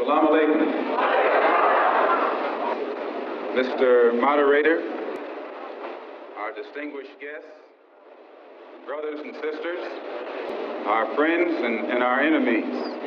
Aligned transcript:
Salam 0.00 0.26
alaikum. 0.28 0.60
Mr. 3.52 4.18
Moderator, 4.18 4.80
our 6.38 6.54
distinguished 6.54 7.20
guests, 7.20 7.46
brothers 8.86 9.20
and 9.20 9.34
sisters, 9.34 9.84
our 10.86 11.14
friends 11.14 11.52
and, 11.54 11.92
and 11.92 12.02
our 12.02 12.20
enemies. 12.22 13.00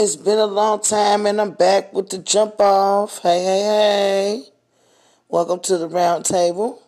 It's 0.00 0.14
been 0.14 0.38
a 0.38 0.46
long 0.46 0.80
time 0.80 1.26
and 1.26 1.40
I'm 1.40 1.50
back 1.50 1.92
with 1.92 2.10
the 2.10 2.18
jump 2.18 2.60
off. 2.60 3.18
Hey, 3.18 3.42
hey, 3.42 3.62
hey. 3.62 4.42
Welcome 5.28 5.58
to 5.62 5.76
the 5.76 5.88
round 5.88 6.24
table. 6.24 6.80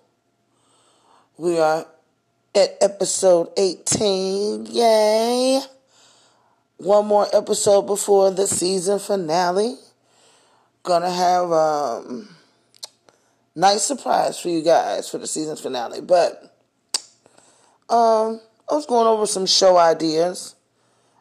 We 1.37 1.59
are 1.59 1.87
at 2.55 2.77
episode 2.81 3.49
18. 3.57 4.67
Yay. 4.67 5.61
One 6.77 7.09
more 7.09 7.27
episode 7.33 7.83
before 7.83 8.31
the 8.31 8.47
season 8.47 9.01
finale. 9.01 9.75
Gonna 10.85 11.11
have 11.11 11.51
a 11.51 12.05
um, 12.07 12.29
nice 13.57 13.83
surprise 13.83 14.39
for 14.39 14.51
you 14.51 14.63
guys 14.63 15.11
for 15.11 15.19
the 15.19 15.27
season 15.27 15.57
finale. 15.57 16.01
But 16.01 16.57
um, 17.89 18.41
I 18.71 18.75
was 18.75 18.87
going 18.87 19.09
over 19.09 19.27
some 19.27 19.47
show 19.47 19.79
ideas. 19.79 20.55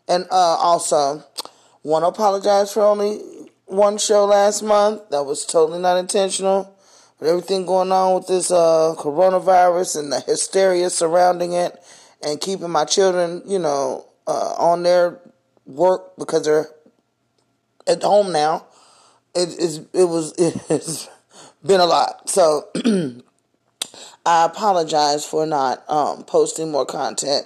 And 0.07 0.25
uh, 0.29 0.57
also, 0.59 1.23
Want 1.83 2.03
to 2.03 2.07
apologize 2.07 2.73
for 2.73 2.83
only 2.83 3.19
one 3.65 3.97
show 3.97 4.25
last 4.25 4.61
month. 4.61 5.09
That 5.11 5.23
was 5.23 5.45
totally 5.45 5.79
not 5.79 5.97
intentional. 5.97 6.75
But 7.19 7.29
everything 7.29 7.65
going 7.65 7.91
on 7.91 8.15
with 8.15 8.27
this 8.27 8.51
uh, 8.51 8.95
coronavirus 8.97 9.99
and 9.99 10.11
the 10.11 10.19
hysteria 10.21 10.89
surrounding 10.89 11.53
it, 11.53 11.77
and 12.23 12.39
keeping 12.39 12.69
my 12.69 12.85
children, 12.85 13.41
you 13.45 13.59
know, 13.59 14.05
uh, 14.27 14.53
on 14.57 14.83
their 14.83 15.19
work 15.65 16.15
because 16.17 16.43
they're 16.45 16.67
at 17.87 18.03
home 18.03 18.31
now. 18.31 18.65
It 19.35 19.49
is. 19.49 19.79
It 19.93 20.05
was. 20.05 20.33
It 20.37 20.55
has 20.67 21.09
been 21.65 21.79
a 21.79 21.85
lot. 21.85 22.29
So 22.29 22.69
I 24.25 24.45
apologize 24.45 25.25
for 25.25 25.45
not 25.45 25.83
um, 25.89 26.23
posting 26.23 26.71
more 26.71 26.85
content. 26.85 27.45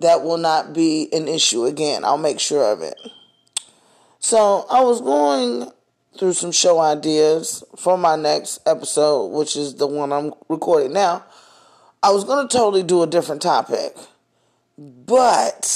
That 0.00 0.22
will 0.22 0.38
not 0.38 0.72
be 0.72 1.08
an 1.12 1.28
issue 1.28 1.64
again. 1.66 2.04
I'll 2.04 2.18
make 2.18 2.40
sure 2.40 2.72
of 2.72 2.82
it. 2.82 2.98
So 4.24 4.64
I 4.70 4.80
was 4.80 5.02
going 5.02 5.70
through 6.18 6.32
some 6.32 6.50
show 6.50 6.80
ideas 6.80 7.62
for 7.76 7.98
my 7.98 8.16
next 8.16 8.58
episode, 8.66 9.26
which 9.26 9.54
is 9.54 9.74
the 9.74 9.86
one 9.86 10.14
I'm 10.14 10.32
recording 10.48 10.94
now. 10.94 11.26
I 12.02 12.10
was 12.10 12.24
going 12.24 12.48
to 12.48 12.56
totally 12.56 12.82
do 12.82 13.02
a 13.02 13.06
different 13.06 13.42
topic, 13.42 13.94
but 14.78 15.66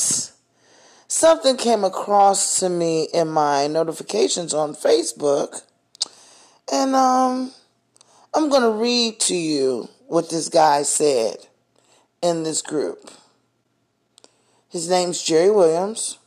something 1.08 1.58
came 1.58 1.84
across 1.84 2.60
to 2.60 2.70
me 2.70 3.08
in 3.12 3.28
my 3.28 3.66
notifications 3.66 4.54
on 4.54 4.72
Facebook, 4.74 5.60
and 6.72 6.94
um, 6.94 7.52
I'm 8.32 8.48
going 8.48 8.62
to 8.62 8.70
read 8.70 9.20
to 9.20 9.36
you 9.36 9.90
what 10.06 10.30
this 10.30 10.48
guy 10.48 10.84
said 10.84 11.36
in 12.22 12.44
this 12.44 12.62
group. 12.62 13.10
His 14.70 14.88
name's 14.88 15.22
Jerry 15.22 15.50
Williams. 15.50 16.17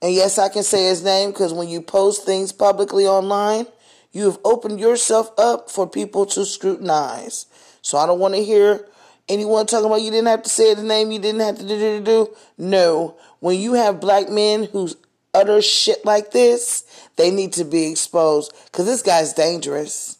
And 0.00 0.14
yes, 0.14 0.38
I 0.38 0.48
can 0.48 0.62
say 0.62 0.84
his 0.84 1.02
name 1.02 1.30
because 1.30 1.52
when 1.52 1.68
you 1.68 1.82
post 1.82 2.24
things 2.24 2.52
publicly 2.52 3.06
online, 3.06 3.66
you 4.12 4.24
have 4.24 4.38
opened 4.44 4.80
yourself 4.80 5.30
up 5.38 5.70
for 5.70 5.88
people 5.88 6.24
to 6.26 6.44
scrutinize. 6.44 7.46
So 7.82 7.98
I 7.98 8.06
don't 8.06 8.20
want 8.20 8.34
to 8.34 8.44
hear 8.44 8.86
anyone 9.28 9.66
talking 9.66 9.86
about 9.86 10.02
you 10.02 10.10
didn't 10.10 10.28
have 10.28 10.42
to 10.44 10.48
say 10.48 10.74
the 10.74 10.82
name, 10.82 11.10
you 11.10 11.18
didn't 11.18 11.40
have 11.40 11.58
to 11.58 11.66
do, 11.66 11.78
do, 11.78 12.04
do. 12.04 12.36
No. 12.56 13.16
When 13.40 13.58
you 13.58 13.74
have 13.74 14.00
black 14.00 14.28
men 14.28 14.64
who 14.64 14.88
utter 15.34 15.60
shit 15.60 16.04
like 16.04 16.30
this, 16.30 16.84
they 17.16 17.30
need 17.30 17.52
to 17.54 17.64
be 17.64 17.90
exposed 17.90 18.52
because 18.66 18.86
this 18.86 19.02
guy's 19.02 19.32
dangerous. 19.32 20.18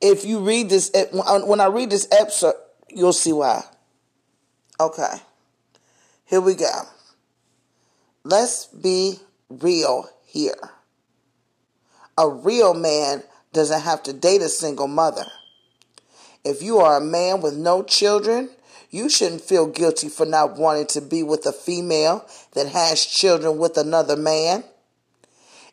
If 0.00 0.24
you 0.24 0.40
read 0.40 0.68
this, 0.68 0.90
when 1.12 1.60
I 1.60 1.66
read 1.66 1.90
this 1.90 2.08
episode, 2.12 2.54
you'll 2.88 3.12
see 3.12 3.32
why. 3.32 3.64
Okay. 4.78 5.14
Here 6.26 6.40
we 6.40 6.54
go. 6.54 6.82
Let's 8.26 8.64
be 8.64 9.18
real 9.50 10.08
here. 10.24 10.70
A 12.16 12.26
real 12.26 12.72
man 12.72 13.22
doesn't 13.52 13.82
have 13.82 14.02
to 14.04 14.14
date 14.14 14.40
a 14.40 14.48
single 14.48 14.88
mother. 14.88 15.26
If 16.42 16.62
you 16.62 16.78
are 16.78 16.96
a 16.96 17.04
man 17.04 17.42
with 17.42 17.54
no 17.54 17.82
children, 17.82 18.48
you 18.90 19.10
shouldn't 19.10 19.42
feel 19.42 19.66
guilty 19.66 20.08
for 20.08 20.24
not 20.24 20.56
wanting 20.56 20.86
to 20.86 21.02
be 21.02 21.22
with 21.22 21.44
a 21.44 21.52
female 21.52 22.24
that 22.54 22.68
has 22.68 23.04
children 23.04 23.58
with 23.58 23.76
another 23.76 24.16
man. 24.16 24.64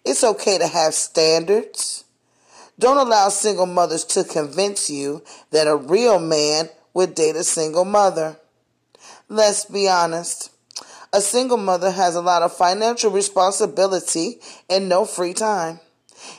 It's 0.03 0.23
okay 0.23 0.57
to 0.57 0.67
have 0.67 0.93
standards. 0.93 2.03
Don't 2.77 2.97
allow 2.97 3.29
single 3.29 3.65
mothers 3.65 4.03
to 4.05 4.25
convince 4.25 4.89
you 4.89 5.23
that 5.51 5.67
a 5.67 5.75
real 5.77 6.19
man 6.19 6.67
would 6.93 7.15
date 7.15 7.37
a 7.37 7.45
single 7.45 7.85
mother. 7.85 8.35
Let's 9.29 9.63
be 9.63 9.87
honest. 9.87 10.49
A 11.13 11.19
single 11.19 11.57
mother 11.57 11.91
has 11.91 12.15
a 12.15 12.21
lot 12.21 12.41
of 12.41 12.55
financial 12.55 13.11
responsibility 13.11 14.39
and 14.69 14.87
no 14.87 15.03
free 15.03 15.33
time. 15.33 15.81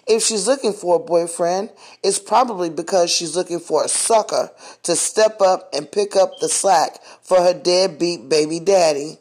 If 0.07 0.23
she's 0.23 0.47
looking 0.47 0.73
for 0.73 0.97
a 0.97 0.99
boyfriend, 0.99 1.71
it's 2.03 2.19
probably 2.19 2.71
because 2.71 3.11
she's 3.11 3.37
looking 3.37 3.61
for 3.61 3.85
a 3.85 3.89
sucker 3.89 4.51
to 4.85 4.97
step 4.97 5.41
up 5.41 5.69
and 5.75 5.91
pick 5.91 6.17
up 6.17 6.39
the 6.39 6.49
slack 6.49 7.03
for 7.21 7.43
her 7.43 7.53
deadbeat 7.53 8.29
baby 8.29 8.61
daddy. 8.61 9.19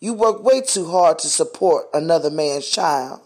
You 0.00 0.14
work 0.14 0.42
way 0.42 0.62
too 0.62 0.90
hard 0.90 1.20
to 1.20 1.28
support 1.28 1.86
another 1.94 2.30
man's 2.30 2.68
child. 2.68 3.20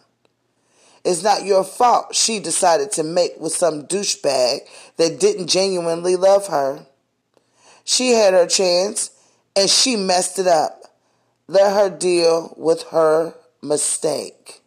It's 1.03 1.23
not 1.23 1.45
your 1.47 1.65
fault 1.65 2.15
she 2.15 2.41
decided 2.41 2.93
to 2.93 3.05
mate 3.05 3.39
with 3.39 3.53
some 3.53 3.87
douchebag 3.87 4.59
that 4.97 5.21
didn't 5.21 5.47
genuinely 5.47 6.17
love 6.17 6.49
her. 6.49 6.85
She 7.85 8.11
had 8.11 8.35
her 8.35 8.47
chance 8.47 9.11
and 9.55 9.71
she 9.71 9.97
messed 9.97 10.39
it 10.39 10.49
up. 10.49 10.86
Let 11.48 11.72
her 11.72 11.96
deal 11.96 12.54
with 12.56 12.82
her 12.90 13.34
mistake. 13.62 14.60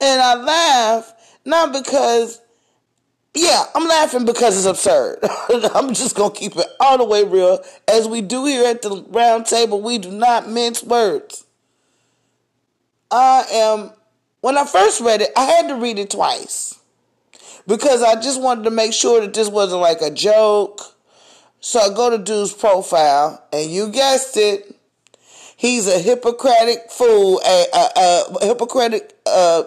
and 0.00 0.20
I 0.20 0.34
laugh 0.34 1.12
not 1.44 1.72
because 1.72 2.40
Yeah, 3.34 3.64
I'm 3.74 3.86
laughing 3.86 4.24
because 4.24 4.56
it's 4.56 4.66
absurd. 4.66 5.18
I'm 5.74 5.92
just 5.94 6.16
gonna 6.16 6.34
keep 6.34 6.56
it 6.56 6.66
all 6.80 6.98
the 6.98 7.04
way 7.04 7.24
real. 7.24 7.62
As 7.86 8.08
we 8.08 8.20
do 8.20 8.44
here 8.46 8.64
at 8.66 8.82
the 8.82 9.04
round 9.08 9.46
table, 9.46 9.80
we 9.80 9.98
do 9.98 10.10
not 10.10 10.48
mince 10.48 10.82
words. 10.82 11.44
I 13.10 13.44
am 13.52 13.90
when 14.40 14.56
I 14.56 14.64
first 14.64 15.00
read 15.00 15.20
it, 15.20 15.30
I 15.36 15.44
had 15.44 15.68
to 15.68 15.74
read 15.76 15.98
it 15.98 16.10
twice. 16.10 16.78
Because 17.66 18.02
I 18.02 18.20
just 18.20 18.40
wanted 18.40 18.64
to 18.64 18.70
make 18.70 18.92
sure 18.92 19.20
that 19.20 19.34
this 19.34 19.48
wasn't 19.48 19.82
like 19.82 20.00
a 20.00 20.10
joke. 20.10 20.80
So 21.68 21.80
I 21.80 21.90
go 21.94 22.08
to 22.08 22.16
dude's 22.16 22.54
profile, 22.54 23.44
and 23.52 23.70
you 23.70 23.90
guessed 23.90 24.38
it, 24.38 24.74
he's 25.54 25.86
a 25.86 25.98
Hippocratic 25.98 26.90
fool, 26.90 27.42
a, 27.46 27.66
a, 27.74 28.22
a 28.40 28.46
hypocritic, 28.46 29.14
uh, 29.26 29.64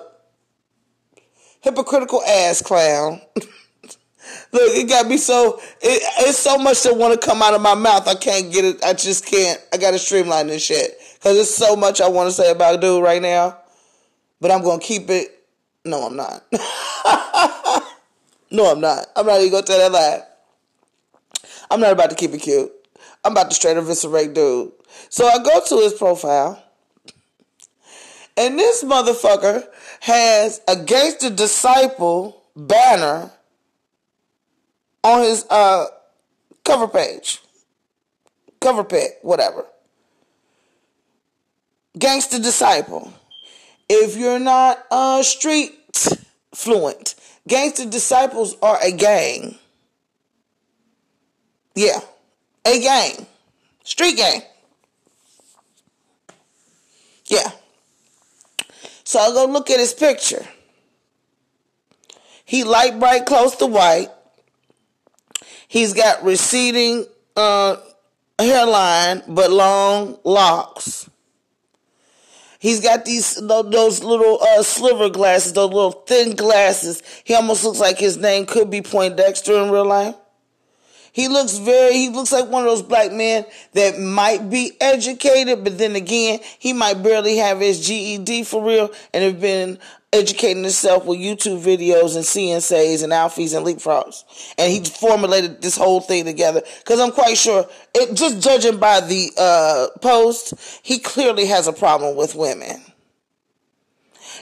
hypocritical 1.60 2.24
ass 2.24 2.64
clown. 2.64 3.22
Look, 3.36 3.44
it 4.52 4.90
got 4.90 5.06
me 5.06 5.18
so 5.18 5.60
it, 5.80 6.02
it's 6.28 6.40
so 6.40 6.58
much 6.58 6.82
that 6.82 6.98
want 6.98 7.22
to 7.22 7.24
come 7.24 7.44
out 7.44 7.54
of 7.54 7.62
my 7.62 7.76
mouth. 7.76 8.08
I 8.08 8.16
can't 8.16 8.52
get 8.52 8.66
it. 8.66 8.84
I 8.84 8.94
just 8.94 9.28
can't. 9.28 9.62
I 9.72 9.78
got 9.78 9.92
to 9.92 10.00
streamline 10.00 10.48
this 10.48 10.66
shit 10.66 10.98
because 11.20 11.36
there's 11.36 11.54
so 11.54 11.76
much 11.76 12.02
I 12.02 12.10
want 12.10 12.30
to 12.30 12.34
say 12.34 12.50
about 12.50 12.74
a 12.74 12.78
dude 12.80 13.04
right 13.04 13.22
now. 13.22 13.60
But 14.40 14.50
I'm 14.50 14.64
gonna 14.64 14.82
keep 14.82 15.08
it. 15.12 15.40
No, 15.86 16.08
I'm 16.08 16.16
not. 16.16 16.44
no, 18.50 18.72
I'm 18.72 18.82
not. 18.82 19.06
I'm 19.16 19.28
not 19.28 19.40
even 19.40 19.52
gonna 19.52 19.68
tell 19.68 19.78
that 19.78 19.92
lie. 19.92 20.31
I'm 21.72 21.80
not 21.80 21.94
about 21.94 22.10
to 22.10 22.18
keep 22.18 22.34
it 22.34 22.40
cute. 22.40 22.70
I'm 23.24 23.32
about 23.32 23.50
to 23.50 23.56
straight 23.56 23.78
eviscerate 23.78 24.34
dude. 24.34 24.74
So 25.08 25.26
I 25.26 25.42
go 25.42 25.62
to 25.68 25.76
his 25.78 25.94
profile, 25.94 26.62
and 28.36 28.60
this 28.60 28.84
motherfucker 28.84 29.66
has 30.02 30.60
a 30.68 30.76
Gangster 30.76 31.30
Disciple 31.30 32.44
banner 32.58 33.32
on 35.02 35.24
his 35.24 35.46
uh, 35.50 35.86
cover 36.66 36.90
page, 36.90 37.40
cover 38.60 38.84
pic, 38.84 39.20
whatever. 39.22 39.66
Gangster 41.98 42.40
Disciple. 42.40 43.14
If 43.88 44.18
you're 44.18 44.40
not 44.40 44.86
uh, 44.92 45.24
street 45.24 45.74
fluent, 46.54 47.16
Gangster 47.48 47.86
Disciples 47.86 48.58
are 48.62 48.78
a 48.84 48.92
gang. 48.92 49.58
Yeah, 51.76 52.00
a 52.66 52.80
gang. 52.80 53.26
Street 53.84 54.18
gang. 54.18 54.42
Yeah. 57.28 57.52
So 59.04 59.20
I 59.20 59.30
go 59.32 59.46
look 59.46 59.70
at 59.70 59.80
his 59.80 59.94
picture. 59.94 60.46
He 62.46 62.64
light 62.64 63.00
bright 63.00 63.26
close 63.26 63.56
to 63.58 63.66
white. 63.66 64.10
He's 65.68 65.94
got 65.94 66.24
receding 66.24 67.06
uh, 67.36 67.78
hairline, 68.38 69.24
but 69.28 69.50
long 69.50 70.20
locks. 70.26 71.10
He's 72.60 72.82
got 72.82 73.06
these 73.06 73.36
those 73.36 74.04
little 74.04 74.42
uh, 74.42 74.64
sliver 74.64 75.10
glasses, 75.10 75.54
those 75.54 75.72
little 75.72 75.94
thin 75.94 76.36
glasses. 76.36 77.02
He 77.24 77.34
almost 77.34 77.64
looks 77.64 77.80
like 77.80 77.98
his 77.98 78.18
name 78.18 78.46
could 78.46 78.70
be 78.70 78.82
Poindexter 78.82 79.64
in 79.64 79.72
real 79.72 79.86
life. 79.86 80.16
He 81.14 81.28
looks 81.28 81.58
very, 81.58 81.94
he 81.94 82.10
looks 82.10 82.32
like 82.32 82.48
one 82.48 82.64
of 82.64 82.70
those 82.70 82.82
black 82.82 83.12
men 83.12 83.46
that 83.74 84.00
might 84.00 84.50
be 84.50 84.78
educated, 84.80 85.64
but 85.64 85.78
then 85.78 85.96
again, 85.96 86.40
he 86.58 86.72
might 86.72 87.04
barely 87.04 87.38
have 87.38 87.60
his 87.60 87.86
GED 87.86 88.44
for 88.44 88.64
real 88.64 88.92
and 89.14 89.24
have 89.24 89.42
been 89.42 89.78
educating 90.14 90.64
himself 90.64 91.06
with 91.06 91.20
YouTube 91.20 91.62
videos 91.62 92.16
and 92.16 92.26
CNSAs 92.26 93.04
and 93.04 93.14
alphas 93.14 93.56
and 93.56 93.66
leapfrogs. 93.66 94.24
And 94.58 94.72
he 94.72 94.84
formulated 94.84 95.62
this 95.62 95.78
whole 95.78 96.02
thing 96.02 96.26
together 96.26 96.62
because 96.80 97.00
I'm 97.00 97.12
quite 97.12 97.38
sure, 97.38 97.66
it, 97.94 98.16
just 98.16 98.42
judging 98.42 98.78
by 98.78 99.02
the 99.02 99.32
uh, 99.38 99.88
post, 100.00 100.54
he 100.84 101.00
clearly 101.00 101.46
has 101.46 101.68
a 101.68 101.74
problem 101.74 102.16
with 102.16 102.36
women. 102.36 102.82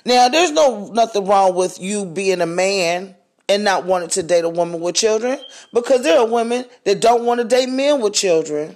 Now, 0.05 0.29
there's 0.29 0.51
no 0.51 0.87
nothing 0.93 1.25
wrong 1.25 1.55
with 1.55 1.79
you 1.79 2.05
being 2.05 2.41
a 2.41 2.45
man 2.45 3.15
and 3.49 3.63
not 3.63 3.85
wanting 3.85 4.09
to 4.09 4.23
date 4.23 4.45
a 4.45 4.49
woman 4.49 4.79
with 4.79 4.95
children 4.95 5.39
because 5.73 6.03
there 6.03 6.19
are 6.19 6.27
women 6.27 6.65
that 6.85 7.01
don't 7.01 7.25
want 7.25 7.41
to 7.41 7.43
date 7.45 7.67
men 7.67 7.99
with 7.99 8.13
children. 8.13 8.75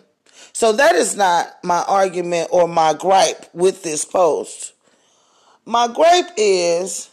So 0.51 0.73
that 0.73 0.95
is 0.95 1.15
not 1.15 1.63
my 1.63 1.83
argument 1.87 2.49
or 2.51 2.67
my 2.67 2.93
gripe 2.93 3.45
with 3.53 3.83
this 3.83 4.03
post. 4.03 4.73
My 5.65 5.87
gripe 5.87 6.31
is 6.35 7.09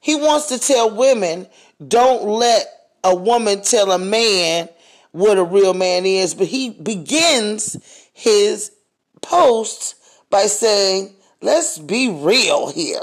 he 0.00 0.16
wants 0.16 0.48
to 0.48 0.58
tell 0.58 0.94
women 0.94 1.46
don't 1.86 2.24
let 2.24 2.66
a 3.04 3.14
woman 3.14 3.62
tell 3.62 3.92
a 3.92 3.98
man 3.98 4.68
what 5.12 5.38
a 5.38 5.44
real 5.44 5.74
man 5.74 6.04
is, 6.04 6.34
but 6.34 6.46
he 6.46 6.70
begins 6.70 7.76
his 8.12 8.72
post 9.20 9.96
by 10.30 10.46
saying, 10.46 11.14
let's 11.40 11.78
be 11.78 12.10
real 12.10 12.70
here. 12.70 13.02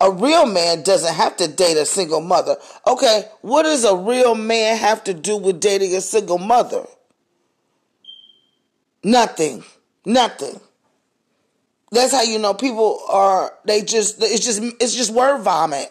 A 0.00 0.10
real 0.10 0.46
man 0.46 0.82
doesn't 0.82 1.14
have 1.14 1.36
to 1.36 1.48
date 1.48 1.76
a 1.76 1.84
single 1.84 2.20
mother. 2.20 2.56
Okay, 2.86 3.24
what 3.42 3.64
does 3.64 3.84
a 3.84 3.94
real 3.94 4.34
man 4.34 4.78
have 4.78 5.04
to 5.04 5.14
do 5.14 5.36
with 5.36 5.60
dating 5.60 5.94
a 5.94 6.00
single 6.00 6.38
mother? 6.38 6.86
Nothing. 9.04 9.62
Nothing. 10.04 10.60
That's 11.92 12.12
how 12.12 12.22
you 12.22 12.38
know 12.38 12.54
people 12.54 13.02
are 13.08 13.52
they 13.64 13.82
just 13.82 14.22
it's 14.22 14.44
just 14.44 14.62
it's 14.80 14.94
just 14.94 15.12
word 15.12 15.42
vomit. 15.42 15.90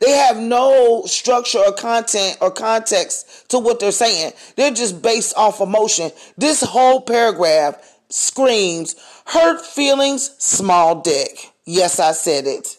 They 0.00 0.10
have 0.10 0.36
no 0.36 1.04
structure 1.06 1.58
or 1.58 1.72
content 1.72 2.38
or 2.40 2.50
context 2.50 3.48
to 3.50 3.58
what 3.58 3.80
they're 3.80 3.90
saying. 3.90 4.32
They're 4.56 4.70
just 4.70 5.02
based 5.02 5.36
off 5.36 5.60
emotion. 5.60 6.12
This 6.36 6.62
whole 6.62 7.00
paragraph 7.00 7.76
screams 8.08 8.94
hurt 9.26 9.64
feelings, 9.64 10.34
small 10.38 11.00
dick. 11.00 11.50
Yes, 11.64 11.98
I 11.98 12.12
said 12.12 12.46
it. 12.46 12.77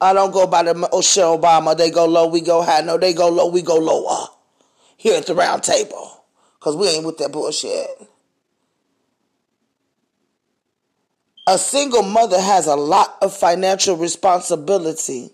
I 0.00 0.12
don't 0.12 0.30
go 0.30 0.46
by 0.46 0.62
the 0.62 0.74
Michelle 0.74 1.38
Obama. 1.38 1.76
They 1.76 1.90
go 1.90 2.06
low, 2.06 2.28
we 2.28 2.40
go 2.40 2.62
high. 2.62 2.82
No, 2.82 2.98
they 2.98 3.12
go 3.12 3.28
low, 3.28 3.48
we 3.48 3.62
go 3.62 3.76
lower. 3.76 4.26
Here 4.96 5.16
at 5.16 5.26
the 5.26 5.34
round 5.34 5.62
table. 5.64 6.24
Because 6.58 6.76
we 6.76 6.88
ain't 6.88 7.04
with 7.06 7.18
that 7.18 7.32
bullshit. 7.32 7.88
A 11.46 11.56
single 11.56 12.02
mother 12.02 12.40
has 12.40 12.66
a 12.66 12.76
lot 12.76 13.16
of 13.22 13.34
financial 13.34 13.96
responsibility. 13.96 15.30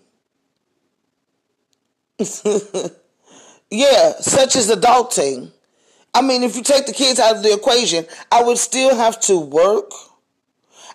yeah, 3.69 4.13
such 4.19 4.55
as 4.55 4.71
adulting. 4.71 5.51
I 6.13 6.21
mean, 6.21 6.43
if 6.43 6.55
you 6.55 6.63
take 6.63 6.85
the 6.85 6.93
kids 6.93 7.19
out 7.19 7.35
of 7.35 7.43
the 7.43 7.53
equation, 7.53 8.05
I 8.31 8.41
would 8.43 8.57
still 8.57 8.95
have 8.95 9.19
to 9.21 9.37
work 9.37 9.91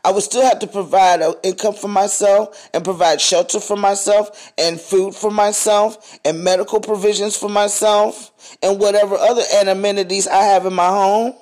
I 0.04 0.10
would 0.12 0.22
still 0.22 0.42
have 0.42 0.58
to 0.60 0.66
provide 0.66 1.20
an 1.20 1.34
income 1.42 1.74
for 1.74 1.88
myself 1.88 2.70
and 2.72 2.82
provide 2.82 3.20
shelter 3.20 3.60
for 3.60 3.76
myself 3.76 4.52
and 4.56 4.80
food 4.80 5.14
for 5.14 5.30
myself 5.30 6.18
and 6.24 6.42
medical 6.42 6.80
provisions 6.80 7.36
for 7.36 7.48
myself 7.50 8.56
and 8.62 8.80
whatever 8.80 9.16
other 9.16 9.42
amenities 9.68 10.26
I 10.26 10.42
have 10.42 10.64
in 10.64 10.72
my 10.72 10.88
home. 10.88 11.34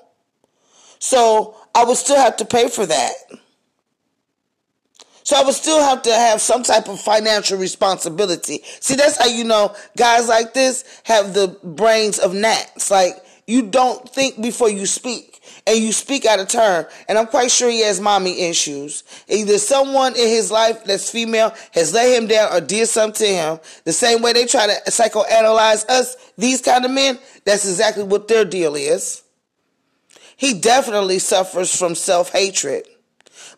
So 0.98 1.56
I 1.74 1.84
would 1.84 1.96
still 1.96 2.16
have 2.16 2.36
to 2.38 2.44
pay 2.44 2.68
for 2.68 2.84
that. 2.86 3.12
So 5.22 5.36
I 5.36 5.44
would 5.44 5.54
still 5.54 5.80
have 5.80 6.02
to 6.02 6.12
have 6.12 6.40
some 6.40 6.62
type 6.62 6.88
of 6.88 6.98
financial 6.98 7.58
responsibility. 7.58 8.60
See, 8.80 8.96
that's 8.96 9.18
how 9.18 9.26
you 9.26 9.44
know 9.44 9.74
guys 9.96 10.26
like 10.26 10.54
this 10.54 11.02
have 11.04 11.34
the 11.34 11.56
brains 11.62 12.18
of 12.18 12.34
gnats. 12.34 12.90
Like, 12.90 13.14
you 13.46 13.62
don't 13.62 14.08
think 14.08 14.40
before 14.40 14.70
you 14.70 14.86
speak 14.86 15.37
and 15.68 15.84
you 15.84 15.92
speak 15.92 16.24
out 16.24 16.40
of 16.40 16.48
turn. 16.48 16.86
And 17.08 17.18
I'm 17.18 17.26
quite 17.26 17.50
sure 17.50 17.70
he 17.70 17.82
has 17.82 18.00
mommy 18.00 18.48
issues. 18.48 19.04
Either 19.28 19.58
someone 19.58 20.14
in 20.14 20.28
his 20.28 20.50
life 20.50 20.82
that's 20.84 21.10
female 21.10 21.54
has 21.74 21.92
let 21.92 22.16
him 22.16 22.26
down 22.26 22.50
or 22.52 22.60
did 22.62 22.88
something 22.88 23.26
to 23.26 23.32
him. 23.32 23.60
The 23.84 23.92
same 23.92 24.22
way 24.22 24.32
they 24.32 24.46
try 24.46 24.66
to 24.66 24.90
psychoanalyze 24.90 25.86
us, 25.90 26.16
these 26.38 26.62
kind 26.62 26.86
of 26.86 26.90
men, 26.90 27.18
that's 27.44 27.68
exactly 27.68 28.04
what 28.04 28.28
their 28.28 28.46
deal 28.46 28.74
is. 28.76 29.22
He 30.38 30.58
definitely 30.58 31.18
suffers 31.18 31.76
from 31.76 31.94
self-hatred 31.94 32.86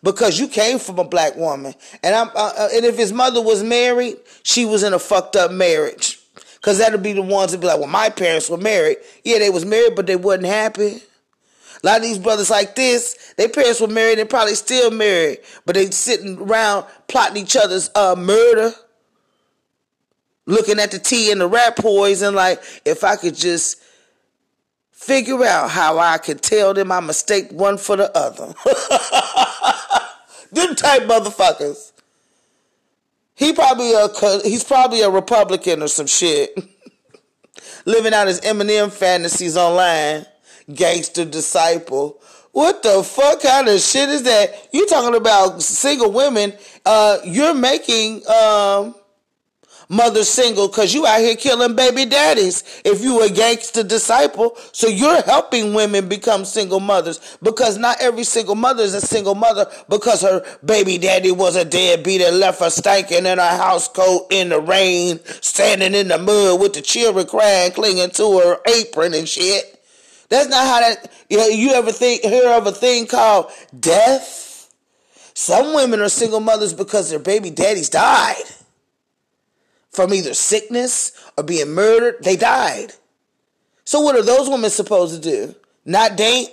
because 0.03 0.37
you 0.37 0.49
came 0.49 0.79
from 0.79 0.99
a 0.99 1.05
black 1.05 1.37
woman. 1.37 1.75
And 2.03 2.13
I'm, 2.13 2.27
uh, 2.29 2.51
uh 2.57 2.69
and 2.73 2.85
if 2.85 2.97
his 2.97 3.13
mother 3.13 3.41
was 3.41 3.63
married, 3.63 4.17
she 4.43 4.65
was 4.65 4.83
in 4.83 4.93
a 4.93 4.99
fucked 4.99 5.37
up 5.37 5.51
marriage. 5.51 6.19
Cause 6.61 6.77
that'll 6.77 6.99
be 6.99 7.13
the 7.13 7.23
ones 7.23 7.53
that 7.53 7.59
be 7.59 7.67
like, 7.67 7.79
well, 7.79 7.87
my 7.87 8.09
parents 8.09 8.49
were 8.49 8.57
married. 8.57 8.97
Yeah, 9.23 9.39
they 9.39 9.49
was 9.49 9.65
married, 9.65 9.95
but 9.95 10.05
they 10.05 10.15
wasn't 10.15 10.45
happy. 10.45 11.01
A 11.83 11.87
lot 11.87 11.97
of 11.97 12.03
these 12.03 12.19
brothers 12.19 12.49
like 12.49 12.75
this, 12.75 13.33
their 13.37 13.49
parents 13.49 13.81
were 13.81 13.87
married 13.87 14.19
and 14.19 14.29
probably 14.29 14.55
still 14.55 14.91
married, 14.91 15.39
but 15.65 15.75
they 15.75 15.89
sitting 15.89 16.37
around 16.37 16.85
plotting 17.07 17.41
each 17.41 17.55
other's 17.55 17.89
uh, 17.95 18.15
murder, 18.17 18.71
looking 20.45 20.79
at 20.79 20.91
the 20.91 20.99
tea 20.99 21.31
and 21.31 21.41
the 21.41 21.47
rat 21.47 21.75
poison. 21.75 22.35
Like, 22.35 22.61
if 22.85 23.03
I 23.03 23.15
could 23.15 23.35
just 23.35 23.81
figure 24.91 25.43
out 25.43 25.71
how 25.71 25.97
I 25.97 26.19
could 26.19 26.43
tell 26.43 26.75
them 26.75 26.91
I 26.91 26.99
mistake 26.99 27.51
one 27.51 27.79
for 27.79 27.95
the 27.95 28.15
other. 28.15 28.47
them 30.51 30.75
type 30.75 31.03
motherfuckers. 31.03 31.91
He 33.33 33.53
probably 33.53 33.93
a 33.93 34.07
he's 34.43 34.63
probably 34.63 35.01
a 35.01 35.09
Republican 35.09 35.81
or 35.81 35.87
some 35.87 36.05
shit. 36.05 36.55
living 37.85 38.13
out 38.13 38.27
his 38.27 38.41
Eminem 38.41 38.91
fantasies 38.91 39.57
online. 39.57 40.25
Gangster 40.73 41.25
disciple. 41.25 42.21
What 42.51 42.83
the 42.83 43.03
fuck 43.03 43.41
kind 43.41 43.67
of 43.69 43.79
shit 43.79 44.09
is 44.09 44.23
that? 44.23 44.69
You 44.73 44.85
talking 44.87 45.15
about 45.15 45.61
single 45.61 46.11
women? 46.11 46.53
Uh, 46.85 47.19
you're 47.23 47.53
making 47.53 48.27
um 48.27 48.95
mother 49.91 50.23
single 50.23 50.69
because 50.69 50.93
you 50.93 51.05
out 51.05 51.19
here 51.19 51.35
killing 51.35 51.75
baby 51.75 52.05
daddies 52.05 52.81
if 52.85 53.03
you 53.03 53.21
a 53.21 53.29
gangster 53.29 53.83
disciple. 53.83 54.55
So 54.71 54.87
you're 54.87 55.21
helping 55.23 55.73
women 55.73 56.07
become 56.07 56.45
single 56.45 56.79
mothers 56.79 57.37
because 57.43 57.77
not 57.77 57.97
every 58.01 58.23
single 58.23 58.55
mother 58.55 58.83
is 58.83 58.93
a 58.93 59.01
single 59.01 59.35
mother 59.35 59.69
because 59.89 60.21
her 60.21 60.45
baby 60.63 60.97
daddy 60.97 61.31
was 61.31 61.57
a 61.57 61.65
deadbeat 61.65 62.21
and 62.21 62.39
left 62.39 62.61
her 62.61 62.67
stanking 62.67 63.25
in 63.25 63.37
her 63.37 63.57
house 63.57 63.89
coat 63.89 64.27
in 64.31 64.49
the 64.49 64.59
rain, 64.61 65.19
standing 65.41 65.93
in 65.93 66.07
the 66.07 66.17
mud 66.17 66.61
with 66.61 66.73
the 66.73 66.81
children 66.81 67.27
crying, 67.27 67.71
clinging 67.71 68.11
to 68.11 68.39
her 68.39 68.57
apron 68.67 69.13
and 69.13 69.27
shit. 69.27 69.77
That's 70.31 70.47
not 70.47 70.65
how 70.65 70.79
that, 70.79 71.11
you, 71.29 71.37
know, 71.37 71.47
you 71.47 71.71
ever 71.73 71.91
think, 71.91 72.21
hear 72.21 72.49
of 72.51 72.65
a 72.65 72.71
thing 72.71 73.05
called 73.05 73.51
death? 73.77 74.73
Some 75.33 75.75
women 75.75 75.99
are 75.99 76.07
single 76.07 76.39
mothers 76.39 76.73
because 76.73 77.09
their 77.09 77.19
baby 77.19 77.49
daddies 77.49 77.89
died 77.89 78.45
from 79.89 80.13
either 80.13 80.33
sickness 80.33 81.11
or 81.37 81.43
being 81.43 81.73
murdered. 81.73 82.23
They 82.23 82.37
died. 82.37 82.93
So 83.83 83.99
what 83.99 84.15
are 84.15 84.23
those 84.23 84.49
women 84.49 84.69
supposed 84.69 85.21
to 85.21 85.29
do? 85.29 85.53
Not 85.83 86.15
date? 86.15 86.47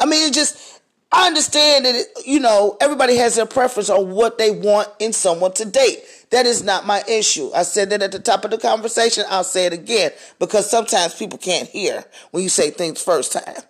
I 0.00 0.06
mean, 0.06 0.28
it 0.28 0.34
just, 0.34 0.82
I 1.12 1.28
understand 1.28 1.84
that, 1.84 1.94
it, 1.94 2.08
you 2.26 2.40
know, 2.40 2.76
everybody 2.80 3.14
has 3.18 3.36
their 3.36 3.46
preference 3.46 3.88
on 3.88 4.10
what 4.10 4.36
they 4.36 4.50
want 4.50 4.88
in 4.98 5.12
someone 5.12 5.52
to 5.52 5.64
date. 5.64 6.00
That 6.30 6.46
is 6.46 6.62
not 6.62 6.86
my 6.86 7.02
issue. 7.08 7.50
I 7.54 7.64
said 7.64 7.90
that 7.90 8.02
at 8.02 8.12
the 8.12 8.20
top 8.20 8.44
of 8.44 8.50
the 8.50 8.58
conversation. 8.58 9.24
I'll 9.28 9.44
say 9.44 9.66
it 9.66 9.72
again 9.72 10.12
because 10.38 10.70
sometimes 10.70 11.14
people 11.14 11.38
can't 11.38 11.68
hear 11.68 12.04
when 12.30 12.42
you 12.42 12.48
say 12.48 12.70
things 12.70 13.02
first 13.02 13.32
time. 13.32 13.62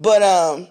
But, 0.00 0.22
um, 0.22 0.68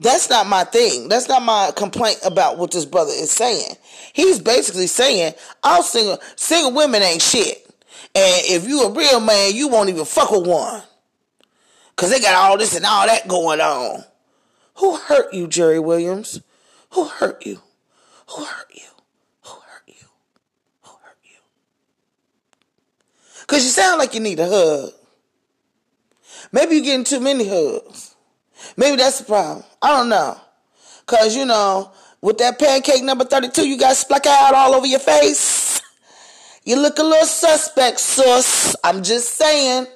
that's 0.00 0.30
not 0.30 0.46
my 0.46 0.64
thing. 0.64 1.08
That's 1.08 1.28
not 1.28 1.42
my 1.42 1.72
complaint 1.76 2.20
about 2.24 2.56
what 2.56 2.70
this 2.70 2.84
brother 2.84 3.10
is 3.10 3.30
saying. 3.32 3.74
He's 4.12 4.38
basically 4.38 4.86
saying, 4.86 5.34
all 5.64 5.82
single 5.82 6.18
single 6.36 6.72
women 6.72 7.02
ain't 7.02 7.22
shit. 7.22 7.64
And 8.14 8.42
if 8.46 8.68
you 8.68 8.82
a 8.82 8.92
real 8.92 9.20
man, 9.20 9.54
you 9.54 9.68
won't 9.68 9.88
even 9.88 10.04
fuck 10.04 10.30
with 10.30 10.46
one. 10.46 10.82
Cause 11.96 12.10
they 12.10 12.20
got 12.20 12.36
all 12.36 12.56
this 12.56 12.76
and 12.76 12.86
all 12.86 13.06
that 13.06 13.26
going 13.26 13.60
on. 13.60 14.04
Who 14.76 14.96
hurt 14.96 15.34
you, 15.34 15.48
Jerry 15.48 15.80
Williams? 15.80 16.40
Who 16.90 17.04
hurt 17.04 17.44
you? 17.44 17.60
Who 18.28 18.44
hurt 18.44 18.70
you? 18.72 18.82
Who 19.42 19.50
hurt 19.50 19.82
you? 19.88 19.94
Who 20.82 20.90
hurt 20.92 21.18
you? 21.24 21.40
Cause 23.48 23.64
you 23.64 23.70
sound 23.70 23.98
like 23.98 24.12
you 24.12 24.20
need 24.20 24.38
a 24.38 24.46
hug. 24.46 24.90
Maybe 26.52 26.76
you're 26.76 26.84
getting 26.84 27.04
too 27.04 27.18
many 27.18 27.48
hugs. 27.48 28.14
Maybe 28.76 28.96
that's 28.96 29.20
the 29.20 29.24
problem. 29.24 29.64
I 29.80 29.88
don't 29.88 30.10
know. 30.10 30.38
Cause 31.06 31.34
you 31.34 31.46
know, 31.46 31.90
with 32.20 32.36
that 32.38 32.58
pancake 32.58 33.02
number 33.02 33.24
32, 33.24 33.66
you 33.66 33.78
got 33.78 33.96
splack 33.96 34.26
out 34.26 34.54
all 34.54 34.74
over 34.74 34.86
your 34.86 34.98
face. 35.00 35.80
You 36.64 36.76
look 36.76 36.98
a 36.98 37.02
little 37.02 37.26
suspect, 37.26 38.00
sus. 38.00 38.76
I'm 38.84 39.02
just 39.02 39.36
saying. 39.36 39.86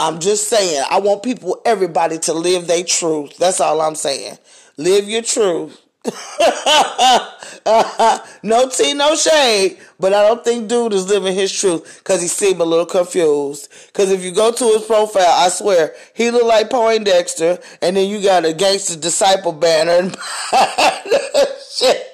I'm 0.00 0.18
just 0.18 0.48
saying. 0.48 0.84
I 0.90 0.98
want 0.98 1.22
people, 1.22 1.62
everybody 1.64 2.18
to 2.18 2.32
live 2.32 2.66
their 2.66 2.82
truth. 2.82 3.36
That's 3.36 3.60
all 3.60 3.80
I'm 3.80 3.94
saying. 3.94 4.36
Live 4.76 5.08
your 5.08 5.22
truth. 5.22 5.80
no 8.42 8.68
tea, 8.68 8.94
no 8.94 9.14
shade. 9.14 9.78
But 10.00 10.12
I 10.12 10.26
don't 10.26 10.44
think 10.44 10.68
dude 10.68 10.94
is 10.94 11.08
living 11.08 11.34
his 11.34 11.52
truth 11.52 11.98
because 11.98 12.20
he 12.20 12.28
seemed 12.28 12.60
a 12.60 12.64
little 12.64 12.86
confused. 12.86 13.68
Because 13.86 14.10
if 14.10 14.24
you 14.24 14.32
go 14.32 14.50
to 14.50 14.64
his 14.64 14.82
profile, 14.82 15.26
I 15.28 15.48
swear, 15.48 15.94
he 16.14 16.30
look 16.30 16.44
like 16.44 16.70
Poindexter. 16.70 17.60
And 17.80 17.96
then 17.96 18.10
you 18.10 18.22
got 18.22 18.44
a 18.44 18.52
gangster 18.52 18.98
disciple 18.98 19.52
banner. 19.52 19.92
And 19.92 20.16
shit. 21.70 22.08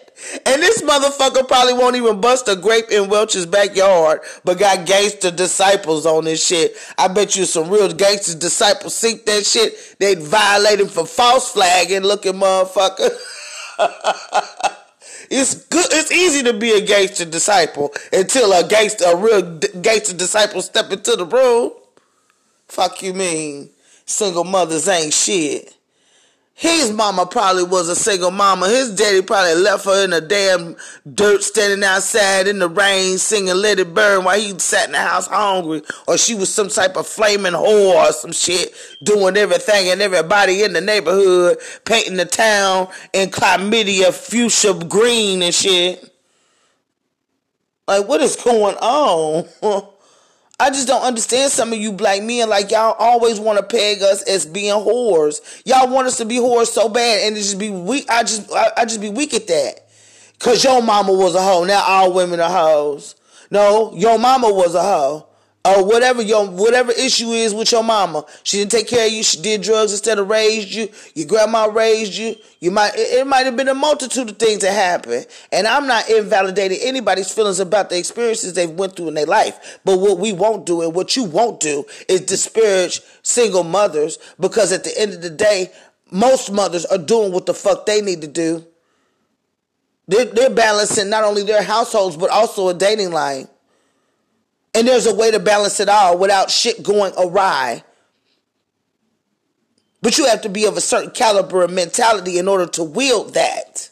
And 0.45 0.63
this 0.63 0.83
motherfucker 0.83 1.49
probably 1.49 1.73
won't 1.73 1.97
even 1.97 2.21
bust 2.21 2.49
a 2.49 2.57
grape 2.57 2.91
in 2.91 3.09
Welch's 3.09 3.47
backyard, 3.47 4.21
but 4.45 4.59
got 4.59 4.85
gangster 4.85 5.31
disciples 5.31 6.05
on 6.05 6.25
this 6.25 6.45
shit. 6.45 6.77
I 6.99 7.09
bet 7.09 7.37
you 7.37 7.47
some 7.47 7.71
real 7.71 7.91
gangster 7.93 8.39
disciples 8.39 8.95
see 8.95 9.15
that 9.15 9.47
shit. 9.47 9.97
They'd 9.99 10.21
violate 10.21 10.81
him 10.81 10.89
for 10.89 11.07
false 11.07 11.53
flagging 11.53 12.03
looking 12.03 12.35
motherfucker. 12.35 13.11
it's 15.31 15.55
good. 15.67 15.87
It's 15.93 16.13
easy 16.13 16.43
to 16.45 16.53
be 16.53 16.73
a 16.73 16.81
gangster 16.81 17.25
disciple 17.25 17.93
until 18.13 18.53
a 18.53 18.67
gangster, 18.69 19.05
a 19.07 19.17
real 19.17 19.59
gangster 19.83 20.17
disciple, 20.17 20.63
step 20.63 20.91
into 20.93 21.17
the 21.17 21.27
room. 21.27 21.73
Fuck 22.69 23.03
you 23.03 23.15
mean? 23.15 23.71
Single 24.07 24.45
mothers 24.45 24.89
ain't 24.89 25.15
shit. 25.15 25.75
His 26.59 26.93
mama 26.93 27.25
probably 27.25 27.63
was 27.63 27.89
a 27.89 27.95
single 27.95 28.33
mama. 28.33 28.69
His 28.69 28.93
daddy 28.93 29.23
probably 29.23 29.55
left 29.55 29.85
her 29.85 30.03
in 30.03 30.11
the 30.11 30.21
damn 30.21 30.75
dirt 31.15 31.45
standing 31.45 31.85
outside 31.85 32.49
in 32.49 32.59
the 32.59 32.69
rain 32.69 33.19
singing 33.19 33.55
Let 33.55 33.79
It 33.79 33.95
Burn 33.95 34.25
while 34.25 34.41
he 34.41 34.59
sat 34.59 34.87
in 34.87 34.93
the 34.93 34.99
house 34.99 35.29
hungry. 35.29 35.83
Or 36.09 36.19
she 36.19 36.35
was 36.35 36.53
some 36.53 36.69
type 36.69 36.97
of 36.97 37.07
flaming 37.07 37.53
whore 37.53 38.09
or 38.09 38.13
some 38.13 38.33
shit 38.33 38.75
doing 39.05 39.37
everything 39.37 39.89
and 39.89 40.03
everybody 40.03 40.65
in 40.65 40.73
the 40.73 40.81
neighborhood 40.81 41.59
painting 41.85 42.17
the 42.17 42.25
town 42.25 42.89
in 43.13 43.31
chlamydia 43.31 44.13
fuchsia 44.13 44.75
green 44.89 45.43
and 45.43 45.55
shit. 45.55 46.13
Like, 47.87 48.09
what 48.09 48.21
is 48.21 48.35
going 48.35 48.75
on? 48.79 49.47
I 50.61 50.71
just 50.71 50.89
don't 50.89 51.03
understand 51.03 51.53
some 51.53 51.73
of 51.73 51.79
you 51.79 51.93
black 51.93 52.23
men. 52.23 52.49
Like 52.49 52.73
y'all 52.73 52.97
always 52.99 53.39
want 53.39 53.59
to 53.59 53.65
peg 53.65 54.03
us 54.03 54.23
as 54.23 54.45
being 54.45 54.75
whores. 54.75 55.41
Y'all 55.65 55.89
want 55.89 56.09
us 56.09 56.17
to 56.19 56.25
be 56.25 56.37
whores 56.37 56.67
so 56.67 56.89
bad, 56.89 57.27
and 57.27 57.37
it 57.37 57.41
just 57.41 57.59
be 57.59 57.71
weak. 57.71 58.07
I 58.11 58.25
just, 58.25 58.53
I, 58.53 58.73
I 58.79 58.85
just 58.85 59.01
be 59.01 59.11
weak 59.11 59.35
at 59.35 59.47
that. 59.47 59.89
Cause 60.41 60.63
your 60.63 60.83
mama 60.83 61.13
was 61.13 61.35
a 61.35 61.43
hoe. 61.43 61.65
Now 61.65 61.83
all 61.87 62.13
women 62.13 62.41
are 62.41 62.51
hoes. 62.51 63.15
No, 63.51 63.95
your 63.95 64.19
mama 64.19 64.53
was 64.53 64.75
a 64.75 64.83
hoe 64.83 65.28
or 65.69 65.85
whatever 65.85 66.23
your 66.23 66.47
whatever 66.47 66.93
issue 66.93 67.31
is 67.33 67.53
with 67.53 67.71
your 67.73 67.83
mama. 67.85 68.25
She 68.43 68.59
didn't 68.59 68.71
take 68.71 68.89
care 68.89 69.07
of 69.07 69.13
you. 69.13 69.23
She 69.23 69.41
did 69.41 69.63
drugs 69.63 69.93
instead 69.93 70.19
of 70.19 70.29
raised 70.29 70.73
you. 70.73 70.89
Your 71.15 71.27
grandma 71.27 71.67
raised 71.67 72.15
you. 72.15 72.37
You 72.61 72.71
might 72.71 72.95
it, 72.95 73.21
it 73.21 73.27
might 73.27 73.45
have 73.45 73.57
been 73.57 73.69
a 73.69 73.75
multitude 73.75 74.31
of 74.31 74.39
things 74.39 74.63
that 74.63 74.73
happened. 74.73 75.27
And 75.53 75.67
I'm 75.67 75.87
not 75.87 76.09
invalidating 76.09 76.79
anybody's 76.83 77.31
feelings 77.33 77.61
about 77.61 77.91
the 77.91 77.99
experiences 77.99 78.55
they've 78.55 78.71
went 78.71 78.97
through 78.97 79.09
in 79.09 79.15
their 79.15 79.27
life. 79.27 79.81
But 79.85 79.99
what 79.99 80.19
we 80.19 80.33
won't 80.33 80.65
do 80.65 80.83
and 80.83 80.95
what 80.95 81.17
you 81.17 81.25
won't 81.25 81.61
do 81.61 81.85
is 82.09 82.23
disparage 82.23 83.01
single 83.23 83.65
mothers 83.65 84.19
because 84.41 84.73
at 84.73 84.85
the 84.85 84.99
end 84.99 85.13
of 85.13 85.23
the 85.23 85.31
day, 85.31 85.71
most 86.11 86.51
mothers 86.51 86.87
are 86.87 86.99
doing 86.99 87.33
what 87.33 87.47
the 87.47 87.55
fuck 87.55 87.85
they 87.85 88.01
need 88.01 88.23
to 88.23 88.29
do. 88.29 88.65
They're, 90.07 90.25
they're 90.25 90.51
balancing 90.51 91.11
not 91.11 91.25
only 91.25 91.43
their 91.43 91.63
households 91.63 92.17
but 92.17 92.31
also 92.31 92.69
a 92.69 92.75
dating 92.75 93.13
life. 93.13 93.47
And 94.79 94.87
there's 94.87 95.07
a 95.07 95.15
way 95.15 95.33
to 95.33 95.41
balance 95.41 95.81
it 95.81 95.89
all 95.89 96.17
without 96.17 96.53
shit 96.53 96.85
going 96.85 97.13
awry. 97.19 97.83
But 100.01 100.17
you 100.17 100.27
have 100.27 100.43
to 100.43 100.49
be 100.49 100.67
of 100.67 100.77
a 100.77 100.81
certain 100.81 101.11
caliber 101.11 101.65
of 101.65 101.73
mentality 101.73 102.39
in 102.39 102.47
order 102.47 102.65
to 102.67 102.85
wield 102.85 103.35
that. 103.35 103.91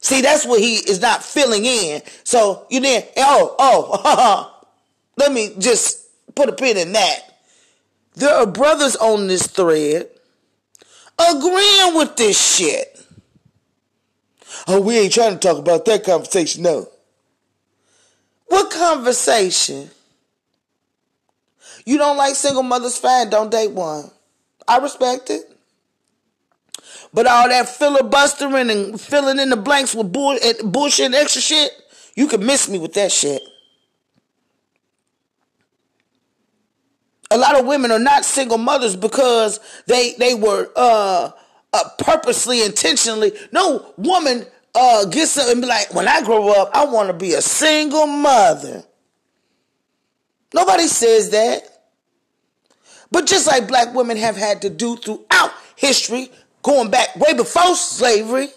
See, 0.00 0.22
that's 0.22 0.46
what 0.46 0.60
he 0.60 0.76
is 0.76 1.02
not 1.02 1.22
filling 1.22 1.66
in. 1.66 2.00
So 2.24 2.66
you 2.70 2.80
then, 2.80 3.04
oh, 3.18 3.54
oh, 3.58 4.64
let 5.18 5.32
me 5.32 5.54
just 5.58 6.08
put 6.34 6.48
a 6.48 6.52
pin 6.52 6.78
in 6.78 6.92
that. 6.92 7.20
There 8.14 8.34
are 8.34 8.46
brothers 8.46 8.96
on 8.96 9.26
this 9.26 9.46
thread 9.48 10.08
agreeing 11.18 11.94
with 11.94 12.16
this 12.16 12.56
shit. 12.56 12.98
Oh, 14.66 14.80
we 14.80 14.96
ain't 14.96 15.12
trying 15.12 15.34
to 15.34 15.38
talk 15.38 15.58
about 15.58 15.84
that 15.84 16.04
conversation, 16.04 16.62
no. 16.62 16.88
What 18.46 18.70
conversation? 18.70 19.90
You 21.84 21.98
don't 21.98 22.16
like 22.16 22.34
single 22.34 22.62
mothers, 22.62 22.98
fine, 22.98 23.30
don't 23.30 23.50
date 23.50 23.70
one. 23.70 24.10
I 24.66 24.78
respect 24.78 25.30
it. 25.30 25.44
But 27.14 27.26
all 27.26 27.48
that 27.48 27.68
filibustering 27.68 28.70
and 28.70 29.00
filling 29.00 29.38
in 29.38 29.50
the 29.50 29.56
blanks 29.56 29.94
with 29.94 30.12
bull, 30.12 30.38
bullshit 30.64 31.06
and 31.06 31.14
extra 31.14 31.40
shit, 31.40 31.70
you 32.14 32.26
can 32.26 32.44
miss 32.44 32.68
me 32.68 32.78
with 32.78 32.94
that 32.94 33.12
shit. 33.12 33.40
A 37.30 37.38
lot 37.38 37.58
of 37.58 37.66
women 37.66 37.90
are 37.90 37.98
not 37.98 38.24
single 38.24 38.58
mothers 38.58 38.96
because 38.96 39.60
they 39.86 40.14
they 40.18 40.34
were 40.34 40.70
uh, 40.76 41.30
uh 41.72 41.88
purposely, 41.98 42.64
intentionally. 42.64 43.32
No 43.52 43.92
woman 43.96 44.46
uh, 44.76 45.04
get 45.06 45.28
something 45.28 45.52
and 45.52 45.62
be 45.62 45.68
like, 45.68 45.94
when 45.94 46.06
I 46.06 46.22
grow 46.22 46.50
up, 46.50 46.70
I 46.74 46.84
want 46.84 47.08
to 47.08 47.14
be 47.14 47.34
a 47.34 47.42
single 47.42 48.06
mother. 48.06 48.84
Nobody 50.54 50.86
says 50.86 51.30
that. 51.30 51.62
But 53.10 53.26
just 53.26 53.46
like 53.46 53.68
black 53.68 53.94
women 53.94 54.16
have 54.16 54.36
had 54.36 54.62
to 54.62 54.70
do 54.70 54.96
throughout 54.96 55.52
history, 55.76 56.30
going 56.62 56.90
back 56.90 57.16
way 57.16 57.34
before 57.34 57.74
slavery, 57.74 58.48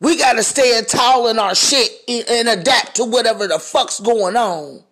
We 0.00 0.18
got 0.18 0.34
to 0.34 0.42
stand 0.42 0.88
tall 0.88 1.28
in 1.28 1.38
our 1.38 1.54
shit 1.54 1.90
and 2.08 2.48
adapt 2.48 2.96
to 2.96 3.04
whatever 3.04 3.46
the 3.46 3.58
fuck's 3.58 3.98
going 3.98 4.36
on. 4.36 4.82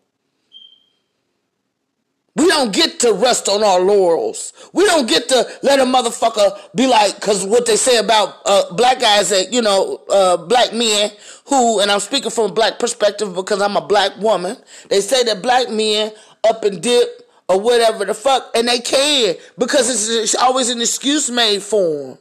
We 2.37 2.49
don't 2.49 2.73
get 2.73 2.99
to 3.01 3.13
rest 3.13 3.49
on 3.49 3.63
our 3.63 3.81
laurels. 3.81 4.53
We 4.73 4.85
don't 4.87 5.09
get 5.09 5.29
to 5.29 5.47
let 5.63 5.79
a 5.79 5.85
motherfucker 5.85 6.59
be 6.75 6.89
like, 6.89 7.21
cause 7.21 7.47
what 7.47 7.65
they 7.65 7.77
say 7.77 7.99
about 7.99 8.39
uh, 8.45 8.75
black 8.75 8.99
guys 9.01 9.31
that, 9.31 9.53
you 9.53 9.63
know, 9.63 10.03
uh, 10.11 10.37
black 10.37 10.73
men 10.73 11.11
who, 11.47 11.81
and 11.81 11.93
I'm 11.93 12.01
speaking 12.01 12.31
from 12.31 12.51
a 12.51 12.53
black 12.53 12.81
perspective 12.81 13.35
because 13.35 13.63
I'm 13.63 13.77
a 13.77 13.87
black 13.87 14.17
woman. 14.19 14.57
They 14.89 15.01
say 15.01 15.23
that 15.25 15.43
black 15.43 15.71
men 15.71 16.11
up 16.43 16.65
and 16.65 16.83
dip 16.83 17.23
or 17.49 17.61
whatever 17.61 18.05
the 18.05 18.15
fuck, 18.15 18.51
and 18.55 18.67
they 18.67 18.81
can 18.81 19.37
because 19.59 19.91
it's 20.11 20.35
always 20.35 20.71
an 20.71 20.81
excuse 20.81 21.31
made 21.31 21.63
for 21.63 22.09
them. 22.09 22.19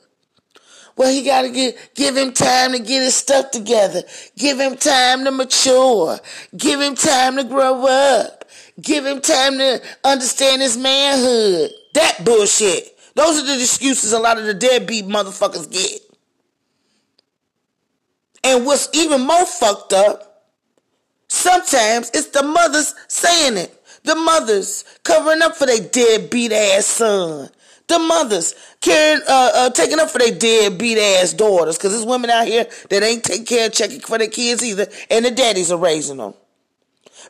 Well, 0.96 1.12
he 1.12 1.24
got 1.24 1.42
to 1.42 1.50
get, 1.50 1.92
give 1.96 2.16
him 2.16 2.34
time 2.34 2.74
to 2.74 2.80
get 2.80 3.02
his 3.02 3.16
stuff 3.16 3.50
together. 3.50 4.04
Give 4.38 4.60
him 4.60 4.78
time 4.78 5.24
to 5.24 5.32
mature. 5.32 6.20
Give 6.56 6.80
him 6.80 6.94
time 6.94 7.38
to 7.38 7.44
grow 7.44 7.88
up. 7.88 8.43
Give 8.82 9.06
him 9.06 9.22
time 9.22 9.58
to 9.58 9.82
understand 10.04 10.62
his 10.62 10.78
manhood. 10.78 11.72
That 11.94 12.26
bullshit. 12.26 12.98
Those 13.16 13.40
are 13.40 13.46
the 13.46 13.62
excuses 13.62 14.14
a 14.14 14.20
lot 14.20 14.40
of 14.40 14.46
the 14.46 14.54
deadbeat 14.54 15.06
motherfuckers 15.06 15.72
get. 15.72 16.02
And 18.44 18.66
what's 18.66 18.90
even 18.94 19.22
more 19.22 19.46
fucked 19.46 19.94
up, 19.94 20.48
sometimes 21.28 22.10
it's 22.14 22.28
the 22.30 22.44
mothers 22.44 22.96
saying 23.08 23.58
it. 23.58 23.80
The 24.04 24.16
mothers 24.16 24.84
covering 25.04 25.42
up 25.42 25.56
for 25.56 25.66
their 25.66 25.80
deadbeat 25.80 26.52
ass 26.52 26.86
son. 26.88 27.50
The 27.88 28.00
mothers 28.00 28.56
caring, 28.82 29.22
uh, 29.28 29.52
uh, 29.54 29.70
taking 29.70 30.00
up 30.00 30.10
for 30.10 30.18
their 30.18 30.38
deadbeat 30.38 30.98
ass 30.98 31.34
daughters. 31.34 31.78
Cause 31.78 31.92
there's 31.92 32.06
women 32.06 32.30
out 32.30 32.48
here 32.48 32.68
that 32.90 33.04
ain't 33.04 33.24
taking 33.24 33.46
care 33.46 33.68
of 33.68 33.74
checking 33.74 34.00
for 34.00 34.18
their 34.18 34.28
kids 34.28 34.64
either. 34.64 34.88
And 35.10 35.24
the 35.24 35.32
daddies 35.32 35.72
are 35.72 35.78
raising 35.78 36.18
them. 36.18 36.34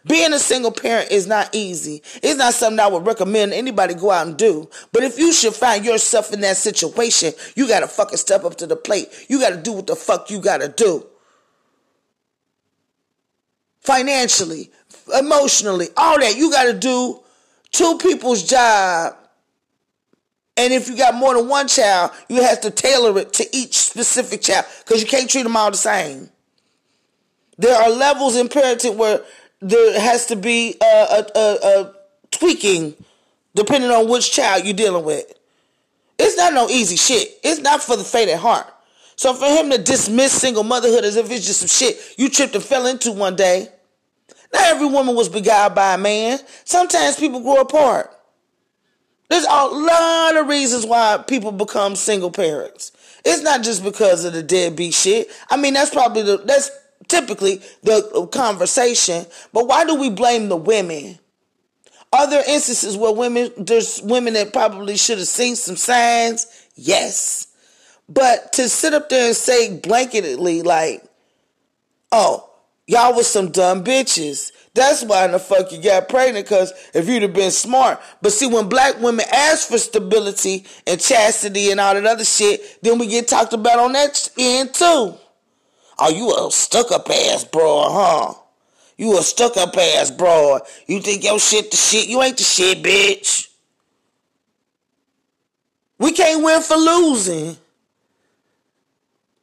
Being 0.05 0.33
a 0.33 0.39
single 0.39 0.71
parent 0.71 1.11
is 1.11 1.27
not 1.27 1.49
easy. 1.53 2.01
It's 2.21 2.37
not 2.37 2.53
something 2.53 2.79
I 2.79 2.87
would 2.87 3.05
recommend 3.05 3.53
anybody 3.53 3.93
go 3.93 4.11
out 4.11 4.27
and 4.27 4.37
do. 4.37 4.69
But 4.91 5.03
if 5.03 5.17
you 5.17 5.31
should 5.31 5.53
find 5.53 5.85
yourself 5.85 6.33
in 6.33 6.41
that 6.41 6.57
situation, 6.57 7.33
you 7.55 7.67
gotta 7.67 7.87
fucking 7.87 8.17
step 8.17 8.43
up 8.43 8.55
to 8.57 8.67
the 8.67 8.75
plate. 8.75 9.07
You 9.29 9.39
gotta 9.39 9.57
do 9.57 9.71
what 9.71 9.87
the 9.87 9.95
fuck 9.95 10.29
you 10.29 10.41
gotta 10.41 10.67
do. 10.67 11.05
Financially, 13.79 14.71
emotionally, 15.17 15.87
all 15.95 16.19
that. 16.19 16.35
You 16.35 16.51
gotta 16.51 16.73
do 16.73 17.21
two 17.71 17.97
people's 17.97 18.43
job. 18.43 19.15
And 20.57 20.73
if 20.73 20.89
you 20.89 20.97
got 20.97 21.15
more 21.15 21.33
than 21.33 21.47
one 21.47 21.67
child, 21.67 22.11
you 22.27 22.43
have 22.43 22.61
to 22.61 22.71
tailor 22.71 23.17
it 23.19 23.33
to 23.33 23.55
each 23.55 23.77
specific 23.77 24.41
child 24.41 24.65
because 24.83 25.01
you 25.01 25.07
can't 25.07 25.29
treat 25.29 25.43
them 25.43 25.55
all 25.55 25.71
the 25.71 25.77
same. 25.77 26.29
There 27.57 27.75
are 27.75 27.89
levels 27.89 28.35
in 28.35 28.49
parenting 28.49 28.95
where 28.95 29.21
there 29.63 29.99
has 29.99 30.25
to 30.27 30.35
be 30.35 30.75
a, 30.81 30.85
a, 30.85 31.25
a, 31.35 31.57
a 31.63 31.93
tweaking 32.31 32.95
depending 33.55 33.91
on 33.91 34.09
which 34.09 34.31
child 34.31 34.65
you're 34.65 34.73
dealing 34.73 35.05
with. 35.05 35.31
It's 36.19 36.37
not 36.37 36.53
no 36.53 36.69
easy 36.69 36.95
shit. 36.95 37.39
It's 37.43 37.61
not 37.61 37.81
for 37.81 37.95
the 37.95 38.03
faint 38.03 38.29
at 38.29 38.39
heart. 38.39 38.67
So 39.15 39.33
for 39.33 39.45
him 39.45 39.69
to 39.69 39.77
dismiss 39.77 40.33
single 40.33 40.63
motherhood 40.63 41.03
as 41.03 41.15
if 41.15 41.29
it's 41.29 41.45
just 41.45 41.59
some 41.59 41.67
shit 41.67 41.97
you 42.17 42.29
tripped 42.29 42.55
and 42.55 42.63
fell 42.63 42.87
into 42.87 43.11
one 43.11 43.35
day, 43.35 43.69
not 44.51 44.63
every 44.65 44.87
woman 44.87 45.15
was 45.15 45.29
beguiled 45.29 45.75
by 45.75 45.95
a 45.95 45.97
man. 45.97 46.39
Sometimes 46.65 47.17
people 47.17 47.41
grow 47.41 47.61
apart. 47.61 48.09
There's 49.29 49.45
a 49.45 49.65
lot 49.65 50.35
of 50.35 50.47
reasons 50.47 50.85
why 50.85 51.23
people 51.27 51.51
become 51.51 51.95
single 51.95 52.31
parents. 52.31 52.91
It's 53.25 53.41
not 53.41 53.63
just 53.63 53.83
because 53.83 54.25
of 54.25 54.33
the 54.33 54.43
deadbeat 54.43 54.93
shit. 54.93 55.29
I 55.49 55.57
mean, 55.57 55.73
that's 55.73 55.89
probably 55.89 56.23
the 56.23 56.37
that's 56.37 56.69
typically 57.07 57.61
the 57.83 58.27
conversation. 58.31 59.25
But 59.51 59.67
why 59.67 59.85
do 59.85 59.95
we 59.95 60.09
blame 60.09 60.49
the 60.49 60.57
women? 60.57 61.19
Are 62.11 62.29
there 62.29 62.43
instances 62.47 62.95
where 62.95 63.11
women, 63.11 63.51
there's 63.57 64.01
women 64.03 64.33
that 64.35 64.53
probably 64.53 64.97
should 64.97 65.17
have 65.17 65.27
seen 65.27 65.55
some 65.55 65.75
signs? 65.75 66.45
Yes. 66.75 67.47
But 68.07 68.53
to 68.53 68.69
sit 68.69 68.93
up 68.93 69.09
there 69.09 69.27
and 69.27 69.35
say 69.35 69.79
blanketly, 69.79 70.63
like, 70.63 71.03
oh, 72.11 72.49
y'all 72.85 73.15
was 73.15 73.27
some 73.27 73.49
dumb 73.49 73.83
bitches. 73.83 74.51
That's 74.75 75.03
why 75.03 75.25
in 75.25 75.31
the 75.31 75.39
fuck 75.39 75.71
you 75.71 75.81
got 75.81 76.09
pregnant, 76.09 76.45
because 76.45 76.73
if 76.93 77.07
you'd 77.07 77.21
have 77.21 77.33
been 77.33 77.51
smart. 77.51 78.01
But 78.21 78.33
see, 78.33 78.47
when 78.47 78.69
black 78.69 78.99
women 78.99 79.25
ask 79.31 79.69
for 79.69 79.77
stability 79.77 80.65
and 80.85 80.99
chastity 80.99 81.71
and 81.71 81.79
all 81.79 81.93
that 81.93 82.05
other 82.05 82.25
shit, 82.25 82.79
then 82.81 82.99
we 82.99 83.07
get 83.07 83.27
talked 83.27 83.53
about 83.53 83.79
on 83.79 83.93
that 83.93 84.29
end 84.37 84.73
too. 84.73 85.15
Oh, 86.05 86.09
you 86.09 86.35
a 86.35 86.51
stuck 86.51 86.91
up 86.91 87.09
ass 87.09 87.45
broad, 87.45 87.91
huh? 87.93 88.33
You 88.97 89.17
a 89.17 89.21
stuck 89.21 89.55
up 89.55 89.77
ass 89.77 90.11
broad. 90.11 90.63
You 90.85 90.99
think 90.99 91.23
your 91.23 91.39
shit 91.39 91.71
the 91.71 91.77
shit? 91.77 92.09
You 92.09 92.21
ain't 92.21 92.35
the 92.35 92.43
shit, 92.43 92.83
bitch. 92.83 93.47
We 95.99 96.11
can't 96.11 96.43
win 96.43 96.61
for 96.61 96.75
losing. 96.75 97.55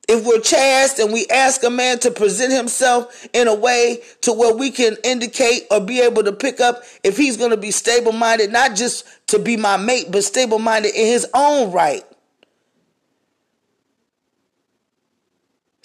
If 0.07 0.27
we're 0.27 0.41
chaste 0.41 0.99
and 0.99 1.15
we 1.15 1.27
ask 1.29 1.65
a 1.65 1.71
man 1.71 1.99
to 2.01 2.11
present 2.11 2.53
himself 2.53 3.27
in 3.33 3.49
a 3.49 3.55
way 3.55 4.03
to 4.21 4.33
where 4.35 4.55
we 4.55 4.71
can 4.71 4.99
indicate 5.03 5.63
or 5.71 5.81
be 5.81 6.01
able 6.01 6.25
to 6.25 6.33
pick 6.33 6.61
up 6.61 6.83
if 7.03 7.17
he's 7.17 7.39
going 7.39 7.53
to 7.53 7.57
be 7.57 7.71
stable 7.71 8.13
minded, 8.13 8.53
not 8.53 8.77
just 8.77 9.07
to 9.29 9.39
be 9.39 9.57
my 9.57 9.79
mate, 9.79 10.09
but 10.11 10.25
stable 10.25 10.59
minded 10.59 10.95
in 10.95 11.07
his 11.07 11.27
own 11.33 11.73
right. 11.73 12.05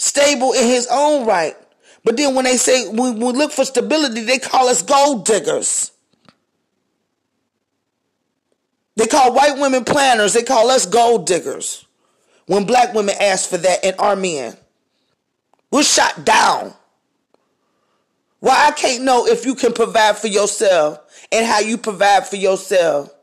Stable 0.05 0.53
in 0.53 0.67
his 0.67 0.87
own 0.91 1.25
right. 1.25 1.55
But 2.03 2.17
then 2.17 2.35
when 2.35 2.45
they 2.45 2.57
say, 2.57 2.87
when 2.87 3.19
we 3.19 3.31
look 3.31 3.51
for 3.51 3.65
stability, 3.65 4.21
they 4.21 4.37
call 4.37 4.67
us 4.67 4.81
gold 4.83 5.25
diggers. 5.25 5.91
They 8.95 9.07
call 9.07 9.33
white 9.33 9.57
women 9.57 9.83
planners. 9.83 10.33
They 10.33 10.43
call 10.43 10.69
us 10.69 10.85
gold 10.85 11.25
diggers. 11.25 11.85
When 12.45 12.65
black 12.65 12.93
women 12.93 13.15
ask 13.19 13.49
for 13.49 13.57
that 13.57 13.83
and 13.83 13.95
our 13.99 14.15
men. 14.15 14.55
We're 15.71 15.83
shot 15.83 16.23
down. 16.23 16.73
Why 18.39 18.67
I 18.67 18.71
can't 18.71 19.03
know 19.03 19.25
if 19.25 19.45
you 19.45 19.55
can 19.55 19.73
provide 19.73 20.17
for 20.17 20.27
yourself 20.27 20.99
and 21.31 21.45
how 21.45 21.59
you 21.59 21.77
provide 21.79 22.27
for 22.27 22.35
yourself. 22.35 23.14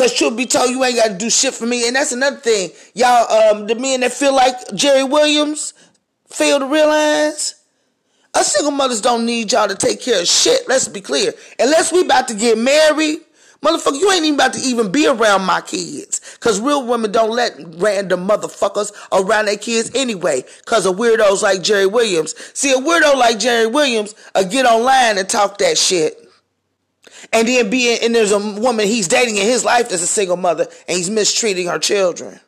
Cause 0.00 0.14
truth 0.14 0.34
be 0.34 0.46
told, 0.46 0.70
you 0.70 0.82
ain't 0.82 0.96
got 0.96 1.08
to 1.08 1.14
do 1.14 1.28
shit 1.28 1.52
for 1.52 1.66
me. 1.66 1.86
And 1.86 1.94
that's 1.94 2.10
another 2.10 2.38
thing. 2.38 2.70
Y'all, 2.94 3.30
um, 3.30 3.66
the 3.66 3.74
men 3.74 4.00
that 4.00 4.14
feel 4.14 4.34
like 4.34 4.54
Jerry 4.74 5.04
Williams 5.04 5.74
fail 6.26 6.58
to 6.58 6.64
realize 6.64 7.56
us 8.32 8.50
single 8.50 8.70
mothers 8.72 9.02
don't 9.02 9.26
need 9.26 9.52
y'all 9.52 9.68
to 9.68 9.74
take 9.74 10.00
care 10.00 10.22
of 10.22 10.26
shit. 10.26 10.66
Let's 10.66 10.88
be 10.88 11.02
clear. 11.02 11.34
Unless 11.58 11.92
we 11.92 12.00
about 12.00 12.28
to 12.28 12.34
get 12.34 12.56
married, 12.56 13.18
motherfucker, 13.62 14.00
you 14.00 14.10
ain't 14.10 14.24
even 14.24 14.36
about 14.36 14.54
to 14.54 14.60
even 14.60 14.90
be 14.90 15.06
around 15.06 15.44
my 15.44 15.60
kids. 15.60 16.38
Cause 16.40 16.62
real 16.62 16.86
women 16.86 17.12
don't 17.12 17.32
let 17.32 17.52
random 17.74 18.26
motherfuckers 18.26 18.92
around 19.12 19.44
their 19.44 19.58
kids 19.58 19.90
anyway. 19.94 20.46
Cause 20.64 20.86
of 20.86 20.96
weirdos 20.96 21.42
like 21.42 21.60
Jerry 21.60 21.84
Williams. 21.84 22.34
See, 22.54 22.72
a 22.72 22.76
weirdo 22.76 23.16
like 23.16 23.38
Jerry 23.38 23.66
Williams, 23.66 24.14
uh, 24.34 24.44
get 24.44 24.64
online 24.64 25.18
and 25.18 25.28
talk 25.28 25.58
that 25.58 25.76
shit 25.76 26.29
and 27.32 27.46
then 27.46 27.70
being 27.70 27.98
and 28.02 28.14
there's 28.14 28.32
a 28.32 28.38
woman 28.38 28.86
he's 28.86 29.08
dating 29.08 29.36
in 29.36 29.46
his 29.46 29.64
life 29.64 29.88
that's 29.88 30.02
a 30.02 30.06
single 30.06 30.36
mother 30.36 30.66
and 30.88 30.96
he's 30.96 31.10
mistreating 31.10 31.66
her 31.66 31.78
children. 31.78 32.40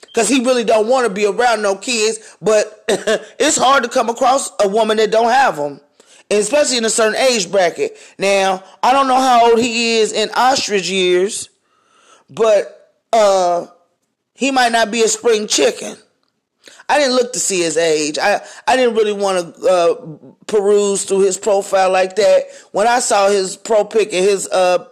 Because 0.00 0.28
he 0.28 0.40
really 0.44 0.64
don't 0.64 0.88
want 0.88 1.06
to 1.06 1.12
be 1.12 1.26
around 1.26 1.62
no 1.62 1.76
kids 1.76 2.36
but 2.40 2.84
it's 3.38 3.56
hard 3.56 3.82
to 3.84 3.88
come 3.88 4.08
across 4.08 4.50
a 4.62 4.68
woman 4.68 4.96
that 4.96 5.10
don't 5.10 5.30
have 5.30 5.56
them 5.56 5.80
especially 6.32 6.76
in 6.76 6.84
a 6.84 6.90
certain 6.90 7.20
age 7.20 7.50
bracket. 7.50 7.96
Now 8.18 8.62
i 8.82 8.92
don't 8.92 9.08
know 9.08 9.20
how 9.20 9.50
old 9.50 9.60
he 9.60 9.98
is 9.98 10.12
in 10.12 10.30
ostrich 10.34 10.90
years 10.90 11.48
but 12.28 12.94
uh 13.12 13.66
he 14.34 14.50
might 14.50 14.72
not 14.72 14.90
be 14.90 15.02
a 15.02 15.08
spring 15.08 15.46
chicken 15.46 15.96
I 16.88 16.98
didn't 16.98 17.14
look 17.14 17.32
to 17.32 17.38
see 17.40 17.62
his 17.62 17.76
age. 17.76 18.18
I, 18.18 18.40
I 18.66 18.76
didn't 18.76 18.94
really 18.96 19.12
want 19.12 19.54
to 19.54 19.68
uh, 19.68 20.32
peruse 20.46 21.04
through 21.04 21.20
his 21.20 21.38
profile 21.38 21.90
like 21.90 22.16
that. 22.16 22.46
When 22.72 22.86
I 22.86 23.00
saw 23.00 23.28
his 23.28 23.56
pro 23.56 23.84
pic 23.84 24.12
and 24.12 24.24
his 24.24 24.48
uh, 24.48 24.86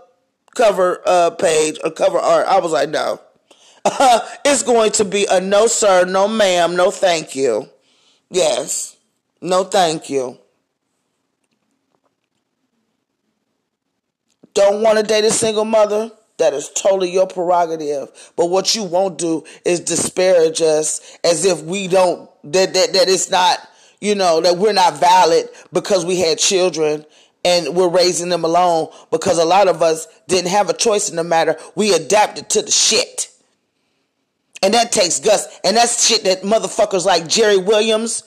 cover 0.54 1.02
uh, 1.04 1.30
page 1.30 1.78
or 1.84 1.90
cover 1.90 2.18
art, 2.18 2.46
I 2.46 2.60
was 2.60 2.72
like, 2.72 2.88
no. 2.90 3.20
it's 4.44 4.62
going 4.62 4.92
to 4.92 5.04
be 5.04 5.26
a 5.30 5.40
no, 5.40 5.66
sir, 5.66 6.04
no, 6.04 6.28
ma'am, 6.28 6.76
no, 6.76 6.90
thank 6.90 7.34
you. 7.34 7.68
Yes, 8.30 8.96
no, 9.40 9.64
thank 9.64 10.10
you. 10.10 10.38
Don't 14.54 14.82
want 14.82 14.98
to 14.98 15.04
date 15.04 15.24
a 15.24 15.30
single 15.30 15.64
mother? 15.64 16.10
That 16.38 16.54
is 16.54 16.70
totally 16.70 17.10
your 17.10 17.26
prerogative. 17.26 18.32
But 18.36 18.46
what 18.46 18.74
you 18.74 18.84
won't 18.84 19.18
do 19.18 19.44
is 19.64 19.80
disparage 19.80 20.62
us 20.62 21.18
as 21.24 21.44
if 21.44 21.62
we 21.62 21.88
don't, 21.88 22.30
that, 22.44 22.72
that, 22.74 22.92
that 22.92 23.08
it's 23.08 23.30
not, 23.30 23.58
you 24.00 24.14
know, 24.14 24.40
that 24.40 24.56
we're 24.56 24.72
not 24.72 24.98
valid 24.98 25.48
because 25.72 26.06
we 26.06 26.20
had 26.20 26.38
children 26.38 27.04
and 27.44 27.74
we're 27.74 27.88
raising 27.88 28.28
them 28.28 28.44
alone 28.44 28.88
because 29.10 29.38
a 29.38 29.44
lot 29.44 29.68
of 29.68 29.82
us 29.82 30.06
didn't 30.28 30.50
have 30.50 30.70
a 30.70 30.74
choice 30.74 31.10
in 31.10 31.16
the 31.16 31.24
matter. 31.24 31.56
We 31.74 31.92
adapted 31.92 32.48
to 32.50 32.62
the 32.62 32.70
shit. 32.70 33.30
And 34.62 34.74
that 34.74 34.92
takes 34.92 35.20
guts. 35.20 35.46
And 35.64 35.76
that's 35.76 36.06
shit 36.06 36.24
that 36.24 36.42
motherfuckers 36.42 37.04
like 37.04 37.28
Jerry 37.28 37.58
Williams 37.58 38.22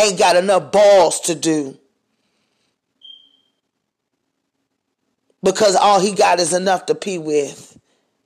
ain't 0.00 0.18
got 0.18 0.36
enough 0.36 0.72
balls 0.72 1.20
to 1.22 1.34
do. 1.34 1.78
Because 5.42 5.74
all 5.74 6.00
he 6.00 6.14
got 6.14 6.38
is 6.38 6.52
enough 6.52 6.86
to 6.86 6.94
pee 6.94 7.18
with. 7.18 7.78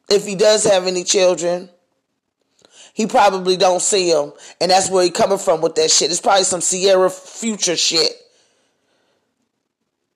If 0.09 0.27
he 0.27 0.35
does 0.35 0.65
have 0.65 0.87
any 0.87 1.03
children, 1.03 1.71
he 2.93 3.07
probably 3.07 3.57
don't 3.57 3.83
see 3.83 4.13
them. 4.13 4.33
And 4.61 4.71
that's 4.71 4.91
where 4.91 5.05
he 5.05 5.11
coming 5.11 5.39
from 5.39 5.61
with 5.61 5.75
that 5.77 5.91
shit. 5.91 6.11
It's 6.11 6.21
probably 6.21 6.45
some 6.45 6.61
Ciara 6.61 7.11
future 7.11 7.77
shit. 7.77 8.13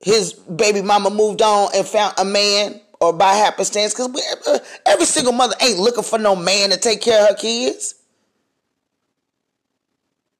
His 0.00 0.32
baby 0.32 0.80
mama 0.80 1.10
moved 1.10 1.42
on 1.42 1.70
and 1.74 1.86
found 1.86 2.14
a 2.18 2.24
man 2.24 2.80
or 3.00 3.12
by 3.12 3.34
happenstance 3.34 3.92
because 3.92 4.08
uh, 4.46 4.58
every 4.86 5.06
single 5.06 5.32
mother 5.32 5.54
ain't 5.60 5.78
looking 5.78 6.04
for 6.04 6.18
no 6.18 6.36
man 6.36 6.70
to 6.70 6.78
take 6.78 7.00
care 7.00 7.22
of 7.22 7.28
her 7.28 7.34
kids. 7.34 7.96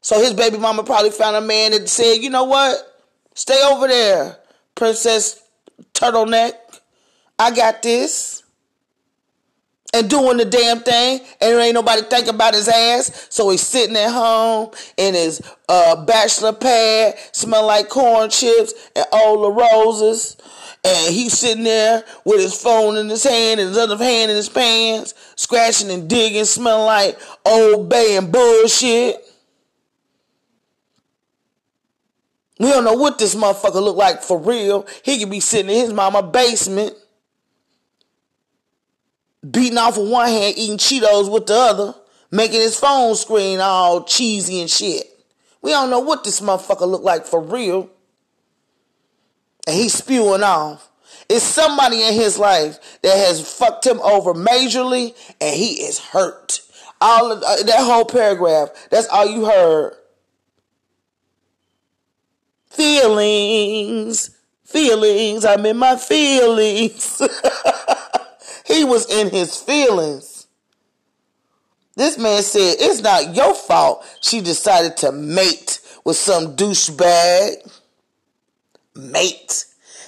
So 0.03 0.19
his 0.19 0.33
baby 0.33 0.57
mama 0.57 0.83
probably 0.83 1.11
found 1.11 1.37
a 1.37 1.41
man 1.41 1.73
that 1.73 1.89
said, 1.89 2.15
you 2.17 2.31
know 2.31 2.45
what? 2.45 2.79
Stay 3.35 3.63
over 3.71 3.87
there, 3.87 4.39
Princess 4.75 5.43
Turtleneck. 6.01 6.55
I 7.39 7.55
got 7.55 7.83
this 7.83 8.43
and 9.93 10.09
doing 10.09 10.37
the 10.37 10.45
damn 10.45 10.81
thing, 10.81 11.21
and 11.21 11.27
there 11.41 11.61
ain't 11.61 11.75
nobody 11.75 12.03
thinking 12.03 12.35
about 12.35 12.55
his 12.55 12.69
ass. 12.69 13.27
So 13.29 13.51
he's 13.51 13.67
sitting 13.67 13.97
at 13.97 14.11
home 14.11 14.71
in 14.97 15.15
his 15.15 15.43
uh, 15.69 16.05
bachelor 16.05 16.53
pad, 16.53 17.17
smell 17.33 17.67
like 17.67 17.89
corn 17.89 18.31
chips 18.31 18.73
and 18.97 19.05
all 19.13 19.43
the 19.43 19.51
roses. 19.51 20.37
And 20.83 21.15
he's 21.15 21.37
sitting 21.39 21.65
there 21.65 22.03
with 22.25 22.41
his 22.41 22.55
phone 22.55 22.97
in 22.97 23.11
his 23.11 23.25
hand 23.25 23.61
and 23.61 23.69
his 23.69 23.77
other 23.77 23.99
hand 23.99 24.31
in 24.31 24.37
his 24.39 24.49
pants, 24.49 25.13
scratching 25.37 25.91
and 25.91 26.09
digging, 26.09 26.47
smelling 26.47 26.87
like 26.87 27.19
old 27.45 27.91
bay 27.91 28.17
and 28.17 28.33
bullshit. 28.33 29.17
We 32.61 32.69
don't 32.69 32.85
know 32.85 32.93
what 32.93 33.19
this 33.19 33.35
motherfucker 33.35 33.83
look 33.83 33.97
like 33.97 34.23
for 34.23 34.39
real. 34.39 34.87
He 35.03 35.19
could 35.19 35.31
be 35.31 35.41
sitting 35.41 35.71
in 35.71 35.79
his 35.79 35.95
mama 35.95 36.23
basement 36.23 36.95
beating 39.51 39.79
off 39.79 39.97
with 39.97 40.11
one 40.11 40.29
hand, 40.29 40.59
eating 40.59 40.77
Cheetos 40.77 41.33
with 41.33 41.47
the 41.47 41.55
other, 41.55 41.95
making 42.31 42.61
his 42.61 42.79
phone 42.79 43.15
screen 43.15 43.61
all 43.61 44.05
cheesy 44.05 44.61
and 44.61 44.69
shit. 44.69 45.07
We 45.63 45.71
don't 45.71 45.89
know 45.89 46.01
what 46.01 46.23
this 46.23 46.43
motherfucker 46.43 46.87
look 46.87 47.03
like 47.03 47.25
for 47.25 47.41
real. 47.41 47.89
And 49.67 49.75
he's 49.75 49.95
spewing 49.95 50.43
off. 50.43 50.91
It's 51.31 51.43
somebody 51.43 52.03
in 52.03 52.13
his 52.13 52.39
life 52.39 53.01
that 53.01 53.17
has 53.17 53.41
fucked 53.57 53.87
him 53.87 54.01
over 54.01 54.35
majorly 54.35 55.15
and 55.41 55.57
he 55.57 55.83
is 55.83 55.99
hurt. 55.99 56.61
All 57.01 57.33
of, 57.33 57.43
uh, 57.43 57.63
that 57.63 57.87
whole 57.87 58.05
paragraph, 58.05 58.69
that's 58.91 59.09
all 59.09 59.27
you 59.27 59.47
heard. 59.47 59.95
Feelings, 62.81 64.31
feelings, 64.65 65.45
I'm 65.45 65.67
in 65.67 65.77
my 65.77 65.97
feelings. 65.97 67.21
He 68.71 68.85
was 68.85 69.11
in 69.11 69.31
his 69.31 69.57
feelings. 69.57 70.47
This 71.97 72.17
man 72.17 72.41
said, 72.41 72.77
It's 72.79 73.01
not 73.01 73.35
your 73.35 73.53
fault 73.53 74.07
she 74.21 74.41
decided 74.41 74.97
to 74.99 75.11
mate 75.11 75.81
with 76.05 76.17
some 76.17 76.55
douchebag. 76.55 77.69
Mate. 78.95 79.65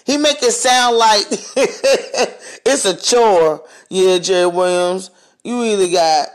He 0.07 0.17
make 0.17 0.41
it 0.43 0.53
sound 0.53 0.97
like 0.97 1.27
it's 1.29 2.85
a 2.85 2.97
chore. 2.97 3.65
Yeah, 3.91 4.19
Jay 4.19 4.47
Williams, 4.47 5.11
you 5.43 5.63
either 5.65 5.91
got 5.91 6.29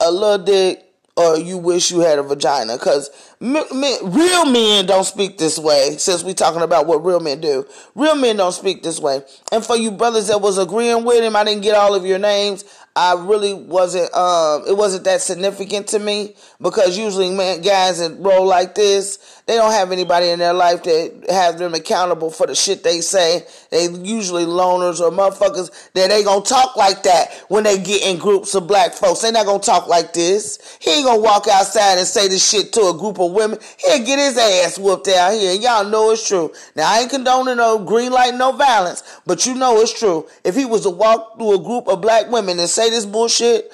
a 0.00 0.10
little 0.10 0.44
dick 0.44 0.83
or 1.16 1.38
you 1.38 1.58
wish 1.58 1.90
you 1.90 2.00
had 2.00 2.18
a 2.18 2.22
vagina. 2.22 2.74
Because 2.74 3.10
real 3.40 4.46
men 4.46 4.86
don't 4.86 5.04
speak 5.04 5.38
this 5.38 5.58
way, 5.58 5.96
since 5.98 6.24
we 6.24 6.34
talking 6.34 6.62
about 6.62 6.86
what 6.86 7.04
real 7.04 7.20
men 7.20 7.40
do. 7.40 7.66
Real 7.94 8.16
men 8.16 8.36
don't 8.36 8.52
speak 8.52 8.82
this 8.82 8.98
way. 8.98 9.22
And 9.52 9.64
for 9.64 9.76
you 9.76 9.90
brothers 9.90 10.28
that 10.28 10.40
was 10.40 10.58
agreeing 10.58 11.04
with 11.04 11.22
him, 11.22 11.36
I 11.36 11.44
didn't 11.44 11.62
get 11.62 11.76
all 11.76 11.94
of 11.94 12.04
your 12.04 12.18
names. 12.18 12.64
I 12.96 13.14
really 13.14 13.54
wasn't, 13.54 14.14
um, 14.14 14.62
it 14.68 14.76
wasn't 14.76 15.02
that 15.04 15.20
significant 15.20 15.88
to 15.88 15.98
me 15.98 16.36
because 16.60 16.96
usually 16.96 17.28
man, 17.30 17.60
guys 17.60 17.98
that 17.98 18.16
roll 18.20 18.46
like 18.46 18.76
this, 18.76 19.42
they 19.46 19.56
don't 19.56 19.72
have 19.72 19.90
anybody 19.90 20.28
in 20.28 20.38
their 20.38 20.52
life 20.52 20.84
that 20.84 21.26
have 21.28 21.58
them 21.58 21.74
accountable 21.74 22.30
for 22.30 22.46
the 22.46 22.54
shit 22.54 22.84
they 22.84 23.00
say. 23.00 23.46
They 23.74 23.88
usually 23.88 24.44
loners 24.44 25.00
or 25.00 25.10
motherfuckers 25.10 25.72
that 25.94 26.08
they 26.08 26.22
gonna 26.22 26.44
talk 26.44 26.76
like 26.76 27.02
that 27.02 27.32
when 27.48 27.64
they 27.64 27.76
get 27.76 28.06
in 28.06 28.18
groups 28.18 28.54
of 28.54 28.68
black 28.68 28.92
folks. 28.92 29.22
They 29.22 29.32
not 29.32 29.46
gonna 29.46 29.58
talk 29.58 29.88
like 29.88 30.12
this. 30.12 30.78
He 30.80 30.92
ain't 30.92 31.06
gonna 31.06 31.20
walk 31.20 31.48
outside 31.48 31.98
and 31.98 32.06
say 32.06 32.28
this 32.28 32.48
shit 32.48 32.72
to 32.74 32.82
a 32.82 32.96
group 32.96 33.18
of 33.18 33.32
women. 33.32 33.58
He'll 33.78 34.06
get 34.06 34.20
his 34.20 34.38
ass 34.38 34.78
whooped 34.78 35.08
out 35.08 35.32
here. 35.32 35.54
And 35.54 35.60
y'all 35.60 35.84
know 35.84 36.12
it's 36.12 36.28
true. 36.28 36.52
Now 36.76 36.88
I 36.88 37.00
ain't 37.00 37.10
condoning 37.10 37.56
no 37.56 37.80
green 37.80 38.12
light, 38.12 38.36
no 38.36 38.52
violence, 38.52 39.02
but 39.26 39.44
you 39.44 39.56
know 39.56 39.80
it's 39.80 39.98
true. 39.98 40.28
If 40.44 40.54
he 40.54 40.64
was 40.64 40.82
to 40.82 40.90
walk 40.90 41.36
through 41.36 41.56
a 41.56 41.58
group 41.64 41.88
of 41.88 42.00
black 42.00 42.30
women 42.30 42.60
and 42.60 42.68
say 42.68 42.90
this 42.90 43.04
bullshit, 43.04 43.72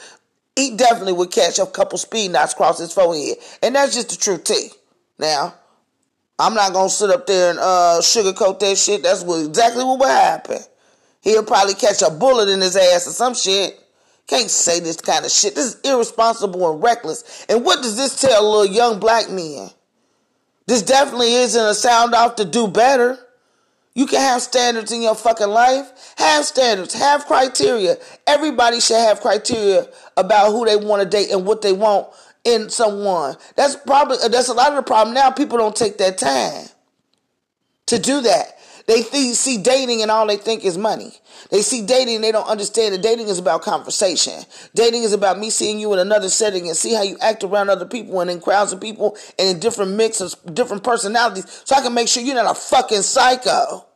he 0.57 0.79
definitely 0.79 1.13
would 1.13 1.31
catch 1.31 1.59
a 1.59 1.67
couple 1.67 1.99
speed 1.99 2.31
knots 2.31 2.55
across 2.55 2.79
his 2.79 2.95
forehead. 2.95 3.37
And 3.63 3.75
that's 3.75 3.95
just 3.95 4.09
the 4.09 4.17
truth, 4.17 4.45
T. 4.45 4.71
Now, 5.19 5.57
I'm 6.41 6.55
not 6.55 6.73
gonna 6.73 6.89
sit 6.89 7.11
up 7.11 7.27
there 7.27 7.51
and 7.51 7.59
uh, 7.59 7.99
sugarcoat 8.01 8.61
that 8.61 8.79
shit. 8.79 9.03
That's 9.03 9.23
what, 9.23 9.45
exactly 9.45 9.85
what 9.85 9.99
would 9.99 10.09
happen. 10.09 10.59
He'll 11.21 11.45
probably 11.45 11.75
catch 11.75 12.01
a 12.01 12.11
bullet 12.11 12.49
in 12.49 12.61
his 12.61 12.77
ass 12.77 13.07
or 13.07 13.11
some 13.11 13.35
shit. 13.35 13.79
Can't 14.27 14.49
say 14.49 14.81
this 14.81 15.01
kind 15.01 15.25
of 15.25 15.31
shit. 15.31 15.55
This 15.55 15.75
is 15.75 15.81
irresponsible 15.83 16.73
and 16.73 16.83
reckless. 16.83 17.45
And 17.49 17.65
what 17.65 17.83
does 17.83 17.97
this 17.97 18.19
tell 18.21 18.49
little 18.49 18.75
young 18.75 18.99
black 18.99 19.29
men? 19.29 19.71
This 20.67 20.83
definitely 20.83 21.35
isn't 21.35 21.63
a 21.63 21.75
sound 21.75 22.15
off 22.15 22.37
to 22.37 22.45
do 22.45 22.69
better. 22.69 23.19
You 23.93 24.07
can 24.07 24.21
have 24.21 24.41
standards 24.41 24.93
in 24.93 25.03
your 25.03 25.17
fucking 25.17 25.49
life. 25.49 26.15
Have 26.17 26.45
standards. 26.45 26.95
Have 26.95 27.27
criteria. 27.27 27.97
Everybody 28.27 28.81
should 28.81 28.97
have 28.97 29.21
criteria 29.21 29.89
about 30.17 30.53
who 30.53 30.65
they 30.65 30.77
want 30.77 31.03
to 31.03 31.09
date 31.09 31.33
and 31.33 31.45
what 31.45 31.61
they 31.61 31.73
want 31.73 32.09
in 32.45 32.71
someone. 32.71 33.37
That's 33.57 33.77
probably 33.77 34.17
that's 34.29 34.49
a 34.49 34.55
lot 34.55 34.71
of 34.71 34.77
the 34.77 34.83
problem 34.83 35.15
now. 35.15 35.31
People 35.31 35.59
don't 35.59 35.77
take 35.77 35.99
that 35.99 36.19
time 36.19 36.67
to 37.87 37.99
do 37.99 38.21
that. 38.23 38.57
They 38.87 39.03
th- 39.03 39.37
see 39.37 39.59
dating 39.59 40.03
and 40.03 40.11
all 40.11 40.27
they 40.27 40.37
think 40.37 40.65
is 40.65 40.77
money. 40.77 41.13
They 41.51 41.63
see 41.63 41.87
dating 41.87 42.17
and 42.17 42.25
they 42.25 42.33
don't 42.33 42.49
understand 42.49 42.95
that 42.95 43.03
dating 43.03 43.29
is 43.29 43.39
about 43.39 43.63
conversation. 43.63 44.35
Dating 44.75 45.05
is 45.05 45.13
about 45.13 45.39
me 45.39 45.51
seeing 45.51 45.79
you 45.79 45.93
in 45.93 45.99
another 45.99 46.29
setting 46.29 46.67
and 46.67 46.77
see 46.77 46.95
how 46.95 47.03
you 47.03 47.17
act 47.21 47.45
around 47.45 47.71
other 47.71 47.87
people 47.87 48.21
and 48.21 48.31
in 48.31 48.41
crowds 48.41 48.73
of 48.73 48.81
people 48.81 49.17
and 49.39 49.49
in 49.49 49.61
different 49.61 49.93
mixes, 49.93 50.35
different 50.53 50.83
personalities 50.83 51.63
so 51.65 51.77
I 51.77 51.83
can 51.83 51.95
make 51.95 52.09
sure 52.09 52.23
you're 52.23 52.35
not 52.35 52.51
a 52.51 52.59
fucking 52.59 53.03
psycho. 53.03 53.87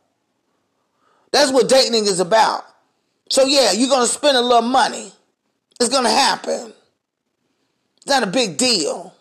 That's 1.31 1.51
what 1.51 1.67
dating 1.67 2.05
is 2.05 2.21
about. 2.21 2.63
So 3.29 3.43
yeah, 3.43 3.71
you're 3.73 3.89
going 3.89 4.07
to 4.07 4.13
spend 4.13 4.37
a 4.37 4.41
little 4.41 4.61
money. 4.61 5.11
It's 5.79 5.89
going 5.89 6.05
to 6.05 6.09
happen. 6.09 6.73
It's 8.05 8.11
not 8.11 8.21
a 8.21 8.27
big 8.27 8.57
deal. 8.57 9.15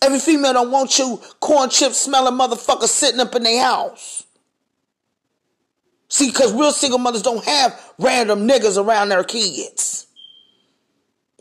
Every 0.00 0.20
female 0.20 0.52
don't 0.52 0.70
want 0.70 0.96
you 1.00 1.20
corn 1.40 1.68
chip 1.68 1.92
smelling 1.94 2.34
motherfucker 2.34 2.86
sitting 2.86 3.18
up 3.18 3.34
in 3.34 3.42
their 3.42 3.60
house. 3.60 4.22
See, 6.08 6.30
because 6.30 6.52
real 6.52 6.70
single 6.70 7.00
mothers 7.00 7.22
don't 7.22 7.44
have 7.44 7.92
random 7.98 8.46
niggas 8.46 8.82
around 8.82 9.08
their 9.08 9.24
kids. 9.24 10.06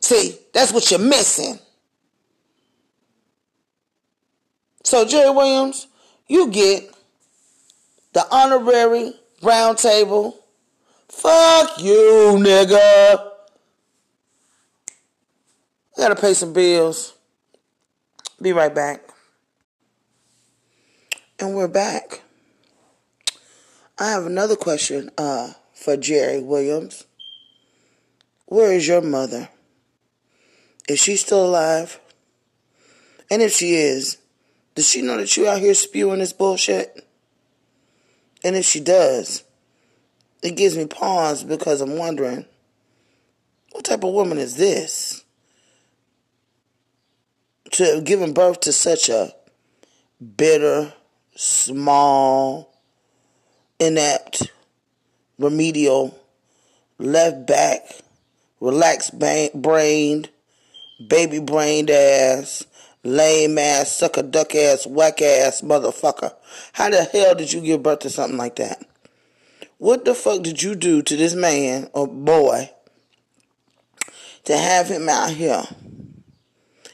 See, 0.02 0.36
that's 0.52 0.74
what 0.74 0.90
you're 0.90 1.00
missing. 1.00 1.60
So, 4.84 5.06
Jerry 5.06 5.30
Williams, 5.30 5.88
you 6.28 6.50
get 6.50 6.92
the 8.14 8.26
honorary 8.32 9.14
round 9.44 9.78
table. 9.78 10.40
Fuck 11.08 11.80
you, 11.80 12.38
nigga. 12.40 13.29
I 16.00 16.04
gotta 16.04 16.16
pay 16.16 16.34
some 16.34 16.54
bills. 16.54 17.14
Be 18.42 18.54
right 18.54 18.74
back. 18.74 19.02
And 21.38 21.54
we're 21.54 21.68
back. 21.68 22.22
I 24.00 24.12
have 24.12 24.26
another 24.26 24.56
question 24.56 25.12
uh, 25.18 25.52
for 25.74 25.98
Jerry 25.98 26.40
Williams. 26.40 27.04
Where 28.46 28.72
is 28.72 28.88
your 28.88 29.02
mother? 29.02 29.50
Is 30.88 31.02
she 31.02 31.18
still 31.18 31.46
alive? 31.46 32.00
And 33.30 33.42
if 33.42 33.52
she 33.52 33.76
is, 33.76 34.20
does 34.76 34.88
she 34.88 35.02
know 35.02 35.18
that 35.18 35.36
you 35.36 35.50
out 35.50 35.60
here 35.60 35.74
spewing 35.74 36.20
this 36.20 36.32
bullshit? 36.32 37.06
And 38.42 38.56
if 38.56 38.64
she 38.64 38.80
does, 38.80 39.44
it 40.42 40.56
gives 40.56 40.78
me 40.78 40.86
pause 40.86 41.44
because 41.44 41.82
I'm 41.82 41.98
wondering 41.98 42.46
what 43.74 43.84
type 43.84 44.06
of 44.06 44.14
woman 44.14 44.38
is 44.38 44.56
this? 44.56 45.09
To 47.80 47.86
have 47.86 48.04
given 48.04 48.34
birth 48.34 48.60
to 48.62 48.74
such 48.74 49.08
a 49.08 49.34
bitter, 50.36 50.92
small, 51.34 52.78
inept, 53.80 54.52
remedial, 55.38 56.20
left 56.98 57.48
back, 57.48 58.02
relaxed 58.60 59.18
brained, 59.18 60.30
baby 61.08 61.40
brained 61.40 61.90
ass, 61.90 62.66
lame 63.06 63.58
ass, 63.58 63.96
sucker 63.96 64.24
duck 64.24 64.56
ass, 64.56 64.86
whack 64.86 65.22
ass 65.22 65.62
motherfucker. 65.62 66.34
How 66.74 66.90
the 66.90 67.06
hell 67.06 67.34
did 67.34 67.54
you 67.54 67.62
give 67.62 67.82
birth 67.82 68.00
to 68.00 68.10
something 68.10 68.38
like 68.38 68.58
that? 68.58 68.86
What 69.78 70.04
the 70.04 70.16
fuck 70.16 70.44
did 70.44 70.62
you 70.62 70.76
do 70.76 71.02
to 71.02 71.16
this 71.16 71.34
man 71.34 71.90
or 71.94 72.08
boy 72.08 72.72
to 74.44 74.58
have 74.58 74.90
him 74.90 75.08
out 75.08 75.30
here? 75.30 75.64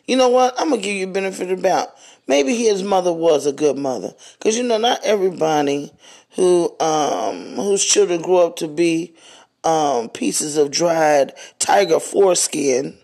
You 0.07 0.17
know 0.17 0.29
what? 0.29 0.53
I'm 0.59 0.69
gonna 0.69 0.81
give 0.81 0.95
you 0.95 1.07
a 1.07 1.11
benefit 1.11 1.51
of 1.51 1.61
doubt. 1.61 1.89
Maybe 2.27 2.55
his 2.55 2.83
mother 2.83 3.13
was 3.13 3.45
a 3.45 3.53
good 3.53 3.77
mother, 3.77 4.13
because 4.37 4.57
you 4.57 4.63
know 4.63 4.77
not 4.77 5.03
everybody 5.03 5.91
who 6.35 6.75
um 6.79 7.55
whose 7.55 7.83
children 7.83 8.21
grow 8.21 8.47
up 8.47 8.55
to 8.57 8.67
be 8.67 9.15
um 9.63 10.09
pieces 10.09 10.57
of 10.57 10.71
dried 10.71 11.33
tiger 11.59 11.99
foreskin. 11.99 12.97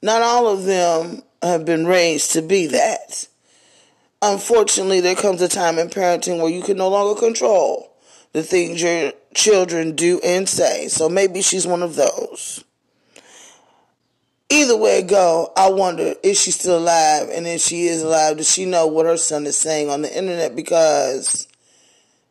Not 0.00 0.22
all 0.22 0.48
of 0.48 0.64
them 0.64 1.22
have 1.42 1.64
been 1.64 1.86
raised 1.86 2.32
to 2.32 2.42
be 2.42 2.66
that. 2.66 3.28
Unfortunately, 4.20 5.00
there 5.00 5.14
comes 5.16 5.42
a 5.42 5.48
time 5.48 5.78
in 5.78 5.88
parenting 5.88 6.40
where 6.40 6.50
you 6.50 6.62
can 6.62 6.76
no 6.76 6.88
longer 6.88 7.18
control 7.18 7.96
the 8.32 8.42
things 8.42 8.82
your 8.82 9.12
children 9.34 9.94
do 9.94 10.20
and 10.24 10.48
say. 10.48 10.88
So 10.88 11.08
maybe 11.08 11.42
she's 11.42 11.66
one 11.66 11.82
of 11.82 11.96
those. 11.96 12.64
Either 14.52 14.76
way 14.76 14.98
it 14.98 15.06
go, 15.06 15.50
I 15.56 15.70
wonder 15.70 16.12
if 16.22 16.36
she 16.36 16.50
still 16.50 16.76
alive? 16.76 17.30
And 17.32 17.46
if 17.46 17.62
she 17.62 17.86
is 17.86 18.02
alive, 18.02 18.36
does 18.36 18.52
she 18.52 18.66
know 18.66 18.86
what 18.86 19.06
her 19.06 19.16
son 19.16 19.46
is 19.46 19.56
saying 19.56 19.88
on 19.88 20.02
the 20.02 20.14
internet? 20.14 20.54
Because 20.54 21.48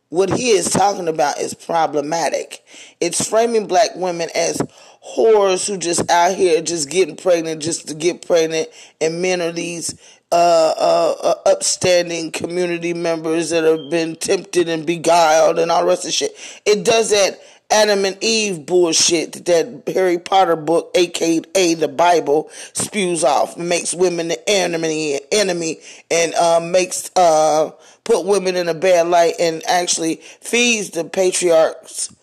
what 0.08 0.30
he 0.30 0.50
is 0.50 0.70
talking 0.70 1.08
about 1.08 1.38
is 1.38 1.52
problematic. 1.52 2.62
It's 3.00 3.28
framing 3.28 3.66
black 3.66 3.96
women 3.96 4.28
as 4.36 4.62
whores 5.04 5.66
who 5.66 5.76
just 5.76 6.08
out 6.08 6.36
here 6.36 6.62
just 6.62 6.88
getting 6.88 7.16
pregnant 7.16 7.60
just 7.60 7.88
to 7.88 7.94
get 7.94 8.24
pregnant, 8.24 8.68
and 9.00 9.20
men 9.20 9.42
are 9.42 9.50
these 9.50 10.00
uh, 10.30 10.74
uh, 10.78 11.14
uh, 11.24 11.34
upstanding 11.50 12.30
community 12.30 12.94
members 12.94 13.50
that 13.50 13.64
have 13.64 13.90
been 13.90 14.14
tempted 14.14 14.68
and 14.68 14.86
beguiled 14.86 15.58
and 15.58 15.72
all 15.72 15.80
the 15.82 15.88
rest 15.88 16.06
of 16.06 16.12
shit. 16.12 16.36
It 16.64 16.84
does 16.84 17.10
that 17.10 17.40
Adam 17.72 18.04
and 18.04 18.18
Eve 18.22 18.66
bullshit 18.66 19.46
that 19.46 19.82
Harry 19.94 20.18
Potter 20.18 20.56
book, 20.56 20.90
aka 20.94 21.74
the 21.74 21.88
Bible, 21.88 22.50
spews 22.74 23.24
off. 23.24 23.56
Makes 23.56 23.94
women 23.94 24.28
the 24.28 24.48
enemy, 24.48 25.18
enemy, 25.32 25.80
and 26.10 26.34
uh, 26.34 26.60
makes 26.60 27.10
uh, 27.16 27.70
put 28.04 28.26
women 28.26 28.56
in 28.56 28.68
a 28.68 28.74
bad 28.74 29.08
light, 29.08 29.34
and 29.40 29.62
actually 29.66 30.16
feeds 30.16 30.90
the 30.90 31.04
patriarchs, 31.04 32.14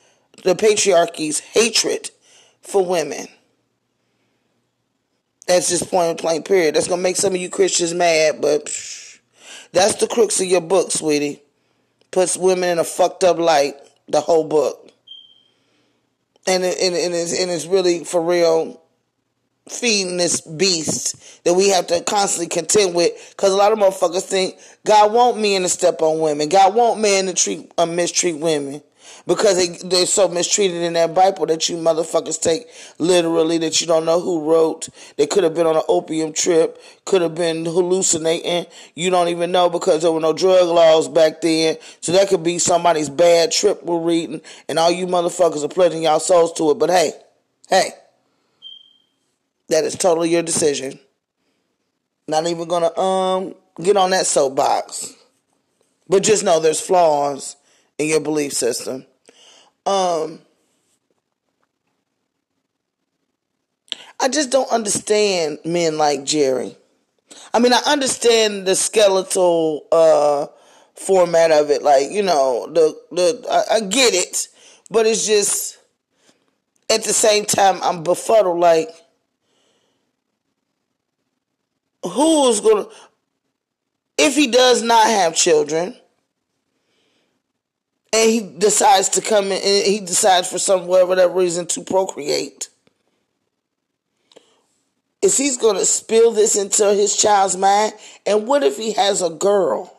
the 0.43 0.53
patriarchy's 0.53 1.39
hatred 1.39 2.11
for 2.61 2.85
women. 2.85 3.27
That's 5.47 5.69
just 5.69 5.89
point 5.89 6.21
blank. 6.21 6.45
Period. 6.45 6.75
That's 6.75 6.87
gonna 6.87 7.01
make 7.01 7.15
some 7.15 7.33
of 7.33 7.41
you 7.41 7.49
Christians 7.49 7.95
mad, 7.95 8.39
but 8.39 8.65
that's 9.71 9.95
the 9.95 10.07
crux 10.07 10.39
of 10.39 10.45
your 10.45 10.61
book, 10.61 10.91
sweetie. 10.91 11.41
Puts 12.11 12.37
women 12.37 12.69
in 12.69 12.77
a 12.77 12.83
fucked 12.83 13.23
up 13.23 13.39
light. 13.39 13.73
The 14.07 14.21
whole 14.21 14.43
book 14.43 14.88
and 16.49 16.63
it, 16.63 16.77
and, 16.81 16.95
and, 16.95 17.13
it's, 17.13 17.39
and 17.39 17.51
it's 17.51 17.65
really 17.65 18.03
for 18.03 18.21
real 18.21 18.81
feeding 19.69 20.17
this 20.17 20.41
beast 20.41 21.43
that 21.43 21.53
we 21.53 21.69
have 21.69 21.87
to 21.87 22.01
constantly 22.01 22.47
contend 22.47 22.95
with 22.95 23.11
because 23.31 23.53
a 23.53 23.55
lot 23.55 23.71
of 23.71 23.77
motherfuckers 23.77 24.23
think 24.23 24.57
God 24.85 25.13
want 25.13 25.39
men 25.39 25.61
to 25.61 25.69
step 25.69 26.01
on 26.01 26.19
women. 26.19 26.49
God 26.49 26.73
want 26.73 26.99
men 26.99 27.27
to 27.27 27.33
treat 27.33 27.71
uh, 27.77 27.85
mistreat 27.85 28.39
women 28.39 28.81
because 29.29 29.57
they, 29.57 29.87
they're 29.87 30.07
so 30.07 30.27
mistreated 30.27 30.81
in 30.81 30.93
that 30.93 31.13
Bible 31.13 31.45
that 31.45 31.69
you 31.69 31.77
motherfuckers 31.77 32.41
take 32.41 32.67
literally 32.97 33.59
that 33.59 33.79
you 33.79 33.85
don't 33.85 34.03
know 34.03 34.19
who 34.19 34.49
wrote. 34.49 34.89
They 35.17 35.27
could 35.27 35.43
have 35.43 35.53
been 35.53 35.67
on 35.67 35.75
an 35.75 35.83
opium 35.87 36.33
trip, 36.33 36.81
could 37.05 37.21
have 37.21 37.35
been 37.35 37.63
hallucinating. 37.63 38.65
You 38.95 39.11
don't 39.11 39.27
even 39.27 39.51
know 39.51 39.69
because 39.69 40.01
there 40.01 40.11
were 40.11 40.19
no 40.19 40.33
drug 40.33 40.67
laws 40.67 41.07
back 41.07 41.41
then. 41.41 41.77
So 42.01 42.11
that 42.13 42.27
could 42.27 42.41
be 42.41 42.57
somebody's 42.57 43.07
bad 43.07 43.51
trip 43.51 43.83
we're 43.83 43.99
reading, 43.99 44.41
and 44.67 44.79
all 44.79 44.89
you 44.89 45.05
motherfuckers 45.05 45.63
are 45.63 45.69
pledging 45.69 46.01
y'all 46.01 46.19
souls 46.19 46.51
to 46.53 46.71
it. 46.71 46.79
But 46.79 46.89
hey, 46.89 47.11
hey, 47.69 47.91
that 49.67 49.83
is 49.83 49.93
totally 49.93 50.31
your 50.31 50.41
decision. 50.41 50.99
Not 52.27 52.47
even 52.47 52.67
gonna 52.67 52.97
um 52.97 53.53
get 53.79 53.95
on 53.95 54.09
that 54.09 54.25
soapbox. 54.25 55.13
But 56.07 56.23
just 56.23 56.43
know 56.43 56.59
there's 56.59 56.81
flaws 56.81 57.57
in 57.99 58.07
your 58.07 58.21
belief 58.21 58.53
system. 58.53 59.05
Um, 59.85 60.39
I 64.19 64.27
just 64.27 64.49
don't 64.49 64.69
understand 64.71 65.59
men 65.63 65.97
like 65.97 66.25
Jerry. 66.25 66.75
I 67.53 67.59
mean, 67.59 67.73
I 67.73 67.81
understand 67.87 68.65
the 68.65 68.75
skeletal 68.75 69.87
uh, 69.91 70.47
format 70.95 71.51
of 71.51 71.69
it, 71.71 71.81
like 71.81 72.11
you 72.11 72.23
know, 72.23 72.67
the 72.71 72.95
the 73.11 73.45
I, 73.49 73.75
I 73.75 73.79
get 73.81 74.13
it, 74.13 74.49
but 74.91 75.05
it's 75.05 75.25
just 75.25 75.79
at 76.89 77.03
the 77.03 77.13
same 77.13 77.45
time 77.45 77.79
I'm 77.81 78.03
befuddled. 78.03 78.59
Like, 78.59 78.89
who's 82.03 82.59
gonna 82.59 82.87
if 84.17 84.35
he 84.35 84.47
does 84.47 84.83
not 84.83 85.07
have 85.07 85.35
children? 85.35 85.95
And 88.11 88.29
he 88.29 88.39
decides 88.39 89.09
to 89.09 89.21
come 89.21 89.45
in 89.45 89.61
and 89.63 89.85
he 89.85 89.99
decides 89.99 90.49
for 90.49 90.59
some 90.59 90.87
whatever 90.87 91.33
reason 91.33 91.67
to 91.67 91.81
procreate. 91.81 92.69
Is 95.21 95.37
he's 95.37 95.57
going 95.57 95.75
to 95.75 95.85
spill 95.85 96.31
this 96.31 96.55
into 96.55 96.93
his 96.93 97.15
child's 97.15 97.57
mind 97.57 97.93
and 98.25 98.47
what 98.47 98.63
if 98.63 98.77
he 98.77 98.93
has 98.93 99.21
a 99.21 99.29
girl? 99.29 99.95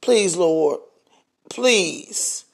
Please 0.00 0.36
lord. 0.36 0.80
Please. 1.48 2.44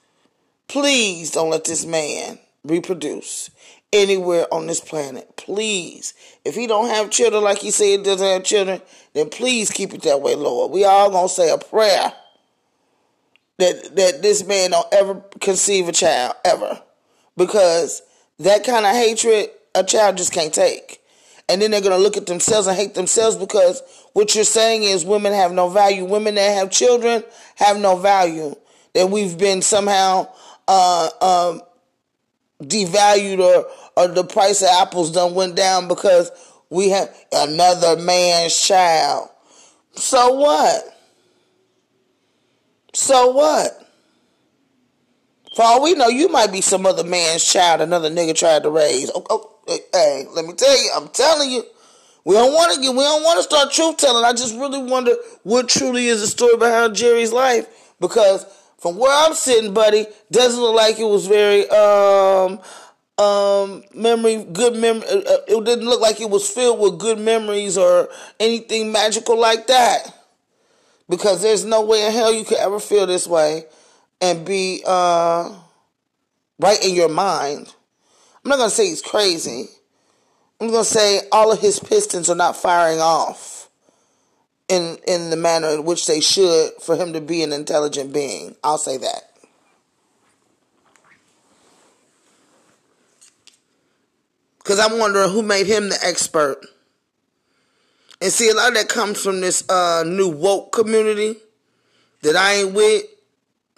Please 0.68 1.30
don't 1.30 1.50
let 1.50 1.64
this 1.64 1.84
man 1.84 2.38
reproduce 2.64 3.50
anywhere 3.92 4.46
on 4.52 4.66
this 4.66 4.80
planet. 4.80 5.36
Please. 5.36 6.14
If 6.44 6.54
he 6.54 6.66
don't 6.66 6.88
have 6.88 7.10
children 7.10 7.42
like 7.42 7.58
he 7.58 7.70
said 7.70 7.84
he 7.84 7.96
doesn't 7.98 8.26
have 8.26 8.44
children 8.44 8.80
then 9.12 9.28
please 9.28 9.70
keep 9.70 9.92
it 9.92 10.02
that 10.02 10.22
way 10.22 10.36
lord. 10.36 10.70
We 10.70 10.84
all 10.84 11.10
gonna 11.10 11.28
say 11.28 11.50
a 11.50 11.58
prayer 11.58 12.14
that 13.62 13.96
that 13.96 14.22
this 14.22 14.44
man 14.44 14.70
don't 14.70 14.92
ever 14.92 15.22
conceive 15.40 15.88
a 15.88 15.92
child 15.92 16.34
ever. 16.44 16.82
Because 17.36 18.02
that 18.40 18.64
kind 18.64 18.84
of 18.84 18.92
hatred 18.92 19.50
a 19.74 19.84
child 19.84 20.16
just 20.16 20.32
can't 20.32 20.52
take. 20.52 21.00
And 21.48 21.60
then 21.60 21.70
they're 21.70 21.80
to 21.80 21.96
look 21.96 22.16
at 22.16 22.26
themselves 22.26 22.66
and 22.66 22.76
hate 22.76 22.94
themselves 22.94 23.36
because 23.36 23.82
what 24.12 24.34
you're 24.34 24.44
saying 24.44 24.84
is 24.84 25.04
women 25.04 25.32
have 25.32 25.52
no 25.52 25.68
value. 25.68 26.04
Women 26.04 26.34
that 26.36 26.54
have 26.56 26.70
children 26.70 27.24
have 27.56 27.78
no 27.78 27.96
value. 27.96 28.54
That 28.94 29.10
we've 29.10 29.36
been 29.36 29.62
somehow 29.62 30.28
uh, 30.68 31.08
um, 31.20 31.62
devalued 32.62 33.40
or, 33.40 33.66
or 33.96 34.08
the 34.08 34.24
price 34.24 34.62
of 34.62 34.68
apples 34.68 35.12
done 35.12 35.34
went 35.34 35.56
down 35.56 35.88
because 35.88 36.30
we 36.70 36.90
have 36.90 37.14
another 37.32 38.00
man's 38.00 38.58
child. 38.58 39.28
So 39.94 40.34
what 40.34 40.91
so 42.94 43.30
what? 43.30 43.82
For 45.54 45.62
all 45.62 45.82
we 45.82 45.94
know, 45.94 46.08
you 46.08 46.28
might 46.28 46.50
be 46.50 46.60
some 46.60 46.86
other 46.86 47.04
man's 47.04 47.44
child 47.44 47.82
another 47.82 48.10
nigga 48.10 48.34
tried 48.34 48.62
to 48.62 48.70
raise. 48.70 49.10
Oh, 49.14 49.24
oh, 49.28 49.82
hey, 49.92 50.26
let 50.34 50.46
me 50.46 50.54
tell 50.54 50.82
you, 50.82 50.90
I'm 50.94 51.08
telling 51.08 51.50
you, 51.50 51.62
we 52.24 52.34
don't 52.34 52.52
want 52.52 52.74
to 52.74 52.80
get, 52.80 52.90
we 52.90 53.02
don't 53.02 53.22
want 53.22 53.38
to 53.38 53.42
start 53.42 53.72
truth 53.72 53.98
telling. 53.98 54.24
I 54.24 54.32
just 54.32 54.54
really 54.56 54.82
wonder 54.82 55.14
what 55.42 55.68
truly 55.68 56.06
is 56.06 56.20
the 56.20 56.26
story 56.26 56.56
behind 56.56 56.94
Jerry's 56.94 57.32
life 57.32 57.66
because 58.00 58.46
from 58.78 58.96
where 58.96 59.12
I'm 59.26 59.34
sitting, 59.34 59.74
buddy, 59.74 60.06
doesn't 60.30 60.60
look 60.60 60.74
like 60.74 60.98
it 60.98 61.04
was 61.04 61.26
very 61.26 61.68
um 61.68 62.60
um 63.18 63.82
memory 63.94 64.44
good 64.52 64.74
memory. 64.74 65.06
Uh, 65.06 65.18
uh, 65.18 65.38
it 65.48 65.64
didn't 65.64 65.84
look 65.84 66.00
like 66.00 66.20
it 66.20 66.30
was 66.30 66.48
filled 66.48 66.80
with 66.80 66.98
good 66.98 67.18
memories 67.18 67.76
or 67.76 68.08
anything 68.40 68.90
magical 68.90 69.38
like 69.38 69.66
that 69.66 70.21
because 71.12 71.42
there's 71.42 71.62
no 71.62 71.82
way 71.82 72.06
in 72.06 72.10
hell 72.10 72.32
you 72.32 72.42
could 72.42 72.56
ever 72.56 72.80
feel 72.80 73.06
this 73.06 73.26
way 73.26 73.66
and 74.22 74.46
be 74.46 74.82
uh, 74.86 75.54
right 76.58 76.82
in 76.82 76.94
your 76.94 77.10
mind. 77.10 77.74
I'm 78.42 78.48
not 78.48 78.56
gonna 78.56 78.70
say 78.70 78.88
he's 78.88 79.02
crazy. 79.02 79.66
I'm 80.58 80.68
gonna 80.68 80.84
say 80.84 81.20
all 81.30 81.52
of 81.52 81.60
his 81.60 81.78
pistons 81.78 82.30
are 82.30 82.34
not 82.34 82.56
firing 82.56 82.98
off 83.00 83.68
in 84.68 84.96
in 85.06 85.28
the 85.28 85.36
manner 85.36 85.68
in 85.68 85.84
which 85.84 86.06
they 86.06 86.22
should 86.22 86.70
for 86.80 86.96
him 86.96 87.12
to 87.12 87.20
be 87.20 87.42
an 87.42 87.52
intelligent 87.52 88.14
being. 88.14 88.56
I'll 88.64 88.78
say 88.78 88.96
that. 88.96 89.34
Because 94.56 94.78
I'm 94.78 94.98
wondering 94.98 95.28
who 95.28 95.42
made 95.42 95.66
him 95.66 95.90
the 95.90 95.98
expert 96.02 96.64
and 98.22 98.32
see, 98.32 98.48
a 98.50 98.54
lot 98.54 98.68
of 98.68 98.74
that 98.74 98.88
comes 98.88 99.20
from 99.20 99.40
this 99.40 99.68
uh, 99.68 100.04
new 100.06 100.28
woke 100.28 100.70
community 100.70 101.36
that 102.22 102.36
I 102.36 102.54
ain't 102.54 102.72
with. 102.72 103.04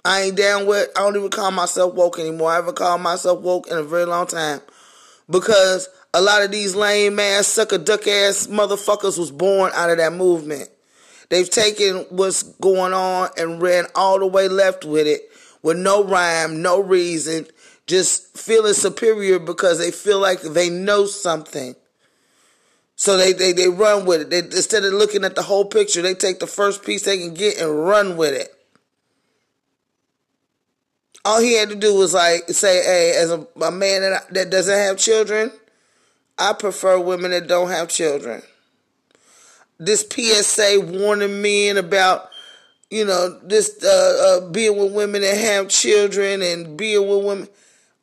I 0.04 0.20
ain't 0.22 0.37
down 0.37 0.66
with. 0.66 0.90
I 0.94 1.00
don't 1.00 1.16
even 1.16 1.30
call 1.30 1.50
myself 1.50 1.94
woke 1.94 2.18
anymore. 2.18 2.50
I 2.50 2.57
haven't 2.57 2.76
called 2.76 3.00
myself 3.00 3.40
woke 3.40 3.68
in 3.68 3.78
a 3.78 3.83
very 3.83 4.04
long 4.04 4.26
time 4.26 4.61
because 5.30 5.88
a 6.12 6.20
lot 6.20 6.42
of 6.42 6.50
these 6.50 6.74
lame 6.74 7.18
ass 7.18 7.46
sucker 7.46 7.78
duck 7.78 8.07
ass 8.07 8.46
motherfuckers 8.46 9.18
was 9.18 9.30
born 9.30 9.72
out 9.74 9.88
of 9.88 9.96
that 9.96 10.12
movement. 10.12 10.68
They've 11.30 11.48
taken 11.48 12.04
what's 12.11 12.42
going 12.42 12.92
on 12.92 13.30
and 13.38 13.62
ran 13.62 13.87
all 13.94 14.18
the 14.18 14.26
way 14.26 14.48
left 14.48 14.85
with 14.85 15.07
it 15.07 15.22
with 15.62 15.78
no 15.78 16.04
rhyme, 16.04 16.61
no 16.61 16.80
reason, 16.80 17.46
just 17.87 18.37
feeling 18.37 18.74
superior 18.74 19.38
because 19.38 19.78
they 19.78 19.90
feel 19.90 20.20
like 20.20 20.42
they 20.42 20.68
know 20.68 21.07
something. 21.07 21.74
So 22.96 23.16
they, 23.16 23.33
they, 23.33 23.52
they 23.52 23.68
run 23.68 24.07
with 24.07 24.22
it. 24.22 24.30
They, 24.30 24.38
instead 24.38 24.85
of 24.85 24.92
looking 24.92 25.24
at 25.24 25.35
the 25.35 25.42
whole 25.42 25.64
picture, 25.64 26.02
they 26.02 26.14
take 26.14 26.38
the 26.38 26.46
first 26.46 26.85
piece 26.85 27.02
they 27.02 27.18
can 27.18 27.35
get 27.35 27.59
and 27.61 27.87
run 27.87 28.16
with 28.16 28.35
it. 28.35 28.54
All 31.24 31.40
he 31.40 31.54
had 31.54 31.70
to 31.70 31.74
do 31.74 31.94
was 31.94 32.12
like 32.12 32.48
say, 32.50 32.85
"Hey, 32.85 33.14
as 33.16 33.30
a, 33.30 33.46
a 33.62 33.70
man 33.70 34.02
that, 34.02 34.33
that 34.35 34.50
doesn't 34.50 34.76
have 34.76 34.98
children, 34.98 35.50
I 36.38 36.52
prefer 36.52 37.00
women 37.00 37.30
that 37.30 37.48
don't 37.48 37.70
have 37.70 37.88
children." 37.88 38.42
This 39.78 40.07
PSA 40.09 40.80
warning 40.80 41.40
men 41.40 41.78
about, 41.78 42.28
you 42.90 43.07
know, 43.07 43.38
this 43.42 43.83
uh, 43.83 44.42
uh, 44.42 44.50
being 44.50 44.76
with 44.76 44.92
women 44.92 45.22
that 45.22 45.37
have 45.37 45.68
children 45.68 46.42
and 46.42 46.76
being 46.76 47.09
with 47.09 47.24
women, 47.24 47.48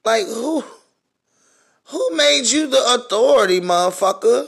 like 0.04 0.25
who, 0.25 0.63
who 1.86 2.10
made 2.15 2.45
you 2.47 2.67
the 2.67 2.95
authority, 2.95 3.62
motherfucker? 3.62 4.47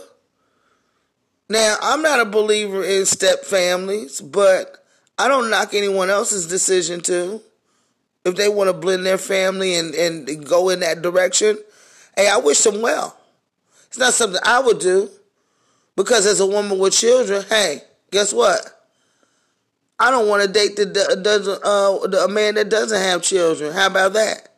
Now, 1.50 1.78
I'm 1.82 2.02
not 2.02 2.20
a 2.20 2.26
believer 2.26 2.84
in 2.84 3.06
step 3.06 3.44
families, 3.44 4.22
but 4.22 4.84
I 5.18 5.28
don't 5.28 5.50
knock 5.50 5.74
anyone 5.74 6.10
else's 6.10 6.48
decision 6.48 7.02
to. 7.02 7.42
If 8.26 8.36
they 8.36 8.48
want 8.48 8.70
to 8.70 8.74
blend 8.74 9.06
their 9.06 9.18
family 9.18 9.76
and, 9.76 9.94
and 9.94 10.46
go 10.46 10.70
in 10.70 10.80
that 10.80 11.02
direction, 11.02 11.58
hey, 12.16 12.30
I 12.30 12.38
wish 12.38 12.62
them 12.62 12.82
well. 12.82 13.18
It's 13.88 13.98
not 13.98 14.14
something 14.14 14.42
I 14.44 14.62
would 14.62 14.80
do. 14.80 15.10
Because 15.96 16.26
as 16.26 16.40
a 16.40 16.46
woman 16.46 16.80
with 16.80 16.94
children, 16.94 17.44
hey, 17.50 17.82
guess 18.12 18.34
what? 18.34 18.66
I 20.00 20.10
don't 20.10 20.28
want 20.28 20.42
to 20.44 20.52
date 20.52 20.76
the, 20.76 20.86
the 20.86 21.20
doesn't 21.22 21.64
uh 21.64 22.08
the, 22.08 22.26
a 22.26 22.28
man 22.28 22.56
that 22.56 22.70
doesn't 22.70 23.00
have 23.00 23.22
children. 23.22 23.74
How 23.74 23.88
about 23.88 24.14
that? 24.14 24.50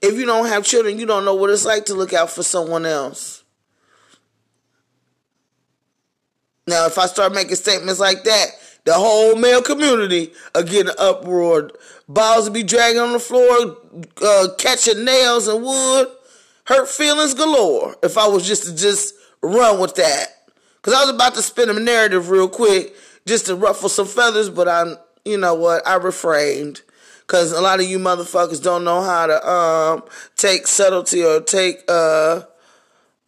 If 0.00 0.18
you 0.18 0.26
don't 0.26 0.46
have 0.46 0.64
children, 0.64 0.98
you 0.98 1.06
don't 1.06 1.24
know 1.24 1.34
what 1.34 1.50
it's 1.50 1.64
like 1.64 1.86
to 1.86 1.94
look 1.94 2.12
out 2.12 2.30
for 2.30 2.42
someone 2.42 2.86
else. 2.86 3.42
Now, 6.66 6.86
if 6.86 6.98
I 6.98 7.06
start 7.06 7.32
making 7.32 7.56
statements 7.56 7.98
like 7.98 8.24
that, 8.24 8.48
the 8.84 8.94
whole 8.94 9.36
male 9.36 9.62
community 9.62 10.32
are 10.54 10.62
getting 10.62 10.92
uproared. 10.98 11.72
Balls 12.08 12.46
will 12.46 12.54
be 12.54 12.62
dragging 12.62 13.00
on 13.00 13.12
the 13.12 13.18
floor, 13.18 13.76
uh, 14.22 14.48
catching 14.58 15.04
nails 15.04 15.48
and 15.48 15.64
wood. 15.64 16.08
Hurt 16.64 16.88
feelings 16.88 17.34
galore. 17.34 17.96
If 18.02 18.18
I 18.18 18.28
was 18.28 18.46
just 18.46 18.64
to 18.64 18.76
just 18.76 19.14
run 19.42 19.80
with 19.80 19.94
that. 19.96 20.26
Because 20.76 20.94
I 20.94 21.00
was 21.00 21.14
about 21.14 21.34
to 21.34 21.42
spin 21.42 21.70
a 21.70 21.74
narrative 21.74 22.30
real 22.30 22.48
quick 22.48 22.94
just 23.26 23.46
to 23.46 23.56
ruffle 23.56 23.88
some 23.88 24.06
feathers, 24.06 24.48
but 24.48 24.68
I'm, 24.68 24.96
you 25.24 25.38
know 25.38 25.54
what, 25.54 25.86
I 25.86 25.94
refrained. 25.94 26.82
Cause 27.28 27.52
a 27.52 27.60
lot 27.60 27.78
of 27.78 27.86
you 27.86 27.98
motherfuckers 27.98 28.62
don't 28.62 28.84
know 28.84 29.02
how 29.02 29.26
to 29.26 29.48
um 29.48 30.02
take 30.36 30.66
subtlety 30.66 31.22
or 31.22 31.40
take 31.40 31.84
uh 31.86 32.40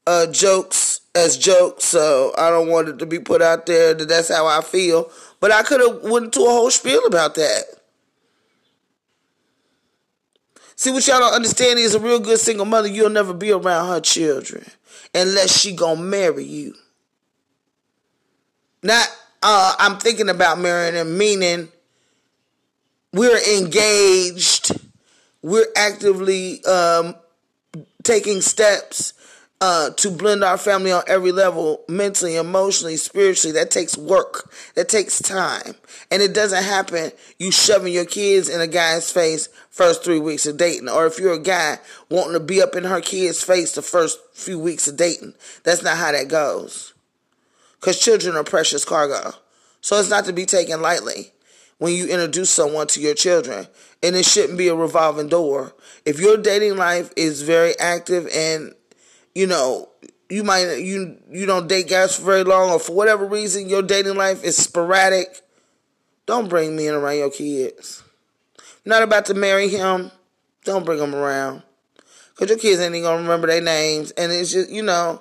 uh 0.07 0.27
jokes 0.33 1.03
as 1.15 1.37
jokes, 1.37 1.85
so 1.85 2.33
I 2.39 2.49
don't 2.49 2.69
want 2.69 2.89
it 2.89 2.99
to 3.01 3.07
be 3.07 3.19
put 3.19 3.43
out 3.43 3.67
there 3.67 3.93
that 3.93 4.09
that's 4.09 4.35
how 4.35 4.47
I 4.47 4.63
feel. 4.63 5.11
But 5.39 5.53
I 5.53 5.63
could 5.63 5.81
have 5.81 6.03
went 6.03 6.27
into 6.27 6.41
a 6.41 6.51
whole 6.51 6.71
spiel 6.71 7.05
about 7.07 7.35
that. 7.35 7.65
See 10.77 10.91
what 10.91 11.07
y'all 11.07 11.21
don't 11.21 11.35
understand 11.35 11.79
is 11.79 11.95
a 11.95 12.01
real 12.01 12.21
good 12.21 12.41
single 12.41 12.65
mother, 12.65 12.89
you'll 12.89 13.11
never 13.11 13.35
be 13.35 13.53
around 13.53 13.89
her 13.89 14.01
children 14.01 14.65
unless 15.15 15.61
she 15.61 15.75
gonna 15.77 16.01
marry 16.01 16.45
you. 16.45 16.75
Not 18.83 19.07
uh 19.43 19.75
I'm 19.79 19.99
thinking 19.99 20.31
about 20.31 20.59
marrying 20.59 20.95
them, 20.95 21.19
meaning 21.19 21.69
we're 23.13 23.59
engaged, 23.59 24.73
we're 25.43 25.67
actively 25.77 26.65
um, 26.65 27.15
taking 28.03 28.41
steps 28.41 29.15
uh, 29.63 29.91
to 29.91 30.11
blend 30.11 30.43
our 30.43 30.57
family 30.57 30.91
on 30.91 31.03
every 31.07 31.33
level, 31.33 31.85
mentally, 31.87 32.37
emotionally, 32.37 32.97
spiritually. 32.97 33.53
That 33.53 33.71
takes 33.71 33.97
work. 33.97 34.51
That 34.75 34.89
takes 34.89 35.21
time. 35.21 35.75
And 36.11 36.23
it 36.23 36.33
doesn't 36.33 36.65
happen 36.65 37.13
you 37.39 37.51
shoving 37.51 37.93
your 37.93 38.07
kids 38.07 38.49
in 38.49 38.61
a 38.61 38.67
guy's 38.67 39.11
face 39.11 39.49
first 39.69 40.03
three 40.03 40.19
weeks 40.19 40.47
of 40.47 40.57
dating. 40.57 40.89
Or 40.89 41.07
if 41.07 41.19
you're 41.19 41.35
a 41.35 41.39
guy 41.39 41.79
wanting 42.09 42.33
to 42.33 42.41
be 42.41 42.63
up 42.63 42.75
in 42.75 42.85
her 42.85 43.01
kid's 43.03 43.43
face 43.43 43.75
the 43.75 43.83
first 43.83 44.19
few 44.33 44.59
weeks 44.59 44.89
of 44.89 44.97
dating. 44.97 45.35
That's 45.65 45.83
not 45.83 45.99
how 45.99 46.13
that 46.13 46.29
goes. 46.29 46.95
Because 47.79 48.01
children 48.01 48.37
are 48.37 48.45
precious 48.45 48.85
cargo. 48.85 49.33
So 49.83 49.99
it's 49.99 50.11
not 50.11 50.25
to 50.27 50.33
be 50.33 50.47
taken 50.47 50.81
lightly 50.81 51.33
when 51.81 51.95
you 51.95 52.07
introduce 52.07 52.51
someone 52.51 52.87
to 52.87 53.01
your 53.01 53.15
children. 53.15 53.67
And 54.03 54.15
it 54.15 54.27
shouldn't 54.27 54.59
be 54.59 54.69
a 54.69 54.75
revolving 54.75 55.29
door. 55.29 55.75
If 56.05 56.21
your 56.21 56.37
dating 56.37 56.77
life 56.77 57.11
is 57.17 57.43
very 57.43 57.77
active 57.79 58.29
and, 58.33 58.75
you 59.35 59.47
know, 59.47 59.89
you 60.29 60.45
might 60.45 60.77
you 60.77 61.17
you 61.29 61.45
don't 61.45 61.67
date 61.69 61.89
guys 61.89 62.15
for 62.15 62.23
very 62.23 62.45
long 62.45 62.71
or 62.71 62.79
for 62.79 62.93
whatever 62.95 63.25
reason 63.25 63.69
your 63.69 63.83
dating 63.83 64.15
life 64.15 64.45
is 64.45 64.57
sporadic, 64.57 65.41
don't 66.27 66.49
bring 66.49 66.77
me 66.77 66.87
in 66.87 66.95
around 66.95 67.17
your 67.17 67.31
kids. 67.31 68.05
not 68.85 69.03
about 69.03 69.27
to 69.27 69.35
marry 69.35 69.69
him, 69.69 70.13
don't 70.65 70.87
bring 70.87 71.01
him 71.01 71.15
around. 71.15 71.63
Cause 72.37 72.49
your 72.49 72.59
kids 72.59 72.81
ain't 72.81 72.95
even 72.95 73.03
gonna 73.03 73.23
remember 73.23 73.49
their 73.49 73.61
names 73.61 74.13
and 74.13 74.31
it's 74.31 74.53
just 74.53 74.71
you 74.71 74.83
know 74.83 75.21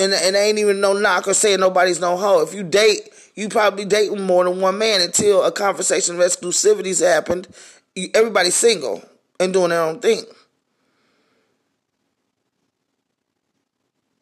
and 0.00 0.12
and 0.12 0.34
ain't 0.34 0.58
even 0.58 0.80
no 0.80 0.92
knock 0.94 1.28
or 1.28 1.34
saying 1.34 1.60
nobody's 1.60 2.00
no 2.00 2.16
hoe. 2.16 2.42
If 2.42 2.54
you 2.54 2.64
date 2.64 3.10
you 3.34 3.48
probably 3.48 3.84
dating 3.84 4.22
more 4.22 4.44
than 4.44 4.60
one 4.60 4.76
man 4.76 5.00
until 5.00 5.42
a 5.44 5.52
conversation 5.52 6.16
of 6.16 6.20
exclusivities 6.20 7.00
happened. 7.00 7.48
Everybody's 8.14 8.54
single 8.54 9.02
and 9.38 9.52
doing 9.52 9.70
their 9.70 9.82
own 9.82 10.00
thing. 10.00 10.24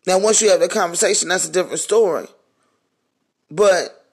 Now, 0.06 0.18
once 0.20 0.40
you 0.40 0.50
have 0.50 0.60
the 0.60 0.68
conversation, 0.68 1.28
that's 1.28 1.48
a 1.48 1.52
different 1.52 1.80
story. 1.80 2.26
But 3.50 4.04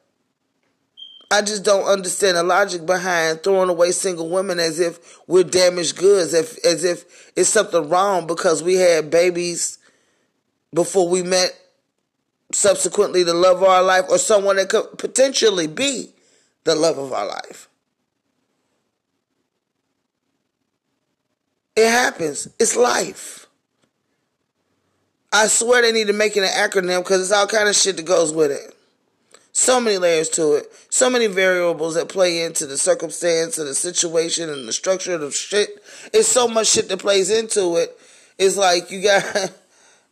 I 1.32 1.41
just 1.41 1.63
don't 1.63 1.86
understand 1.86 2.38
the 2.38 2.43
logic 2.43 2.86
behind 2.86 3.43
throwing 3.43 3.69
away 3.69 3.91
single 3.91 4.30
women 4.30 4.60
as 4.60 4.80
if 4.80 5.19
we're 5.28 5.43
damaged 5.43 5.97
goods, 5.97 6.34
if, 6.34 6.58
as 6.65 6.84
if 6.84 7.32
it's 7.36 7.49
something 7.49 7.89
wrong 7.89 8.28
because 8.28 8.63
we 8.63 8.75
had 8.75 9.10
babies 9.10 9.78
before 10.75 11.07
we 11.09 11.23
met 11.23 11.57
subsequently 12.51 13.23
the 13.23 13.33
love 13.33 13.57
of 13.57 13.63
our 13.63 13.81
life 13.81 14.05
or 14.09 14.17
someone 14.17 14.57
that 14.57 14.69
could 14.69 14.97
potentially 14.97 15.67
be 15.67 16.11
the 16.65 16.75
love 16.75 16.97
of 16.97 17.11
our 17.13 17.25
life. 17.25 17.69
It 21.75 21.89
happens. 21.89 22.47
It's 22.59 22.75
life. 22.75 23.47
I 25.33 25.47
swear 25.47 25.81
they 25.81 25.91
need 25.91 26.07
to 26.07 26.13
make 26.13 26.38
it 26.38 26.43
an 26.43 26.49
acronym 26.49 27.03
because 27.03 27.21
it's 27.21 27.31
all 27.31 27.47
kind 27.47 27.67
of 27.67 27.75
shit 27.75 27.97
that 27.97 28.05
goes 28.05 28.31
with 28.31 28.51
it. 28.51 28.73
So 29.51 29.79
many 29.79 29.97
layers 29.97 30.29
to 30.31 30.53
it. 30.53 30.71
So 30.89 31.09
many 31.09 31.27
variables 31.27 31.95
that 31.95 32.09
play 32.09 32.43
into 32.43 32.65
the 32.65 32.77
circumstance 32.77 33.57
and 33.57 33.67
the 33.67 33.75
situation 33.75 34.49
and 34.49 34.67
the 34.67 34.73
structure 34.73 35.15
of 35.15 35.21
the 35.21 35.31
shit. 35.31 35.81
It's 36.13 36.27
so 36.27 36.47
much 36.47 36.67
shit 36.67 36.89
that 36.89 36.99
plays 36.99 37.29
into 37.29 37.77
it. 37.77 37.97
It's 38.38 38.57
like 38.57 38.91
you 38.91 39.01
got 39.01 39.23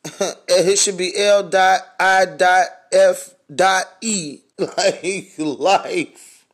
it 0.47 0.77
should 0.77 0.97
be 0.97 1.17
L 1.17 1.43
dot 1.49 1.81
I 1.99 2.25
dot 2.25 2.65
F 2.91 3.33
dot 3.53 3.85
E. 4.01 4.39
Like 4.59 5.33
life. 5.39 6.45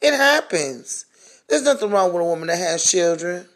It 0.00 0.14
happens. 0.14 1.06
There's 1.48 1.62
nothing 1.62 1.90
wrong 1.90 2.12
with 2.12 2.22
a 2.22 2.24
woman 2.24 2.48
that 2.48 2.58
has 2.58 2.90
children. 2.90 3.46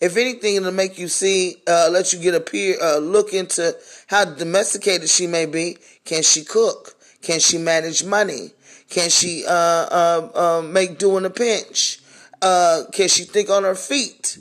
If 0.00 0.16
anything, 0.16 0.56
it'll 0.56 0.72
make 0.72 0.98
you 0.98 1.08
see, 1.08 1.56
uh, 1.68 1.88
let 1.92 2.12
you 2.12 2.18
get 2.18 2.34
a 2.34 2.40
peer, 2.40 2.76
uh, 2.82 2.98
look 2.98 3.32
into 3.32 3.76
how 4.08 4.24
domesticated 4.24 5.08
she 5.08 5.26
may 5.26 5.46
be. 5.46 5.78
Can 6.04 6.22
she 6.22 6.44
cook? 6.44 6.96
Can 7.22 7.38
she 7.38 7.58
manage 7.58 8.04
money? 8.04 8.50
Can 8.90 9.10
she 9.10 9.44
uh, 9.46 9.52
uh, 9.52 10.30
uh 10.34 10.62
make 10.62 10.98
do 10.98 11.16
in 11.18 11.24
a 11.24 11.30
pinch? 11.30 12.00
Uh, 12.40 12.84
can 12.92 13.08
she 13.08 13.24
think 13.24 13.50
on 13.50 13.64
her 13.64 13.74
feet? 13.74 14.38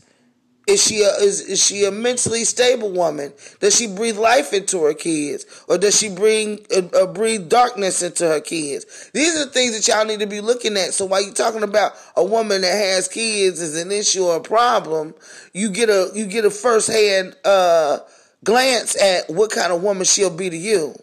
Is 0.68 0.84
she 0.84 1.02
a, 1.02 1.08
is, 1.24 1.40
is 1.40 1.66
she 1.66 1.86
a 1.86 1.92
mentally 1.92 2.44
stable 2.44 2.92
woman? 2.92 3.32
Does 3.62 3.78
she 3.78 3.88
breathe 3.88 4.18
life 4.18 4.52
into 4.52 4.84
her 4.84 4.94
kids, 4.94 5.46
or 5.70 5.78
does 5.78 5.98
she 5.98 6.10
bring 6.10 6.60
uh, 6.76 6.82
uh, 6.94 7.08
breathe 7.08 7.48
darkness 7.48 8.04
into 8.04 8.28
her 8.28 8.42
kids? 8.42 9.10
These 9.14 9.34
are 9.38 9.46
the 9.46 9.52
things 9.52 9.78
that 9.78 9.88
y'all 9.88 10.06
need 10.06 10.20
to 10.20 10.28
be 10.28 10.42
looking 10.42 10.76
at. 10.76 10.94
So 10.94 11.06
while 11.06 11.24
you're 11.24 11.34
talking 11.34 11.64
about 11.64 11.94
a 12.18 12.24
woman 12.24 12.62
that 12.62 12.76
has 12.76 13.08
kids 13.08 13.62
as 13.62 13.82
an 13.82 13.94
issue 13.94 14.26
or 14.26 14.36
a 14.36 14.42
problem, 14.42 15.16
you 15.54 15.70
get 15.70 15.88
a 15.88 16.12
you 16.14 16.26
get 16.26 16.44
a 16.44 16.52
first 16.52 16.92
hand 16.92 17.38
uh, 17.46 18.00
glance 18.44 19.02
at 19.02 19.30
what 19.30 19.52
kind 19.52 19.72
of 19.72 19.82
woman 19.82 20.04
she'll 20.04 20.36
be 20.36 20.50
to 20.50 20.58
you. 20.58 20.94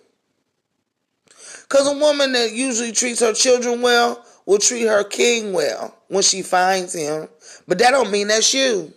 Because 1.62 1.88
a 1.90 1.98
woman 1.98 2.32
that 2.32 2.52
usually 2.52 2.92
treats 2.92 3.20
her 3.20 3.32
children 3.32 3.80
well 3.80 4.22
will 4.44 4.58
treat 4.58 4.82
her 4.82 5.04
king 5.04 5.54
well 5.54 5.96
when 6.08 6.22
she 6.22 6.42
finds 6.42 6.92
him. 6.92 7.28
But 7.66 7.78
that 7.78 7.92
don't 7.92 8.10
mean 8.10 8.28
that's 8.28 8.52
you. 8.52 8.92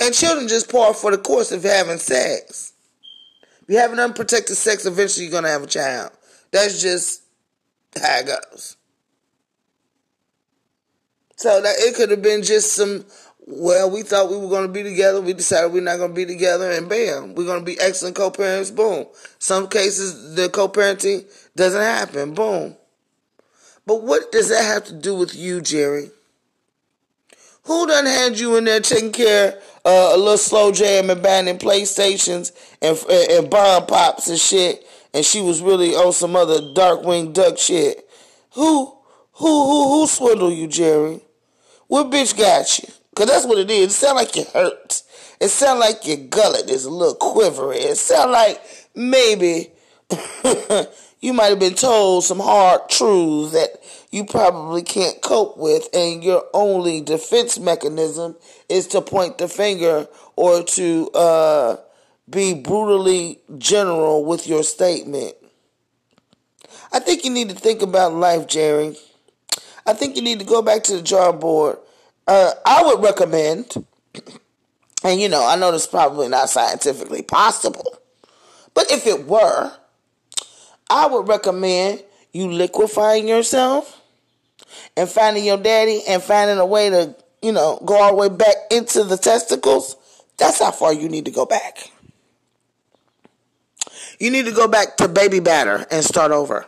And 0.00 0.14
children 0.14 0.48
just 0.48 0.70
par 0.70 0.92
for 0.94 1.10
the 1.10 1.18
course 1.18 1.52
of 1.52 1.62
having 1.62 1.98
sex. 1.98 2.72
If 3.62 3.68
you 3.68 3.78
have 3.78 3.92
an 3.92 4.00
unprotected 4.00 4.56
sex, 4.56 4.86
eventually 4.86 5.26
you're 5.26 5.32
going 5.32 5.44
to 5.44 5.50
have 5.50 5.62
a 5.62 5.66
child. 5.66 6.10
That's 6.50 6.82
just 6.82 7.22
how 7.96 8.18
it 8.18 8.26
goes. 8.26 8.76
So 11.36 11.60
that 11.60 11.74
it 11.78 11.94
could 11.94 12.10
have 12.10 12.22
been 12.22 12.42
just 12.42 12.74
some 12.74 13.04
well, 13.46 13.90
we 13.90 14.02
thought 14.02 14.30
we 14.30 14.38
were 14.38 14.48
going 14.48 14.66
to 14.66 14.72
be 14.72 14.82
together. 14.82 15.20
We 15.20 15.34
decided 15.34 15.72
we're 15.72 15.82
not 15.82 15.98
going 15.98 16.10
to 16.10 16.14
be 16.14 16.24
together, 16.24 16.70
and 16.70 16.88
bam, 16.88 17.34
we're 17.34 17.44
going 17.44 17.60
to 17.60 17.64
be 17.64 17.78
excellent 17.78 18.16
co-parents. 18.16 18.70
Boom. 18.70 19.06
Some 19.38 19.68
cases, 19.68 20.34
the 20.34 20.48
co-parenting 20.48 21.24
doesn't 21.54 21.82
happen. 21.82 22.32
Boom. 22.32 22.76
But 23.86 24.02
what 24.02 24.32
does 24.32 24.48
that 24.48 24.64
have 24.64 24.84
to 24.84 24.94
do 24.94 25.14
with 25.14 25.34
you, 25.34 25.60
Jerry? 25.60 26.10
Who 27.64 27.86
done 27.86 28.06
had 28.06 28.38
you 28.38 28.56
in 28.56 28.64
there 28.64 28.80
taking 28.80 29.12
care 29.12 29.60
uh, 29.84 30.12
a 30.14 30.16
little 30.16 30.38
slow 30.38 30.72
jam 30.72 31.10
and 31.10 31.22
banning 31.22 31.58
PlayStations 31.58 32.52
and 32.80 32.98
and 33.08 33.50
bomb 33.50 33.86
pops 33.86 34.28
and 34.28 34.38
shit, 34.38 34.86
and 35.12 35.24
she 35.24 35.40
was 35.40 35.62
really 35.62 35.94
on 35.94 36.12
some 36.12 36.36
other 36.36 36.60
Darkwing 36.60 37.32
Duck 37.32 37.58
shit? 37.58 38.08
Who 38.52 38.96
who 39.32 39.64
who 39.64 39.88
who 40.00 40.06
swindled 40.06 40.54
you, 40.54 40.66
Jerry? 40.68 41.20
What 41.86 42.10
bitch 42.10 42.36
got 42.36 42.78
you? 42.78 42.88
Cause 43.14 43.26
that's 43.26 43.46
what 43.46 43.58
it 43.58 43.70
is. 43.70 43.92
It 43.92 43.96
sound 43.96 44.16
like 44.16 44.36
it 44.36 44.48
hurts. 44.48 45.04
It 45.40 45.48
sound 45.48 45.78
like 45.80 46.06
your 46.06 46.16
gullet 46.16 46.68
is 46.70 46.84
a 46.84 46.90
little 46.90 47.14
quivery. 47.14 47.76
It 47.76 47.96
sound 47.96 48.32
like 48.32 48.60
maybe 48.94 49.70
you 51.20 51.32
might 51.32 51.50
have 51.50 51.58
been 51.58 51.74
told 51.74 52.24
some 52.24 52.40
hard 52.40 52.88
truths 52.88 53.52
that 53.52 53.80
you 54.14 54.24
probably 54.24 54.82
can't 54.82 55.20
cope 55.20 55.56
with, 55.56 55.88
and 55.92 56.22
your 56.22 56.44
only 56.54 57.00
defense 57.00 57.58
mechanism 57.58 58.36
is 58.68 58.86
to 58.88 59.00
point 59.00 59.38
the 59.38 59.48
finger 59.48 60.06
or 60.36 60.62
to 60.62 61.10
uh, 61.10 61.76
be 62.30 62.54
brutally 62.54 63.40
general 63.58 64.24
with 64.24 64.46
your 64.46 64.62
statement. 64.62 65.34
I 66.92 67.00
think 67.00 67.24
you 67.24 67.30
need 67.30 67.48
to 67.48 67.54
think 67.56 67.82
about 67.82 68.14
life, 68.14 68.46
Jerry. 68.46 68.96
I 69.86 69.94
think 69.94 70.16
you 70.16 70.22
need 70.22 70.38
to 70.38 70.46
go 70.46 70.62
back 70.62 70.84
to 70.84 70.96
the 70.96 71.02
drawing 71.02 71.40
board 71.40 71.78
uh, 72.26 72.52
I 72.64 72.82
would 72.84 73.02
recommend, 73.02 73.84
and 75.02 75.20
you 75.20 75.28
know, 75.28 75.46
I 75.46 75.56
know 75.56 75.72
this 75.72 75.82
is 75.82 75.88
probably 75.88 76.28
not 76.28 76.48
scientifically 76.48 77.22
possible, 77.22 77.98
but 78.72 78.90
if 78.90 79.06
it 79.06 79.26
were, 79.26 79.72
I 80.88 81.06
would 81.06 81.28
recommend 81.28 82.02
you 82.32 82.50
liquefying 82.50 83.28
yourself 83.28 84.00
and 84.96 85.08
finding 85.08 85.44
your 85.44 85.58
daddy 85.58 86.02
and 86.08 86.22
finding 86.22 86.58
a 86.58 86.66
way 86.66 86.90
to, 86.90 87.14
you 87.42 87.52
know, 87.52 87.78
go 87.84 88.00
all 88.00 88.10
the 88.10 88.16
way 88.16 88.28
back 88.28 88.56
into 88.70 89.04
the 89.04 89.16
testicles. 89.16 89.96
That's 90.36 90.58
how 90.58 90.70
far 90.70 90.92
you 90.92 91.08
need 91.08 91.24
to 91.26 91.30
go 91.30 91.46
back. 91.46 91.90
You 94.18 94.30
need 94.30 94.44
to 94.46 94.52
go 94.52 94.68
back 94.68 94.96
to 94.98 95.08
baby 95.08 95.40
batter 95.40 95.86
and 95.90 96.04
start 96.04 96.32
over. 96.32 96.66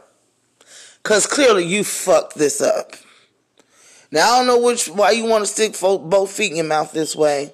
Because 1.02 1.26
clearly 1.26 1.64
you 1.64 1.84
fucked 1.84 2.36
this 2.36 2.60
up. 2.60 2.92
Now 4.10 4.32
I 4.32 4.38
don't 4.38 4.46
know 4.46 4.60
which 4.60 4.88
why 4.88 5.12
you 5.12 5.24
want 5.24 5.44
to 5.44 5.50
stick 5.50 5.76
both 5.80 6.30
feet 6.30 6.50
in 6.50 6.56
your 6.56 6.66
mouth 6.66 6.92
this 6.92 7.14
way, 7.14 7.52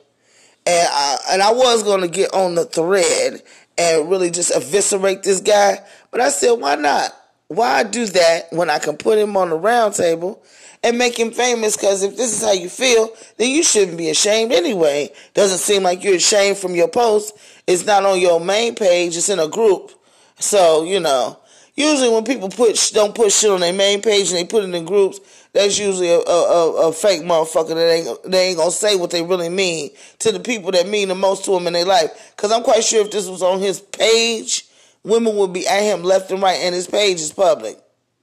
and 0.66 0.88
I, 0.90 1.18
and 1.30 1.42
I 1.42 1.52
was 1.52 1.82
gonna 1.82 2.08
get 2.08 2.32
on 2.34 2.54
the 2.54 2.64
thread 2.64 3.42
and 3.78 4.10
really 4.10 4.30
just 4.30 4.54
eviscerate 4.54 5.22
this 5.22 5.40
guy, 5.40 5.82
but 6.10 6.20
I 6.20 6.28
said 6.28 6.52
why 6.52 6.76
not? 6.76 7.12
Why 7.54 7.82
do 7.82 8.06
that 8.06 8.52
when 8.52 8.70
I 8.70 8.78
can 8.78 8.96
put 8.96 9.18
him 9.18 9.36
on 9.36 9.50
the 9.50 9.56
round 9.56 9.94
table 9.94 10.42
and 10.82 10.98
make 10.98 11.18
him 11.18 11.30
famous? 11.30 11.76
Because 11.76 12.02
if 12.02 12.16
this 12.16 12.32
is 12.32 12.42
how 12.42 12.52
you 12.52 12.68
feel, 12.68 13.10
then 13.36 13.50
you 13.50 13.62
shouldn't 13.62 13.98
be 13.98 14.08
ashamed 14.08 14.52
anyway. 14.52 15.10
Doesn't 15.34 15.58
seem 15.58 15.82
like 15.82 16.02
you're 16.02 16.16
ashamed 16.16 16.58
from 16.58 16.74
your 16.74 16.88
post. 16.88 17.36
It's 17.66 17.84
not 17.84 18.04
on 18.04 18.20
your 18.20 18.40
main 18.40 18.74
page. 18.74 19.16
It's 19.16 19.28
in 19.28 19.38
a 19.38 19.48
group. 19.48 19.92
So 20.38 20.84
you 20.84 21.00
know, 21.00 21.38
usually 21.74 22.08
when 22.08 22.24
people 22.24 22.48
put 22.48 22.90
don't 22.94 23.14
put 23.14 23.32
shit 23.32 23.50
on 23.50 23.60
their 23.60 23.72
main 23.72 24.02
page 24.02 24.30
and 24.30 24.38
they 24.38 24.44
put 24.44 24.64
it 24.64 24.74
in 24.74 24.84
groups, 24.84 25.20
that's 25.52 25.78
usually 25.78 26.10
a, 26.10 26.18
a, 26.18 26.88
a, 26.88 26.92
fake 26.92 27.22
motherfucker 27.22 27.74
that 27.74 27.92
ain't 27.92 28.22
they 28.24 28.48
ain't 28.48 28.58
gonna 28.58 28.70
say 28.70 28.96
what 28.96 29.10
they 29.10 29.22
really 29.22 29.48
mean 29.48 29.90
to 30.20 30.32
the 30.32 30.40
people 30.40 30.72
that 30.72 30.88
mean 30.88 31.08
the 31.08 31.14
most 31.14 31.44
to 31.44 31.52
them 31.52 31.66
in 31.66 31.74
their 31.74 31.84
life. 31.84 32.32
Cause 32.36 32.50
I'm 32.50 32.62
quite 32.62 32.84
sure 32.84 33.04
if 33.04 33.10
this 33.10 33.28
was 33.28 33.42
on 33.42 33.60
his 33.60 33.80
page, 33.80 34.66
women 35.04 35.36
will 35.36 35.48
be 35.48 35.66
at 35.66 35.82
him 35.82 36.02
left 36.02 36.30
and 36.30 36.42
right, 36.42 36.60
and 36.60 36.74
his 36.74 36.86
page 36.86 37.20
is 37.20 37.32
public. 37.32 37.78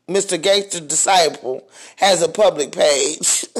Mr. 0.08 0.42
Gangster 0.42 0.80
Disciple 0.80 1.68
has 1.98 2.22
a 2.22 2.30
public 2.30 2.72
page. 2.72 3.46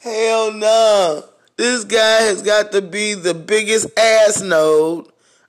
Hell 0.00 0.52
no. 0.52 1.24
This 1.56 1.84
guy 1.84 2.22
has 2.22 2.42
got 2.42 2.72
to 2.72 2.82
be 2.82 3.14
the 3.14 3.34
biggest 3.34 3.86
ass 3.98 4.40
node 4.40 5.06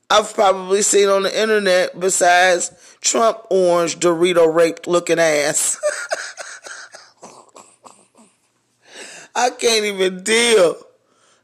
I've 0.09 0.34
probably 0.34 0.82
seen 0.82 1.07
on 1.07 1.23
the 1.23 1.41
internet 1.41 1.97
besides 1.97 2.71
Trump 2.99 3.38
orange 3.49 3.97
Dorito 3.97 4.53
raped 4.53 4.86
looking 4.86 5.19
ass. 5.19 5.79
I 9.36 9.51
can't 9.51 9.86
even 9.86 10.23
deal. 10.23 10.75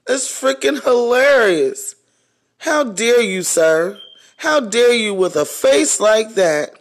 It's 0.06 0.30
freaking 0.30 0.84
hilarious. 0.84 1.96
How 2.58 2.84
dare 2.84 3.22
you, 3.22 3.44
sir? 3.44 4.00
How 4.38 4.60
dare 4.60 4.94
you 4.94 5.14
with 5.14 5.36
a 5.36 5.46
face 5.46 6.00
like 6.00 6.36
that? 6.36 6.72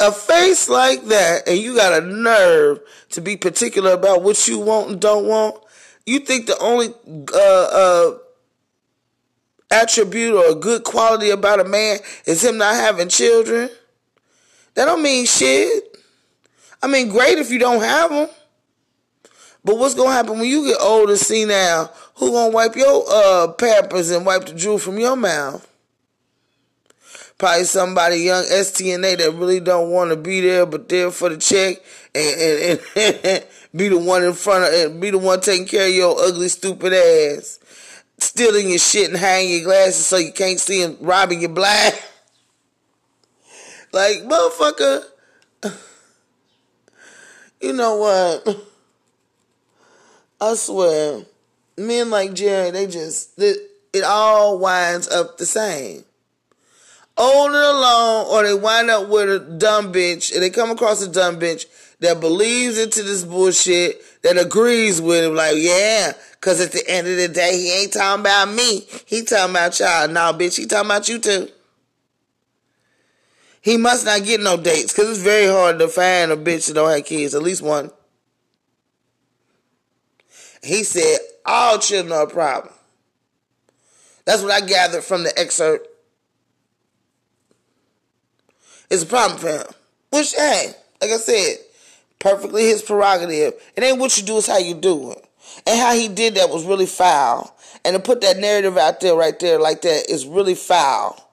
A 0.00 0.12
face 0.12 0.68
like 0.68 1.04
that, 1.06 1.48
and 1.48 1.58
you 1.58 1.74
got 1.74 2.02
a 2.02 2.06
nerve 2.06 2.80
to 3.10 3.20
be 3.20 3.36
particular 3.36 3.92
about 3.92 4.22
what 4.22 4.46
you 4.46 4.60
want 4.60 4.90
and 4.90 5.00
don't 5.00 5.26
want. 5.26 5.56
You 6.06 6.20
think 6.20 6.46
the 6.46 6.58
only 6.58 6.94
uh, 7.34 7.64
uh, 7.72 8.18
attribute 9.70 10.34
or 10.34 10.54
good 10.54 10.84
quality 10.84 11.30
about 11.30 11.60
a 11.60 11.64
man 11.64 11.98
is 12.26 12.44
him 12.44 12.58
not 12.58 12.74
having 12.76 13.08
children, 13.08 13.70
that 14.74 14.84
don't 14.84 15.02
mean 15.02 15.26
shit. 15.26 15.96
I 16.80 16.86
mean, 16.86 17.08
great 17.08 17.38
if 17.38 17.50
you 17.50 17.58
don't 17.58 17.82
have 17.82 18.10
them. 18.10 18.28
But 19.64 19.76
what's 19.76 19.94
gonna 19.94 20.12
happen 20.12 20.38
when 20.38 20.48
you 20.48 20.68
get 20.68 20.80
old 20.80 21.10
and 21.10 21.18
see 21.18 21.44
now? 21.44 21.90
Who 22.18 22.32
gonna 22.32 22.50
wipe 22.50 22.76
your 22.76 23.04
uh, 23.08 23.48
pampers 23.52 24.10
and 24.10 24.26
wipe 24.26 24.46
the 24.46 24.54
drool 24.54 24.78
from 24.78 24.98
your 24.98 25.16
mouth? 25.16 25.66
Probably 27.38 27.64
somebody 27.64 28.16
young 28.16 28.44
STNA 28.44 29.18
that 29.18 29.34
really 29.34 29.60
don't 29.60 29.90
want 29.90 30.10
to 30.10 30.16
be 30.16 30.40
there, 30.40 30.66
but 30.66 30.88
there 30.88 31.12
for 31.12 31.28
the 31.28 31.36
check 31.36 31.76
and, 32.14 32.80
and, 32.96 33.20
and 33.24 33.44
be 33.74 33.88
the 33.88 33.98
one 33.98 34.24
in 34.24 34.32
front 34.32 34.64
of, 34.64 34.90
and 34.90 35.00
be 35.00 35.10
the 35.10 35.18
one 35.18 35.40
taking 35.40 35.66
care 35.66 35.86
of 35.86 35.94
your 35.94 36.20
ugly, 36.20 36.48
stupid 36.48 36.92
ass 36.92 37.58
stealing 38.18 38.68
your 38.68 38.78
shit 38.78 39.08
and 39.08 39.16
hanging 39.16 39.54
your 39.54 39.64
glasses 39.64 40.06
so 40.06 40.16
you 40.16 40.32
can't 40.32 40.60
see 40.60 40.82
him 40.82 40.96
robbing 41.00 41.40
you 41.40 41.48
blind. 41.48 41.94
like, 43.92 44.18
motherfucker, 44.24 45.04
you 47.60 47.72
know 47.72 47.96
what? 47.96 48.56
I 50.40 50.54
swear, 50.54 51.22
men 51.78 52.10
like 52.10 52.34
Jerry, 52.34 52.70
they 52.70 52.86
just, 52.86 53.38
it, 53.38 53.58
it 53.92 54.04
all 54.04 54.58
winds 54.58 55.08
up 55.08 55.38
the 55.38 55.46
same. 55.46 56.04
And 57.16 57.54
alone, 57.54 58.26
or 58.28 58.44
they 58.44 58.54
wind 58.54 58.90
up 58.90 59.08
with 59.08 59.28
a 59.28 59.38
dumb 59.40 59.92
bitch, 59.92 60.32
and 60.32 60.42
they 60.42 60.50
come 60.50 60.70
across 60.70 61.02
a 61.02 61.10
dumb 61.10 61.40
bitch 61.40 61.66
that 62.00 62.20
believes 62.20 62.78
into 62.78 63.02
this 63.02 63.24
bullshit, 63.24 64.00
that 64.22 64.38
agrees 64.38 65.00
with 65.00 65.24
him, 65.24 65.34
like, 65.34 65.56
yeah, 65.56 66.12
cause 66.40 66.60
at 66.60 66.72
the 66.72 66.88
end 66.88 67.08
of 67.08 67.16
the 67.16 67.28
day, 67.28 67.56
he 67.56 67.82
ain't 67.82 67.92
talking 67.92 68.20
about 68.20 68.52
me. 68.52 68.86
He 69.06 69.22
talking 69.22 69.50
about 69.50 69.78
y'all. 69.80 70.08
Nah, 70.08 70.32
bitch, 70.32 70.56
he 70.56 70.66
talking 70.66 70.90
about 70.90 71.08
you 71.08 71.18
too. 71.18 71.48
He 73.60 73.76
must 73.76 74.04
not 74.04 74.24
get 74.24 74.40
no 74.40 74.56
dates, 74.56 74.92
cause 74.92 75.10
it's 75.10 75.18
very 75.18 75.46
hard 75.46 75.78
to 75.80 75.88
find 75.88 76.30
a 76.30 76.36
bitch 76.36 76.68
that 76.68 76.74
don't 76.74 76.90
have 76.90 77.04
kids, 77.04 77.34
at 77.34 77.42
least 77.42 77.62
one. 77.62 77.90
He 80.62 80.84
said, 80.84 81.18
all 81.48 81.78
children 81.78 82.12
are 82.12 82.24
a 82.24 82.30
problem. 82.30 82.72
That's 84.24 84.42
what 84.42 84.52
I 84.52 84.60
gathered 84.64 85.02
from 85.02 85.22
the 85.22 85.36
excerpt. 85.38 85.88
It's 88.90 89.02
a 89.02 89.06
problem 89.06 89.40
for 89.40 89.48
him. 89.48 89.66
Which, 90.10 90.34
hey, 90.34 90.72
like 91.00 91.10
I 91.10 91.16
said, 91.16 91.56
perfectly 92.18 92.64
his 92.64 92.82
prerogative. 92.82 93.54
It 93.76 93.82
ain't 93.82 93.98
what 93.98 94.16
you 94.18 94.22
do, 94.22 94.38
it's 94.38 94.46
how 94.46 94.58
you 94.58 94.74
do 94.74 95.12
it. 95.12 95.24
And 95.66 95.78
how 95.78 95.94
he 95.94 96.08
did 96.08 96.34
that 96.34 96.50
was 96.50 96.64
really 96.64 96.86
foul. 96.86 97.56
And 97.84 97.94
to 97.94 98.02
put 98.02 98.20
that 98.20 98.36
narrative 98.36 98.76
out 98.76 99.00
there 99.00 99.14
right 99.14 99.38
there 99.40 99.58
like 99.58 99.82
that 99.82 100.10
is 100.10 100.26
really 100.26 100.54
foul. 100.54 101.24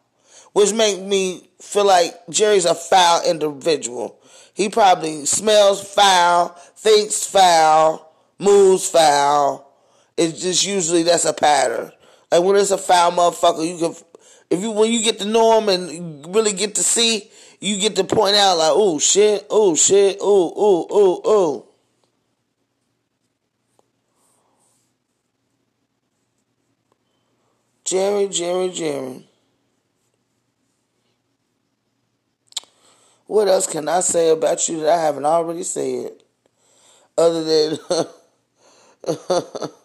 Which 0.54 0.74
make 0.74 1.02
me 1.02 1.50
feel 1.60 1.86
like 1.86 2.16
Jerry's 2.30 2.66
a 2.66 2.76
foul 2.76 3.30
individual. 3.30 4.18
He 4.54 4.70
probably 4.70 5.26
smells 5.26 5.84
foul, 5.84 6.50
thinks 6.78 7.26
foul, 7.26 8.14
moves 8.40 8.90
foul. 8.90 9.65
It's 10.18 10.42
just 10.42 10.66
usually 10.66 11.04
that's 11.04 11.26
a 11.26 11.34
pattern 11.34 11.92
Like 12.32 12.42
when 12.44 12.56
it's 12.56 12.72
a 12.72 12.78
foul 12.78 13.12
motherfucker, 13.12 13.68
you 13.68 13.78
can 13.78 13.96
if 14.50 14.62
you 14.62 14.72
when 14.72 14.92
you 14.92 15.04
get 15.04 15.20
to 15.20 15.26
know 15.26 15.60
them 15.60 15.70
and 15.70 16.36
really 16.36 16.54
get 16.54 16.76
to 16.76 16.84
see, 16.84 17.30
you 17.60 17.80
get 17.80 17.96
to 17.96 18.04
point 18.04 18.36
out 18.36 18.58
like, 18.58 18.72
oh 18.74 19.00
shit, 19.00 19.46
oh 19.50 19.76
shit, 19.76 20.18
oh 20.22 20.54
oh 20.56 20.88
oh 20.90 21.22
oh. 21.26 21.68
Jerry, 27.84 28.28
Jerry, 28.30 28.70
Jerry. 28.70 29.28
What 33.28 33.48
else 33.48 33.68
can 33.68 33.88
I 33.90 34.00
say 34.02 34.30
about 34.30 34.68
you 34.70 34.82
that 34.82 35.00
I 35.00 35.02
haven't 35.02 35.26
already 35.26 35.64
said? 35.64 36.12
Other 37.18 37.44
than 37.44 37.80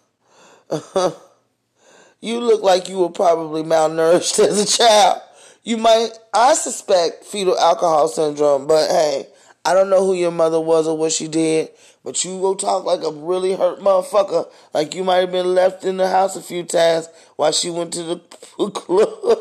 you 2.21 2.41
look 2.41 2.63
like 2.63 2.89
you 2.89 2.99
were 2.99 3.11
probably 3.11 3.63
malnourished 3.63 4.39
as 4.45 4.59
a 4.61 4.67
child. 4.67 5.21
You 5.63 5.77
might, 5.77 6.11
I 6.33 6.55
suspect 6.55 7.25
fetal 7.25 7.59
alcohol 7.59 8.09
syndrome, 8.09 8.67
but 8.67 8.89
hey, 8.91 9.27
I 9.65 9.75
don't 9.75 9.91
know 9.91 10.05
who 10.05 10.15
your 10.15 10.31
mother 10.31 10.61
was 10.61 10.89
or 10.89 10.97
what 10.97 11.13
she 11.13 11.29
did, 11.29 11.71
but 12.03 12.25
you 12.25 12.41
go 12.41 12.55
talk 12.55 12.85
like 12.85 13.03
a 13.03 13.11
really 13.11 13.55
hurt 13.55 13.81
motherfucker. 13.81 14.51
Like 14.73 14.95
you 14.95 15.05
might 15.05 15.19
have 15.19 15.33
been 15.33 15.55
left 15.55 15.85
in 15.85 15.99
the 15.99 16.09
house 16.09 16.35
a 16.37 16.43
few 16.43 16.63
times 16.63 17.09
while 17.37 17.53
she 17.53 17.69
went 17.69 17.93
to 17.95 18.03
the 18.03 18.17
club. 18.71 19.39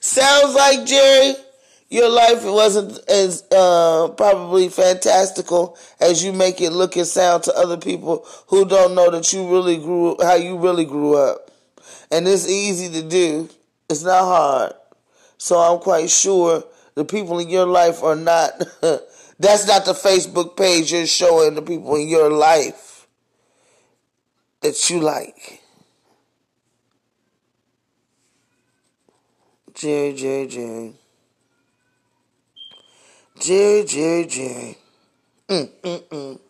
Sounds 0.00 0.54
like 0.54 0.86
Jerry, 0.86 1.34
your 1.90 2.10
life 2.10 2.44
wasn't 2.44 2.98
as 3.08 3.44
uh, 3.50 4.08
probably 4.08 4.68
fantastical 4.68 5.78
as 6.00 6.22
you 6.22 6.32
make 6.32 6.60
it 6.60 6.70
look 6.70 6.96
and 6.96 7.06
sound 7.06 7.44
to 7.44 7.54
other 7.54 7.78
people 7.78 8.26
who 8.48 8.66
don't 8.66 8.94
know 8.94 9.10
that 9.10 9.32
you 9.32 9.50
really 9.50 9.78
grew 9.78 10.16
how 10.20 10.34
you 10.34 10.58
really 10.58 10.84
grew 10.84 11.16
up. 11.16 11.50
And 12.10 12.28
it's 12.28 12.48
easy 12.48 12.90
to 13.00 13.08
do. 13.08 13.48
It's 13.88 14.02
not 14.02 14.22
hard. 14.22 14.72
So 15.38 15.58
I'm 15.58 15.80
quite 15.80 16.10
sure 16.10 16.62
the 16.94 17.04
people 17.04 17.38
in 17.38 17.48
your 17.48 17.66
life 17.66 18.02
are 18.02 18.16
not 18.16 18.52
that's 19.38 19.66
not 19.66 19.86
the 19.86 19.92
Facebook 19.92 20.56
page 20.56 20.92
you're 20.92 21.06
showing 21.06 21.54
the 21.54 21.62
people 21.62 21.94
in 21.96 22.08
your 22.08 22.30
life 22.30 23.06
that 24.60 24.90
you 24.90 25.00
like. 25.00 25.62
Jerry, 29.74 30.12
Jerry, 30.12 30.46
Jerry. 30.48 30.94
Jerry, 33.40 33.84
Jerry, 33.84 34.26
Jerry. 34.26 34.78
Mm, 35.48 35.68
mm, 35.82 36.02
mm. 36.08 36.40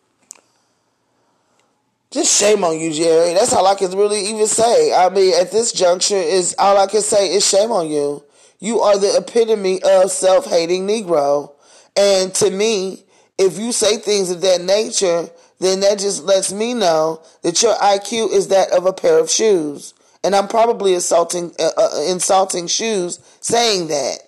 Just 2.11 2.39
shame 2.39 2.63
on 2.63 2.79
you, 2.79 2.91
Jerry. 2.91 3.33
That's 3.33 3.53
all 3.53 3.67
I 3.67 3.75
can 3.75 3.91
really 3.91 4.25
even 4.27 4.47
say. 4.47 4.93
I 4.93 5.09
mean, 5.09 5.33
at 5.39 5.51
this 5.51 5.71
juncture, 5.71 6.15
is 6.15 6.55
all 6.57 6.77
I 6.77 6.87
can 6.87 7.01
say 7.01 7.33
is 7.33 7.47
shame 7.47 7.71
on 7.71 7.89
you. 7.89 8.23
You 8.59 8.81
are 8.81 8.97
the 8.97 9.15
epitome 9.17 9.81
of 9.83 10.11
self-hating 10.11 10.87
Negro. 10.87 11.53
And 11.95 12.33
to 12.35 12.49
me, 12.49 13.03
if 13.37 13.57
you 13.57 13.71
say 13.71 13.97
things 13.97 14.31
of 14.31 14.41
that 14.41 14.61
nature, 14.61 15.29
then 15.59 15.81
that 15.81 15.99
just 15.99 16.23
lets 16.23 16.51
me 16.51 16.73
know 16.73 17.21
that 17.43 17.61
your 17.61 17.75
IQ 17.75 18.33
is 18.33 18.47
that 18.47 18.71
of 18.71 18.85
a 18.85 18.93
pair 18.93 19.19
of 19.19 19.29
shoes 19.29 19.93
and 20.23 20.35
I'm 20.35 20.47
probably 20.47 20.93
insulting 20.93 21.53
uh, 21.59 21.69
uh, 21.77 22.03
insulting 22.07 22.67
shoes 22.67 23.19
saying 23.41 23.87
that. 23.87 24.19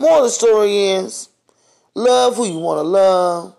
More 0.00 0.16
of 0.16 0.24
the 0.24 0.30
story 0.30 0.84
is 0.92 1.28
love 1.94 2.36
who 2.36 2.46
you 2.46 2.58
want 2.58 2.78
to 2.78 2.82
love, 2.88 3.54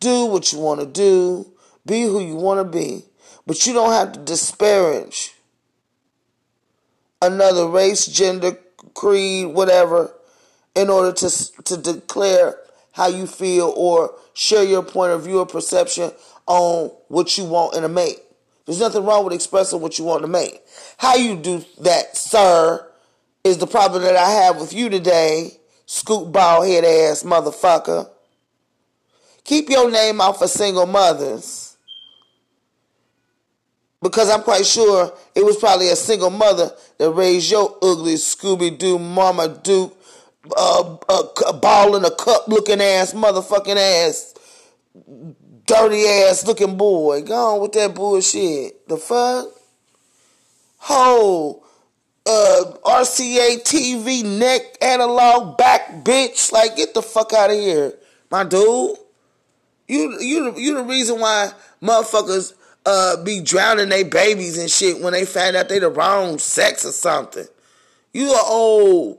do 0.00 0.24
what 0.24 0.50
you 0.50 0.58
want 0.58 0.80
to 0.80 0.86
do, 0.86 1.46
be 1.84 2.04
who 2.04 2.24
you 2.24 2.36
want 2.36 2.58
to 2.58 2.64
be, 2.64 3.04
but 3.46 3.66
you 3.66 3.74
don't 3.74 3.92
have 3.92 4.12
to 4.12 4.20
disparage 4.20 5.34
another 7.20 7.68
race, 7.68 8.06
gender, 8.06 8.56
creed, 8.94 9.48
whatever, 9.48 10.14
in 10.74 10.88
order 10.88 11.12
to 11.12 11.62
to 11.64 11.76
declare 11.76 12.56
how 12.92 13.08
you 13.08 13.26
feel 13.26 13.70
or 13.76 14.14
share 14.32 14.64
your 14.64 14.82
point 14.82 15.12
of 15.12 15.24
view 15.24 15.40
or 15.40 15.46
perception 15.46 16.10
on 16.46 16.90
what 17.08 17.36
you 17.36 17.44
want 17.44 17.76
in 17.76 17.84
a 17.84 17.88
mate. 17.90 18.20
There's 18.64 18.80
nothing 18.80 19.04
wrong 19.04 19.22
with 19.24 19.34
expressing 19.34 19.82
what 19.82 19.98
you 19.98 20.06
want 20.06 20.22
to 20.22 20.28
make. 20.28 20.62
How 20.96 21.16
you 21.16 21.36
do 21.36 21.62
that, 21.80 22.16
sir, 22.16 22.90
is 23.44 23.58
the 23.58 23.66
problem 23.66 24.02
that 24.04 24.16
I 24.16 24.30
have 24.30 24.58
with 24.58 24.72
you 24.72 24.88
today, 24.88 25.58
scoop 25.86 26.32
ball 26.32 26.62
head 26.62 26.84
ass 26.84 27.22
motherfucker. 27.22 28.08
Keep 29.44 29.70
your 29.70 29.90
name 29.90 30.20
off 30.20 30.40
of 30.40 30.50
single 30.50 30.86
mothers. 30.86 31.76
Because 34.00 34.28
I'm 34.30 34.42
quite 34.42 34.66
sure 34.66 35.12
it 35.34 35.44
was 35.44 35.56
probably 35.56 35.88
a 35.88 35.96
single 35.96 36.30
mother 36.30 36.70
that 36.98 37.10
raised 37.10 37.50
your 37.50 37.76
ugly 37.82 38.14
Scooby 38.14 38.76
Doo 38.76 38.98
Mama 38.98 39.48
Duke, 39.62 39.96
uh, 40.56 40.96
uh, 41.08 41.52
ball 41.54 41.96
in 41.96 42.04
a 42.04 42.10
cup 42.10 42.46
looking 42.48 42.82
ass 42.82 43.14
motherfucking 43.14 43.76
ass 43.76 44.34
dirty 45.66 46.06
ass 46.06 46.46
looking 46.46 46.76
boy. 46.76 47.22
Gone 47.22 47.60
with 47.60 47.72
that 47.72 47.94
bullshit. 47.94 48.86
The 48.88 48.96
fuck? 48.96 49.48
Ho, 50.78 51.63
uh, 52.26 52.72
RCA 52.84 53.62
TV 53.62 54.24
neck 54.24 54.62
analog 54.80 55.58
back 55.58 56.04
bitch. 56.04 56.52
Like, 56.52 56.76
get 56.76 56.94
the 56.94 57.02
fuck 57.02 57.32
out 57.32 57.50
of 57.50 57.56
here, 57.56 57.94
my 58.30 58.44
dude. 58.44 58.96
You, 59.86 60.18
you, 60.20 60.54
you 60.56 60.74
the 60.74 60.84
reason 60.84 61.20
why 61.20 61.52
motherfuckers 61.82 62.54
uh 62.86 63.22
be 63.22 63.40
drowning 63.40 63.88
their 63.88 64.04
babies 64.04 64.58
and 64.58 64.70
shit 64.70 65.00
when 65.00 65.12
they 65.12 65.24
find 65.24 65.56
out 65.56 65.68
they 65.68 65.78
the 65.78 65.90
wrong 65.90 66.38
sex 66.38 66.84
or 66.84 66.92
something. 66.92 67.46
You 68.12 68.32
a 68.32 68.42
old 68.42 69.18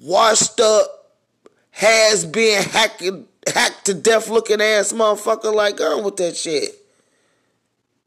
washed 0.00 0.60
up 0.60 1.12
has 1.70 2.24
been 2.24 2.62
hacking 2.62 3.26
hacked 3.46 3.86
to 3.86 3.94
death 3.94 4.28
looking 4.28 4.60
ass 4.60 4.92
motherfucker 4.92 5.54
like 5.54 5.80
on 5.80 6.04
with 6.04 6.16
that 6.16 6.36
shit. 6.36 6.70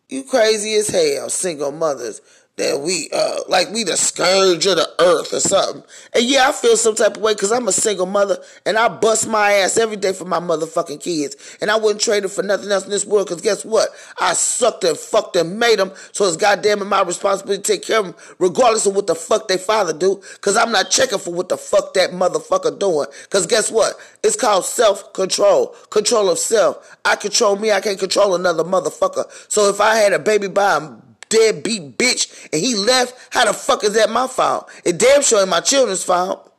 You 0.09 0.23
crazy 0.23 0.75
as 0.75 0.89
hell, 0.89 1.29
single 1.29 1.71
mothers 1.71 2.21
that 2.55 2.79
we 2.81 3.09
uh 3.11 3.39
like 3.47 3.71
we 3.71 3.83
the 3.83 3.97
scourge 3.97 4.67
of 4.67 4.75
the 4.75 4.87
earth 4.99 5.33
or 5.33 5.39
something. 5.39 5.83
And 6.13 6.23
yeah, 6.23 6.49
I 6.49 6.51
feel 6.51 6.77
some 6.77 6.93
type 6.93 7.17
of 7.17 7.23
way 7.23 7.33
because 7.33 7.51
I'm 7.51 7.67
a 7.67 7.71
single 7.71 8.05
mother 8.05 8.37
and 8.65 8.77
I 8.77 8.89
bust 8.89 9.27
my 9.27 9.53
ass 9.53 9.77
every 9.77 9.95
day 9.97 10.13
for 10.13 10.25
my 10.25 10.39
motherfucking 10.39 11.01
kids. 11.01 11.57
And 11.61 11.71
I 11.71 11.77
wouldn't 11.77 12.01
trade 12.01 12.25
it 12.25 12.29
for 12.29 12.43
nothing 12.43 12.71
else 12.71 12.83
in 12.83 12.91
this 12.91 13.05
world 13.05 13.27
because 13.27 13.41
guess 13.41 13.65
what? 13.65 13.89
I 14.19 14.33
sucked 14.33 14.83
and 14.83 14.95
fucked 14.95 15.35
and 15.35 15.57
made 15.57 15.79
them. 15.79 15.91
So 16.11 16.25
it's 16.25 16.37
goddamn 16.37 16.87
my 16.87 17.01
responsibility 17.01 17.63
to 17.63 17.71
take 17.71 17.83
care 17.83 17.99
of 17.99 18.05
them 18.05 18.15
regardless 18.37 18.85
of 18.85 18.95
what 18.95 19.07
the 19.07 19.15
fuck 19.15 19.47
they 19.47 19.57
father 19.57 19.93
do. 19.93 20.21
Because 20.33 20.55
I'm 20.55 20.71
not 20.71 20.91
checking 20.91 21.19
for 21.19 21.33
what 21.33 21.49
the 21.49 21.57
fuck 21.57 21.95
that 21.95 22.11
motherfucker 22.11 22.77
doing. 22.77 23.07
Because 23.23 23.47
guess 23.47 23.71
what? 23.71 23.95
It's 24.23 24.35
called 24.35 24.65
self-control. 24.65 25.75
Control 25.89 26.29
of 26.29 26.37
self. 26.37 26.97
I 27.03 27.15
control 27.15 27.55
me. 27.55 27.71
I 27.71 27.81
can't 27.81 27.99
control 27.99 28.35
another 28.35 28.63
motherfucker. 28.63 29.25
So 29.51 29.69
if 29.69 29.81
I 29.81 29.95
had 29.95 30.13
a 30.13 30.19
baby 30.19 30.47
by 30.47 30.97
deadbeat 31.33 31.97
bitch 31.97 32.47
and 32.53 32.61
he 32.61 32.75
left, 32.75 33.15
how 33.33 33.45
the 33.45 33.53
fuck 33.53 33.83
is 33.83 33.93
that 33.93 34.09
my 34.09 34.27
fault? 34.27 34.69
It 34.85 34.97
damn 34.97 35.21
sure 35.21 35.39
ain't 35.39 35.49
my 35.49 35.59
children's 35.59 36.03
fault. 36.03 36.51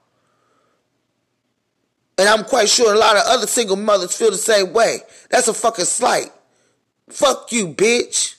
And 2.19 2.29
I'm 2.29 2.45
quite 2.45 2.69
sure 2.69 2.95
a 2.95 2.99
lot 2.99 3.17
of 3.17 3.23
other 3.27 3.47
single 3.47 3.77
mothers 3.77 4.17
feel 4.17 4.31
the 4.31 4.37
same 4.37 4.73
way. 4.73 4.99
That's 5.31 5.49
a 5.49 5.55
fucking 5.55 5.85
slight. 5.85 6.31
Fuck 7.09 7.53
you, 7.53 7.69
bitch. 7.69 8.37